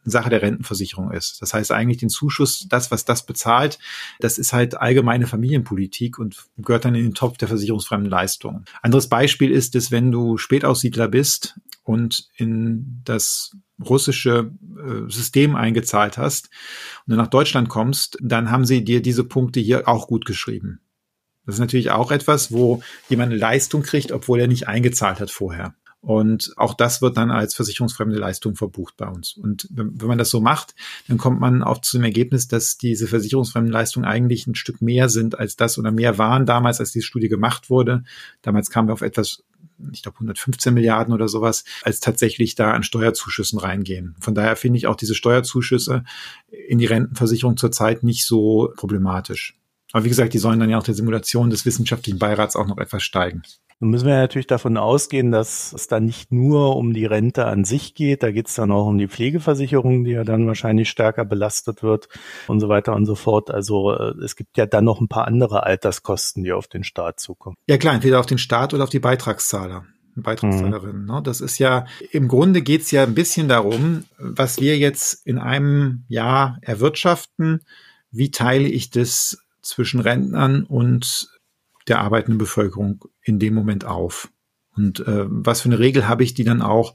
Sache 0.04 0.30
der 0.30 0.42
Rentenversicherung 0.42 1.12
ist. 1.12 1.40
Das 1.40 1.54
heißt 1.54 1.70
eigentlich 1.70 1.98
den 1.98 2.08
Zuschuss, 2.08 2.66
das, 2.68 2.90
was 2.90 3.04
das 3.04 3.24
bezahlt, 3.24 3.78
das 4.18 4.36
ist 4.36 4.52
halt 4.52 4.76
allgemeine 4.76 5.28
Familienpolitik 5.28 6.18
und 6.18 6.46
gehört 6.56 6.86
dann 6.86 6.96
in 6.96 7.04
den 7.04 7.14
Topf 7.14 7.38
der 7.38 7.46
versicherungsfremden 7.46 8.10
Leistungen. 8.10 8.64
Anderes 8.82 9.08
Beispiel 9.08 9.52
ist 9.52 9.76
es, 9.76 9.92
wenn 9.92 10.10
du 10.10 10.38
Spätaussiedler 10.38 11.06
bist 11.06 11.60
und 11.84 12.28
in 12.34 13.00
das 13.04 13.56
russische 13.78 14.50
äh, 14.76 15.08
System 15.08 15.54
eingezahlt 15.54 16.18
hast 16.18 16.50
und 17.06 17.12
du 17.12 17.16
nach 17.16 17.28
Deutschland 17.28 17.68
kommst, 17.68 18.18
dann 18.20 18.50
haben 18.50 18.64
sie 18.64 18.82
dir 18.82 19.02
diese 19.02 19.22
Punkte 19.22 19.60
hier 19.60 19.86
auch 19.86 20.08
gut 20.08 20.24
geschrieben. 20.24 20.80
Das 21.46 21.54
ist 21.54 21.60
natürlich 21.60 21.90
auch 21.90 22.10
etwas, 22.10 22.52
wo 22.52 22.82
jemand 23.08 23.30
eine 23.30 23.40
Leistung 23.40 23.82
kriegt, 23.82 24.12
obwohl 24.12 24.40
er 24.40 24.48
nicht 24.48 24.68
eingezahlt 24.68 25.20
hat 25.20 25.30
vorher. 25.30 25.74
Und 26.06 26.52
auch 26.56 26.74
das 26.74 27.02
wird 27.02 27.16
dann 27.16 27.32
als 27.32 27.54
versicherungsfremde 27.54 28.16
Leistung 28.16 28.54
verbucht 28.54 28.96
bei 28.96 29.08
uns. 29.08 29.32
Und 29.32 29.66
wenn 29.72 30.06
man 30.06 30.18
das 30.18 30.30
so 30.30 30.40
macht, 30.40 30.76
dann 31.08 31.18
kommt 31.18 31.40
man 31.40 31.64
auch 31.64 31.80
zu 31.80 31.96
dem 31.96 32.04
Ergebnis, 32.04 32.46
dass 32.46 32.78
diese 32.78 33.08
versicherungsfremden 33.08 33.72
Leistungen 33.72 34.06
eigentlich 34.06 34.46
ein 34.46 34.54
Stück 34.54 34.80
mehr 34.80 35.08
sind 35.08 35.36
als 35.36 35.56
das 35.56 35.78
oder 35.78 35.90
mehr 35.90 36.16
waren 36.16 36.46
damals, 36.46 36.78
als 36.78 36.92
diese 36.92 37.04
Studie 37.04 37.28
gemacht 37.28 37.70
wurde. 37.70 38.04
Damals 38.42 38.70
kamen 38.70 38.88
wir 38.88 38.92
auf 38.92 39.02
etwas, 39.02 39.42
ich 39.92 40.02
glaube 40.02 40.16
115 40.18 40.72
Milliarden 40.72 41.12
oder 41.12 41.26
sowas, 41.26 41.64
als 41.82 41.98
tatsächlich 41.98 42.54
da 42.54 42.70
an 42.70 42.84
Steuerzuschüssen 42.84 43.58
reingehen. 43.58 44.14
Von 44.20 44.36
daher 44.36 44.54
finde 44.54 44.76
ich 44.76 44.86
auch 44.86 44.96
diese 44.96 45.16
Steuerzuschüsse 45.16 46.04
in 46.68 46.78
die 46.78 46.86
Rentenversicherung 46.86 47.56
zurzeit 47.56 48.04
nicht 48.04 48.26
so 48.26 48.72
problematisch. 48.76 49.58
Aber 49.92 50.04
wie 50.04 50.08
gesagt, 50.08 50.34
die 50.34 50.38
sollen 50.38 50.60
dann 50.60 50.70
ja 50.70 50.78
auch 50.78 50.82
der 50.82 50.94
Simulation 50.94 51.50
des 51.50 51.64
wissenschaftlichen 51.64 52.18
Beirats 52.18 52.56
auch 52.56 52.66
noch 52.66 52.78
etwas 52.78 53.02
steigen. 53.02 53.42
Nun 53.78 53.90
müssen 53.90 54.06
wir 54.06 54.16
natürlich 54.16 54.46
davon 54.46 54.78
ausgehen, 54.78 55.30
dass 55.30 55.74
es 55.74 55.86
dann 55.86 56.06
nicht 56.06 56.32
nur 56.32 56.76
um 56.76 56.94
die 56.94 57.04
Rente 57.04 57.44
an 57.44 57.64
sich 57.64 57.94
geht, 57.94 58.22
da 58.22 58.30
geht 58.30 58.48
es 58.48 58.54
dann 58.54 58.72
auch 58.72 58.86
um 58.86 58.96
die 58.96 59.06
Pflegeversicherung, 59.06 60.04
die 60.04 60.12
ja 60.12 60.24
dann 60.24 60.46
wahrscheinlich 60.46 60.88
stärker 60.88 61.26
belastet 61.26 61.82
wird 61.82 62.08
und 62.48 62.60
so 62.60 62.70
weiter 62.70 62.94
und 62.94 63.04
so 63.04 63.14
fort. 63.14 63.50
Also 63.50 63.92
äh, 63.92 64.14
es 64.24 64.34
gibt 64.34 64.56
ja 64.56 64.64
dann 64.64 64.86
noch 64.86 65.02
ein 65.02 65.08
paar 65.08 65.26
andere 65.26 65.64
Alterskosten, 65.64 66.42
die 66.42 66.52
auf 66.52 66.68
den 66.68 66.84
Staat 66.84 67.20
zukommen. 67.20 67.56
Ja 67.68 67.76
klar, 67.76 67.94
entweder 67.94 68.18
auf 68.18 68.26
den 68.26 68.38
Staat 68.38 68.72
oder 68.72 68.84
auf 68.84 68.90
die 68.90 68.98
Beitragszahler. 68.98 69.84
Beitragszahlerinnen. 70.16 71.02
Mhm. 71.02 71.08
Ne? 71.08 71.20
Das 71.22 71.42
ist 71.42 71.58
ja, 71.58 71.84
im 72.10 72.28
Grunde 72.28 72.62
geht's 72.62 72.90
ja 72.90 73.02
ein 73.02 73.14
bisschen 73.14 73.48
darum, 73.48 74.04
was 74.18 74.58
wir 74.58 74.78
jetzt 74.78 75.26
in 75.26 75.38
einem 75.38 76.04
Jahr 76.08 76.58
erwirtschaften, 76.62 77.60
wie 78.10 78.30
teile 78.30 78.68
ich 78.68 78.88
das 78.88 79.45
zwischen 79.66 80.00
Rentnern 80.00 80.64
und 80.64 81.28
der 81.88 82.00
arbeitenden 82.00 82.38
Bevölkerung 82.38 83.04
in 83.22 83.38
dem 83.38 83.54
Moment 83.54 83.84
auf? 83.84 84.30
Und 84.76 85.00
äh, 85.00 85.24
was 85.26 85.62
für 85.62 85.68
eine 85.68 85.78
Regel 85.78 86.08
habe 86.08 86.22
ich, 86.22 86.34
die 86.34 86.44
dann 86.44 86.62
auch 86.62 86.94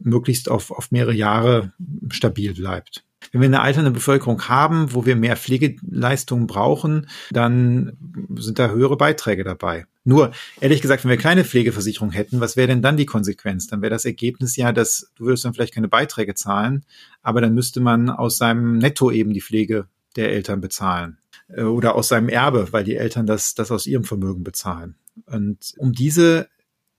möglichst 0.00 0.50
auf, 0.50 0.70
auf 0.70 0.90
mehrere 0.90 1.14
Jahre 1.14 1.72
stabil 2.10 2.54
bleibt? 2.54 3.04
Wenn 3.32 3.40
wir 3.40 3.46
eine 3.46 3.62
alternde 3.62 3.90
Bevölkerung 3.90 4.48
haben, 4.48 4.92
wo 4.94 5.06
wir 5.06 5.16
mehr 5.16 5.36
Pflegeleistungen 5.36 6.46
brauchen, 6.46 7.08
dann 7.30 7.96
sind 8.36 8.58
da 8.58 8.70
höhere 8.70 8.96
Beiträge 8.96 9.42
dabei. 9.42 9.86
Nur, 10.04 10.30
ehrlich 10.60 10.82
gesagt, 10.82 11.02
wenn 11.02 11.10
wir 11.10 11.16
keine 11.16 11.44
Pflegeversicherung 11.44 12.12
hätten, 12.12 12.40
was 12.40 12.56
wäre 12.56 12.68
denn 12.68 12.82
dann 12.82 12.96
die 12.96 13.06
Konsequenz? 13.06 13.66
Dann 13.66 13.82
wäre 13.82 13.90
das 13.90 14.04
Ergebnis 14.04 14.54
ja, 14.56 14.72
dass 14.72 15.10
du 15.16 15.24
würdest 15.24 15.44
dann 15.44 15.54
vielleicht 15.54 15.74
keine 15.74 15.88
Beiträge 15.88 16.34
zahlen, 16.34 16.84
aber 17.22 17.40
dann 17.40 17.54
müsste 17.54 17.80
man 17.80 18.10
aus 18.10 18.36
seinem 18.36 18.78
Netto 18.78 19.10
eben 19.10 19.32
die 19.32 19.40
Pflege 19.40 19.88
der 20.14 20.30
Eltern 20.30 20.60
bezahlen. 20.60 21.18
Äh, 21.48 21.62
oder 21.62 21.94
aus 21.94 22.08
seinem 22.08 22.28
Erbe, 22.28 22.72
weil 22.72 22.84
die 22.84 22.96
Eltern 22.96 23.26
das, 23.26 23.54
das 23.54 23.70
aus 23.70 23.86
ihrem 23.86 24.04
Vermögen 24.04 24.44
bezahlen. 24.44 24.96
Und 25.26 25.74
um 25.78 25.92
diese 25.92 26.48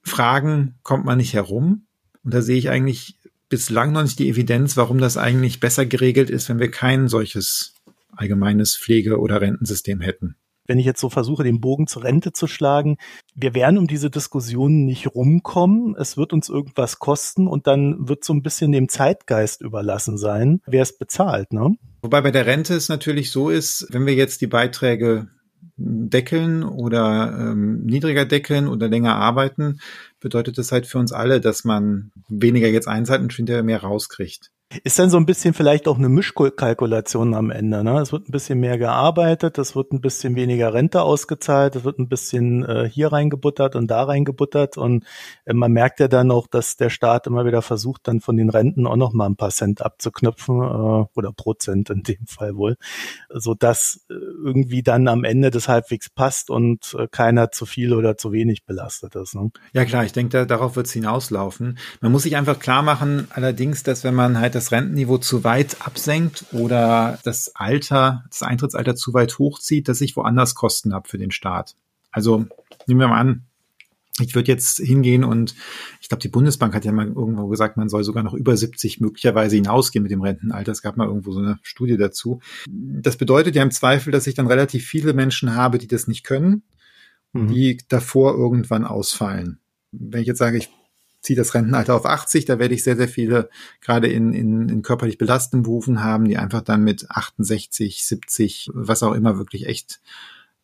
Fragen 0.01 0.75
kommt 0.83 1.05
man 1.05 1.17
nicht 1.17 1.33
herum. 1.33 1.87
Und 2.23 2.33
da 2.33 2.41
sehe 2.41 2.57
ich 2.57 2.69
eigentlich 2.69 3.19
bislang 3.49 3.91
noch 3.91 4.03
nicht 4.03 4.19
die 4.19 4.29
Evidenz, 4.29 4.75
warum 4.77 4.97
das 4.97 5.17
eigentlich 5.17 5.59
besser 5.59 5.85
geregelt 5.85 6.29
ist, 6.29 6.49
wenn 6.49 6.59
wir 6.59 6.71
kein 6.71 7.07
solches 7.07 7.75
allgemeines 8.11 8.75
Pflege- 8.75 9.19
oder 9.19 9.41
Rentensystem 9.41 10.01
hätten. 10.01 10.35
Wenn 10.67 10.79
ich 10.79 10.85
jetzt 10.85 11.01
so 11.01 11.09
versuche, 11.09 11.43
den 11.43 11.59
Bogen 11.59 11.87
zur 11.87 12.03
Rente 12.03 12.33
zu 12.33 12.47
schlagen, 12.47 12.97
wir 13.33 13.55
werden 13.55 13.77
um 13.77 13.87
diese 13.87 14.09
Diskussion 14.09 14.85
nicht 14.85 15.15
rumkommen. 15.15 15.95
Es 15.97 16.17
wird 16.17 16.33
uns 16.33 16.49
irgendwas 16.49 16.99
kosten 16.99 17.47
und 17.47 17.65
dann 17.67 18.07
wird 18.07 18.23
so 18.23 18.33
ein 18.33 18.43
bisschen 18.43 18.71
dem 18.71 18.89
Zeitgeist 18.89 19.61
überlassen 19.61 20.17
sein, 20.17 20.61
wer 20.67 20.83
es 20.83 20.97
bezahlt. 20.97 21.53
Ne? 21.53 21.75
Wobei 22.01 22.21
bei 22.21 22.31
der 22.31 22.45
Rente 22.45 22.75
es 22.75 22.89
natürlich 22.89 23.31
so 23.31 23.49
ist, 23.49 23.87
wenn 23.91 24.05
wir 24.05 24.13
jetzt 24.13 24.41
die 24.41 24.47
Beiträge 24.47 25.27
deckeln 25.77 26.63
oder 26.63 27.35
ähm, 27.39 27.83
niedriger 27.83 28.25
deckeln 28.25 28.67
oder 28.67 28.87
länger 28.87 29.15
arbeiten, 29.15 29.79
bedeutet 30.19 30.57
das 30.57 30.71
halt 30.71 30.87
für 30.87 30.97
uns 30.97 31.11
alle, 31.11 31.39
dass 31.39 31.63
man 31.63 32.11
weniger 32.27 32.67
jetzt 32.67 32.87
einzahlt 32.87 33.21
und 33.21 33.33
hinterher 33.33 33.63
mehr 33.63 33.81
rauskriegt. 33.81 34.51
Ist 34.83 34.99
dann 34.99 35.09
so 35.09 35.15
ein 35.15 35.25
bisschen 35.25 35.53
vielleicht 35.53 35.87
auch 35.87 35.97
eine 35.97 36.09
Mischkalkulation 36.09 37.33
am 37.33 37.51
Ende. 37.51 37.85
Ne? 37.85 38.01
Es 38.01 38.11
wird 38.11 38.27
ein 38.27 38.33
bisschen 38.33 38.59
mehr 38.59 38.77
gearbeitet, 38.77 39.57
es 39.57 39.77
wird 39.77 39.93
ein 39.93 40.01
bisschen 40.01 40.35
weniger 40.35 40.73
Rente 40.73 41.03
ausgezahlt, 41.03 41.77
es 41.77 41.85
wird 41.85 41.99
ein 41.99 42.09
bisschen 42.09 42.65
äh, 42.65 42.89
hier 42.91 43.13
reingebuttert 43.13 43.77
und 43.77 43.87
da 43.87 44.03
reingebuttert 44.03 44.77
und 44.77 45.05
äh, 45.45 45.53
man 45.53 45.71
merkt 45.71 46.01
ja 46.01 46.09
dann 46.09 46.31
auch, 46.31 46.47
dass 46.47 46.75
der 46.75 46.89
Staat 46.89 47.27
immer 47.27 47.45
wieder 47.45 47.61
versucht, 47.61 48.09
dann 48.09 48.19
von 48.19 48.35
den 48.35 48.49
Renten 48.49 48.87
auch 48.87 48.97
noch 48.97 49.13
mal 49.13 49.27
ein 49.27 49.37
paar 49.37 49.51
Cent 49.51 49.81
abzuknüpfen 49.81 50.57
äh, 50.57 51.05
oder 51.15 51.31
Prozent 51.31 51.89
in 51.89 52.03
dem 52.03 52.27
Fall 52.27 52.57
wohl, 52.57 52.75
so 53.29 53.53
dass 53.53 54.05
äh, 54.09 54.15
irgendwie 54.15 54.83
dann 54.83 55.07
am 55.07 55.23
Ende 55.23 55.49
das 55.49 55.69
halbwegs 55.69 56.09
passt 56.09 56.49
und 56.49 56.93
äh, 56.99 57.07
keiner 57.09 57.51
zu 57.51 57.65
viel 57.65 57.93
oder 57.93 58.17
zu 58.17 58.33
wenig 58.33 58.65
belastet 58.65 59.15
ist. 59.15 59.33
Ne? 59.33 59.49
Ja 59.71 59.85
klar, 59.85 60.03
ich 60.03 60.11
denke, 60.11 60.39
da, 60.39 60.43
darauf 60.43 60.75
wird 60.75 60.87
es 60.87 60.91
hinauslaufen. 60.91 61.77
Man 62.01 62.11
muss 62.11 62.23
sich 62.23 62.35
einfach 62.35 62.59
klar 62.59 62.81
machen, 62.81 63.27
allerdings, 63.29 63.83
dass 63.83 64.03
wenn 64.03 64.13
man 64.13 64.41
halt 64.41 64.56
das 64.57 64.71
Rentenniveau 64.71 65.19
zu 65.19 65.43
weit 65.43 65.77
absenkt 65.85 66.45
oder 66.51 67.19
das 67.23 67.55
Alter, 67.55 68.25
das 68.29 68.41
Eintrittsalter 68.41 68.95
zu 68.95 69.13
weit 69.13 69.37
hochzieht, 69.37 69.87
dass 69.87 70.01
ich 70.01 70.15
woanders 70.15 70.55
Kosten 70.55 70.93
habe 70.93 71.07
für 71.07 71.19
den 71.19 71.31
Staat. 71.31 71.75
Also 72.11 72.47
nehmen 72.87 72.99
wir 72.99 73.07
mal 73.07 73.19
an, 73.19 73.43
ich 74.19 74.33
würde 74.33 74.51
jetzt 74.51 74.79
hingehen 74.79 75.23
und 75.23 75.53
ich 76.01 76.09
glaube, 76.09 76.23
die 76.23 76.27
Bundesbank 76.27 76.73
hat 76.73 76.85
ja 76.85 76.91
mal 76.91 77.05
irgendwo 77.05 77.47
gesagt, 77.47 77.77
man 77.77 77.87
soll 77.87 78.03
sogar 78.03 78.23
noch 78.23 78.33
über 78.33 78.57
70 78.57 78.99
möglicherweise 78.99 79.55
hinausgehen 79.55 80.01
mit 80.01 80.11
dem 80.11 80.23
Rentenalter. 80.23 80.71
Es 80.71 80.81
gab 80.81 80.97
mal 80.97 81.07
irgendwo 81.07 81.33
so 81.33 81.39
eine 81.39 81.59
Studie 81.61 81.97
dazu. 81.97 82.41
Das 82.67 83.17
bedeutet 83.17 83.55
ja 83.55 83.61
im 83.61 83.69
Zweifel, 83.69 84.11
dass 84.11 84.25
ich 84.25 84.33
dann 84.33 84.47
relativ 84.47 84.87
viele 84.87 85.13
Menschen 85.13 85.53
habe, 85.53 85.77
die 85.77 85.87
das 85.87 86.07
nicht 86.07 86.23
können, 86.23 86.63
mhm. 87.33 87.47
die 87.49 87.77
davor 87.89 88.33
irgendwann 88.33 88.85
ausfallen. 88.85 89.59
Wenn 89.91 90.21
ich 90.21 90.27
jetzt 90.27 90.39
sage, 90.39 90.57
ich 90.57 90.69
ziehe 91.21 91.37
das 91.37 91.53
Rentenalter 91.53 91.95
auf 91.95 92.05
80, 92.05 92.45
da 92.45 92.59
werde 92.59 92.75
ich 92.75 92.83
sehr, 92.83 92.95
sehr 92.95 93.07
viele 93.07 93.49
gerade 93.81 94.07
in, 94.07 94.33
in, 94.33 94.69
in 94.69 94.81
körperlich 94.81 95.17
belastenden 95.17 95.63
Berufen 95.63 96.03
haben, 96.03 96.25
die 96.25 96.37
einfach 96.37 96.61
dann 96.61 96.83
mit 96.83 97.09
68, 97.09 98.05
70, 98.05 98.69
was 98.73 99.03
auch 99.03 99.13
immer 99.13 99.37
wirklich 99.37 99.65
echt 99.67 100.01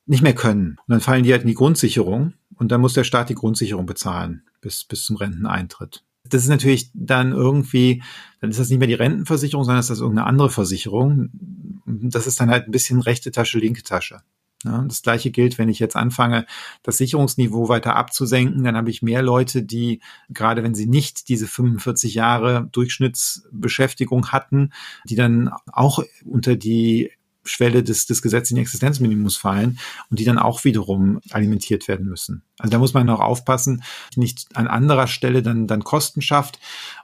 nicht 0.05 0.23
mehr 0.23 0.35
können. 0.35 0.77
Und 0.79 0.89
dann 0.89 1.01
fallen 1.01 1.23
die 1.23 1.31
halt 1.31 1.43
in 1.43 1.47
die 1.47 1.53
Grundsicherung 1.53 2.33
und 2.55 2.71
dann 2.71 2.81
muss 2.81 2.93
der 2.93 3.03
Staat 3.03 3.29
die 3.29 3.35
Grundsicherung 3.35 3.85
bezahlen 3.85 4.43
bis, 4.61 4.83
bis 4.83 5.05
zum 5.05 5.15
Renteneintritt. 5.15 6.03
Das 6.29 6.43
ist 6.43 6.49
natürlich 6.49 6.89
dann 6.93 7.33
irgendwie, 7.33 8.01
dann 8.39 8.49
ist 8.49 8.59
das 8.59 8.69
nicht 8.69 8.79
mehr 8.79 8.87
die 8.87 8.93
Rentenversicherung, 8.93 9.65
sondern 9.65 9.81
ist 9.81 9.89
das 9.89 9.99
irgendeine 9.99 10.27
andere 10.27 10.49
Versicherung. 10.49 11.29
Das 11.85 12.27
ist 12.27 12.39
dann 12.39 12.49
halt 12.49 12.67
ein 12.67 12.71
bisschen 12.71 13.01
rechte 13.01 13.31
Tasche, 13.31 13.59
linke 13.59 13.83
Tasche. 13.83 14.21
Ja, 14.63 14.83
das 14.87 15.01
gleiche 15.01 15.31
gilt, 15.31 15.57
wenn 15.57 15.69
ich 15.69 15.79
jetzt 15.79 15.95
anfange, 15.95 16.45
das 16.83 16.97
Sicherungsniveau 16.97 17.69
weiter 17.69 17.95
abzusenken, 17.95 18.63
dann 18.63 18.77
habe 18.77 18.89
ich 18.89 19.01
mehr 19.01 19.21
Leute, 19.21 19.63
die 19.63 20.01
gerade 20.29 20.63
wenn 20.63 20.75
sie 20.75 20.87
nicht 20.87 21.27
diese 21.29 21.47
45 21.47 22.13
Jahre 22.13 22.69
Durchschnittsbeschäftigung 22.71 24.31
hatten, 24.31 24.71
die 25.05 25.15
dann 25.15 25.51
auch 25.71 26.03
unter 26.25 26.55
die 26.55 27.11
Schwelle 27.43 27.83
des, 27.83 28.05
des 28.05 28.21
gesetzlichen 28.21 28.61
Existenzminimums 28.61 29.37
fallen 29.37 29.79
und 30.09 30.19
die 30.19 30.25
dann 30.25 30.37
auch 30.37 30.63
wiederum 30.63 31.19
alimentiert 31.31 31.87
werden 31.87 32.07
müssen. 32.07 32.43
Also 32.57 32.71
da 32.71 32.77
muss 32.79 32.93
man 32.93 33.05
noch 33.05 33.19
aufpassen, 33.19 33.83
nicht 34.15 34.47
an 34.53 34.67
anderer 34.67 35.07
Stelle 35.07 35.41
dann, 35.41 35.67
dann 35.67 35.83
Kosten 35.83 36.21
schafft 36.21 36.59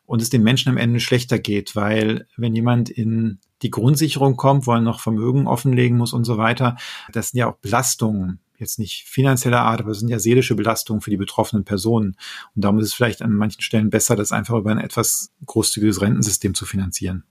und 0.05 0.21
es 0.21 0.29
den 0.29 0.43
Menschen 0.43 0.69
am 0.69 0.77
Ende 0.77 0.99
schlechter 0.99 1.39
geht, 1.39 1.75
weil 1.75 2.27
wenn 2.37 2.55
jemand 2.55 2.89
in 2.89 3.39
die 3.61 3.71
Grundsicherung 3.71 4.37
kommt, 4.37 4.67
wo 4.67 4.73
er 4.73 4.81
noch 4.81 4.99
Vermögen 4.99 5.47
offenlegen 5.47 5.97
muss 5.97 6.13
und 6.13 6.23
so 6.23 6.37
weiter, 6.37 6.77
das 7.11 7.29
sind 7.29 7.39
ja 7.39 7.49
auch 7.49 7.57
Belastungen, 7.57 8.39
jetzt 8.57 8.79
nicht 8.79 9.07
finanzieller 9.07 9.61
Art, 9.61 9.81
aber 9.81 9.91
es 9.91 9.99
sind 9.99 10.09
ja 10.09 10.19
seelische 10.19 10.55
Belastungen 10.55 11.01
für 11.01 11.09
die 11.09 11.17
betroffenen 11.17 11.65
Personen. 11.65 12.15
Und 12.55 12.63
darum 12.63 12.79
ist 12.79 12.87
es 12.87 12.93
vielleicht 12.93 13.21
an 13.21 13.33
manchen 13.33 13.61
Stellen 13.61 13.89
besser, 13.89 14.15
das 14.15 14.31
einfach 14.31 14.57
über 14.57 14.71
ein 14.71 14.79
etwas 14.79 15.31
großzügiges 15.45 16.01
Rentensystem 16.01 16.53
zu 16.53 16.65
finanzieren. 16.65 17.23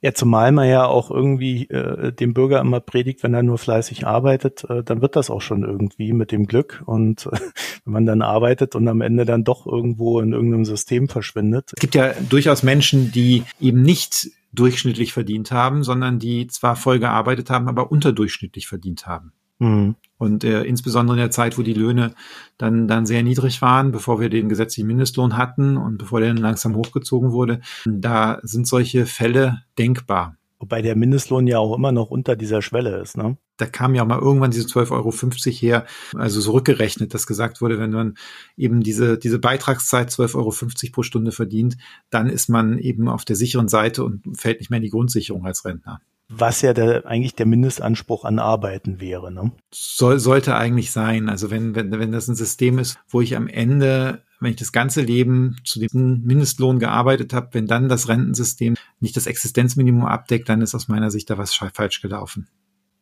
Ja, 0.00 0.14
zumal 0.14 0.52
man 0.52 0.68
ja 0.68 0.86
auch 0.86 1.10
irgendwie 1.10 1.68
äh, 1.70 2.12
dem 2.12 2.32
Bürger 2.32 2.60
immer 2.60 2.78
predigt, 2.78 3.24
wenn 3.24 3.34
er 3.34 3.42
nur 3.42 3.58
fleißig 3.58 4.06
arbeitet, 4.06 4.64
äh, 4.70 4.84
dann 4.84 5.02
wird 5.02 5.16
das 5.16 5.28
auch 5.28 5.40
schon 5.40 5.64
irgendwie 5.64 6.12
mit 6.12 6.30
dem 6.30 6.46
Glück. 6.46 6.82
Und 6.86 7.26
äh, 7.26 7.30
wenn 7.84 7.92
man 7.92 8.06
dann 8.06 8.22
arbeitet 8.22 8.76
und 8.76 8.86
am 8.86 9.00
Ende 9.00 9.24
dann 9.24 9.42
doch 9.42 9.66
irgendwo 9.66 10.20
in 10.20 10.32
irgendeinem 10.32 10.64
System 10.64 11.08
verschwindet. 11.08 11.72
Es 11.74 11.80
gibt 11.80 11.96
ja 11.96 12.12
durchaus 12.28 12.62
Menschen, 12.62 13.10
die 13.10 13.42
eben 13.60 13.82
nicht 13.82 14.30
durchschnittlich 14.52 15.12
verdient 15.12 15.50
haben, 15.50 15.82
sondern 15.82 16.18
die 16.18 16.46
zwar 16.46 16.76
voll 16.76 17.00
gearbeitet 17.00 17.50
haben, 17.50 17.68
aber 17.68 17.90
unterdurchschnittlich 17.90 18.68
verdient 18.68 19.06
haben. 19.06 19.32
Mhm. 19.58 19.96
Und 20.18 20.42
äh, 20.42 20.64
insbesondere 20.64 21.16
in 21.16 21.20
der 21.20 21.30
Zeit, 21.30 21.58
wo 21.58 21.62
die 21.62 21.74
Löhne 21.74 22.14
dann, 22.58 22.88
dann 22.88 23.06
sehr 23.06 23.22
niedrig 23.22 23.62
waren, 23.62 23.92
bevor 23.92 24.20
wir 24.20 24.28
den 24.28 24.48
gesetzlichen 24.48 24.88
Mindestlohn 24.88 25.36
hatten 25.36 25.76
und 25.76 25.98
bevor 25.98 26.20
der 26.20 26.30
dann 26.30 26.42
langsam 26.42 26.74
hochgezogen 26.74 27.30
wurde, 27.32 27.60
da 27.86 28.40
sind 28.42 28.66
solche 28.66 29.06
Fälle 29.06 29.62
denkbar. 29.78 30.36
Wobei 30.60 30.82
der 30.82 30.96
Mindestlohn 30.96 31.46
ja 31.46 31.60
auch 31.60 31.76
immer 31.76 31.92
noch 31.92 32.10
unter 32.10 32.34
dieser 32.34 32.62
Schwelle 32.62 32.98
ist, 32.98 33.16
ne? 33.16 33.36
Da 33.58 33.66
kam 33.66 33.94
ja 33.94 34.02
auch 34.02 34.06
mal 34.06 34.18
irgendwann 34.18 34.50
diese 34.50 34.66
12,50 34.66 34.90
Euro 34.92 35.12
her, 35.12 35.86
also 36.16 36.40
zurückgerechnet, 36.40 37.14
dass 37.14 37.28
gesagt 37.28 37.60
wurde, 37.60 37.78
wenn 37.78 37.90
man 37.90 38.14
eben 38.56 38.82
diese, 38.82 39.18
diese 39.18 39.38
Beitragszeit 39.38 40.10
12,50 40.10 40.34
Euro 40.36 40.92
pro 40.92 41.02
Stunde 41.02 41.32
verdient, 41.32 41.76
dann 42.10 42.28
ist 42.28 42.48
man 42.48 42.78
eben 42.78 43.08
auf 43.08 43.24
der 43.24 43.36
sicheren 43.36 43.68
Seite 43.68 44.04
und 44.04 44.36
fällt 44.36 44.58
nicht 44.58 44.70
mehr 44.70 44.78
in 44.78 44.84
die 44.84 44.90
Grundsicherung 44.90 45.44
als 45.46 45.64
Rentner 45.64 46.00
was 46.28 46.60
ja 46.60 46.74
der, 46.74 47.06
eigentlich 47.06 47.34
der 47.34 47.46
Mindestanspruch 47.46 48.24
an 48.24 48.38
Arbeiten 48.38 49.00
wäre. 49.00 49.32
Ne? 49.32 49.52
Soll, 49.72 50.18
sollte 50.18 50.56
eigentlich 50.56 50.92
sein. 50.92 51.28
Also 51.28 51.50
wenn, 51.50 51.74
wenn, 51.74 51.90
wenn 51.90 52.12
das 52.12 52.28
ein 52.28 52.36
System 52.36 52.78
ist, 52.78 52.98
wo 53.08 53.20
ich 53.20 53.34
am 53.34 53.48
Ende, 53.48 54.22
wenn 54.40 54.50
ich 54.50 54.56
das 54.56 54.72
ganze 54.72 55.00
Leben 55.00 55.56
zu 55.64 55.80
dem 55.80 56.22
Mindestlohn 56.24 56.78
gearbeitet 56.78 57.32
habe, 57.32 57.48
wenn 57.52 57.66
dann 57.66 57.88
das 57.88 58.08
Rentensystem 58.08 58.76
nicht 59.00 59.16
das 59.16 59.26
Existenzminimum 59.26 60.04
abdeckt, 60.04 60.48
dann 60.48 60.60
ist 60.60 60.74
aus 60.74 60.88
meiner 60.88 61.10
Sicht 61.10 61.30
da 61.30 61.38
was 61.38 61.54
falsch 61.54 62.02
gelaufen. 62.02 62.48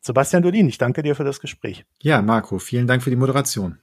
Sebastian 0.01 0.45
Dolin, 0.45 0.69
ich 0.69 0.79
danke 0.79 1.03
dir 1.03 1.17
für 1.17 1.25
das 1.25 1.41
Gespräch. 1.41 1.85
Ja, 2.01 2.23
Marco, 2.23 2.61
vielen 2.61 2.87
Dank 2.87 3.03
für 3.03 3.11
die 3.11 3.17
Moderation. 3.17 3.81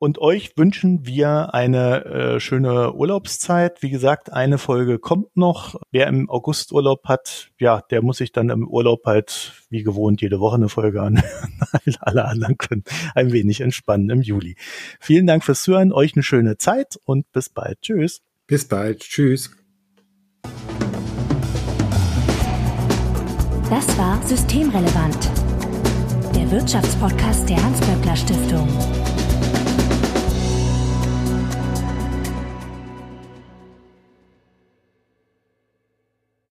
Und 0.00 0.16
euch 0.16 0.56
wünschen 0.56 1.04
wir 1.04 1.52
eine 1.52 2.04
äh, 2.06 2.40
schöne 2.40 2.94
Urlaubszeit. 2.94 3.82
Wie 3.82 3.90
gesagt, 3.90 4.32
eine 4.32 4.56
Folge 4.56 4.98
kommt 4.98 5.36
noch. 5.36 5.78
Wer 5.90 6.06
im 6.06 6.30
August 6.30 6.72
Urlaub 6.72 7.04
hat, 7.04 7.50
ja, 7.58 7.82
der 7.90 8.00
muss 8.00 8.16
sich 8.16 8.32
dann 8.32 8.48
im 8.48 8.66
Urlaub 8.66 9.04
halt 9.04 9.52
wie 9.68 9.82
gewohnt 9.82 10.22
jede 10.22 10.40
Woche 10.40 10.56
eine 10.56 10.70
Folge 10.70 11.02
an. 11.02 11.22
Alle 12.00 12.24
anderen 12.24 12.56
können 12.56 12.82
ein 13.14 13.30
wenig 13.30 13.60
entspannen 13.60 14.08
im 14.08 14.22
Juli. 14.22 14.56
Vielen 15.00 15.26
Dank 15.26 15.44
fürs 15.44 15.62
Zuhören, 15.62 15.92
euch 15.92 16.14
eine 16.14 16.22
schöne 16.22 16.56
Zeit 16.56 16.98
und 17.04 17.30
bis 17.32 17.50
bald. 17.50 17.82
Tschüss. 17.82 18.22
Bis 18.46 18.66
bald. 18.66 19.00
Tschüss. 19.00 19.54
Das 23.68 23.98
war 23.98 24.26
Systemrelevant, 24.26 25.30
der 26.34 26.50
Wirtschaftspodcast 26.50 27.50
der 27.50 27.62
Hans-Böckler 27.62 28.16
Stiftung. 28.16 28.99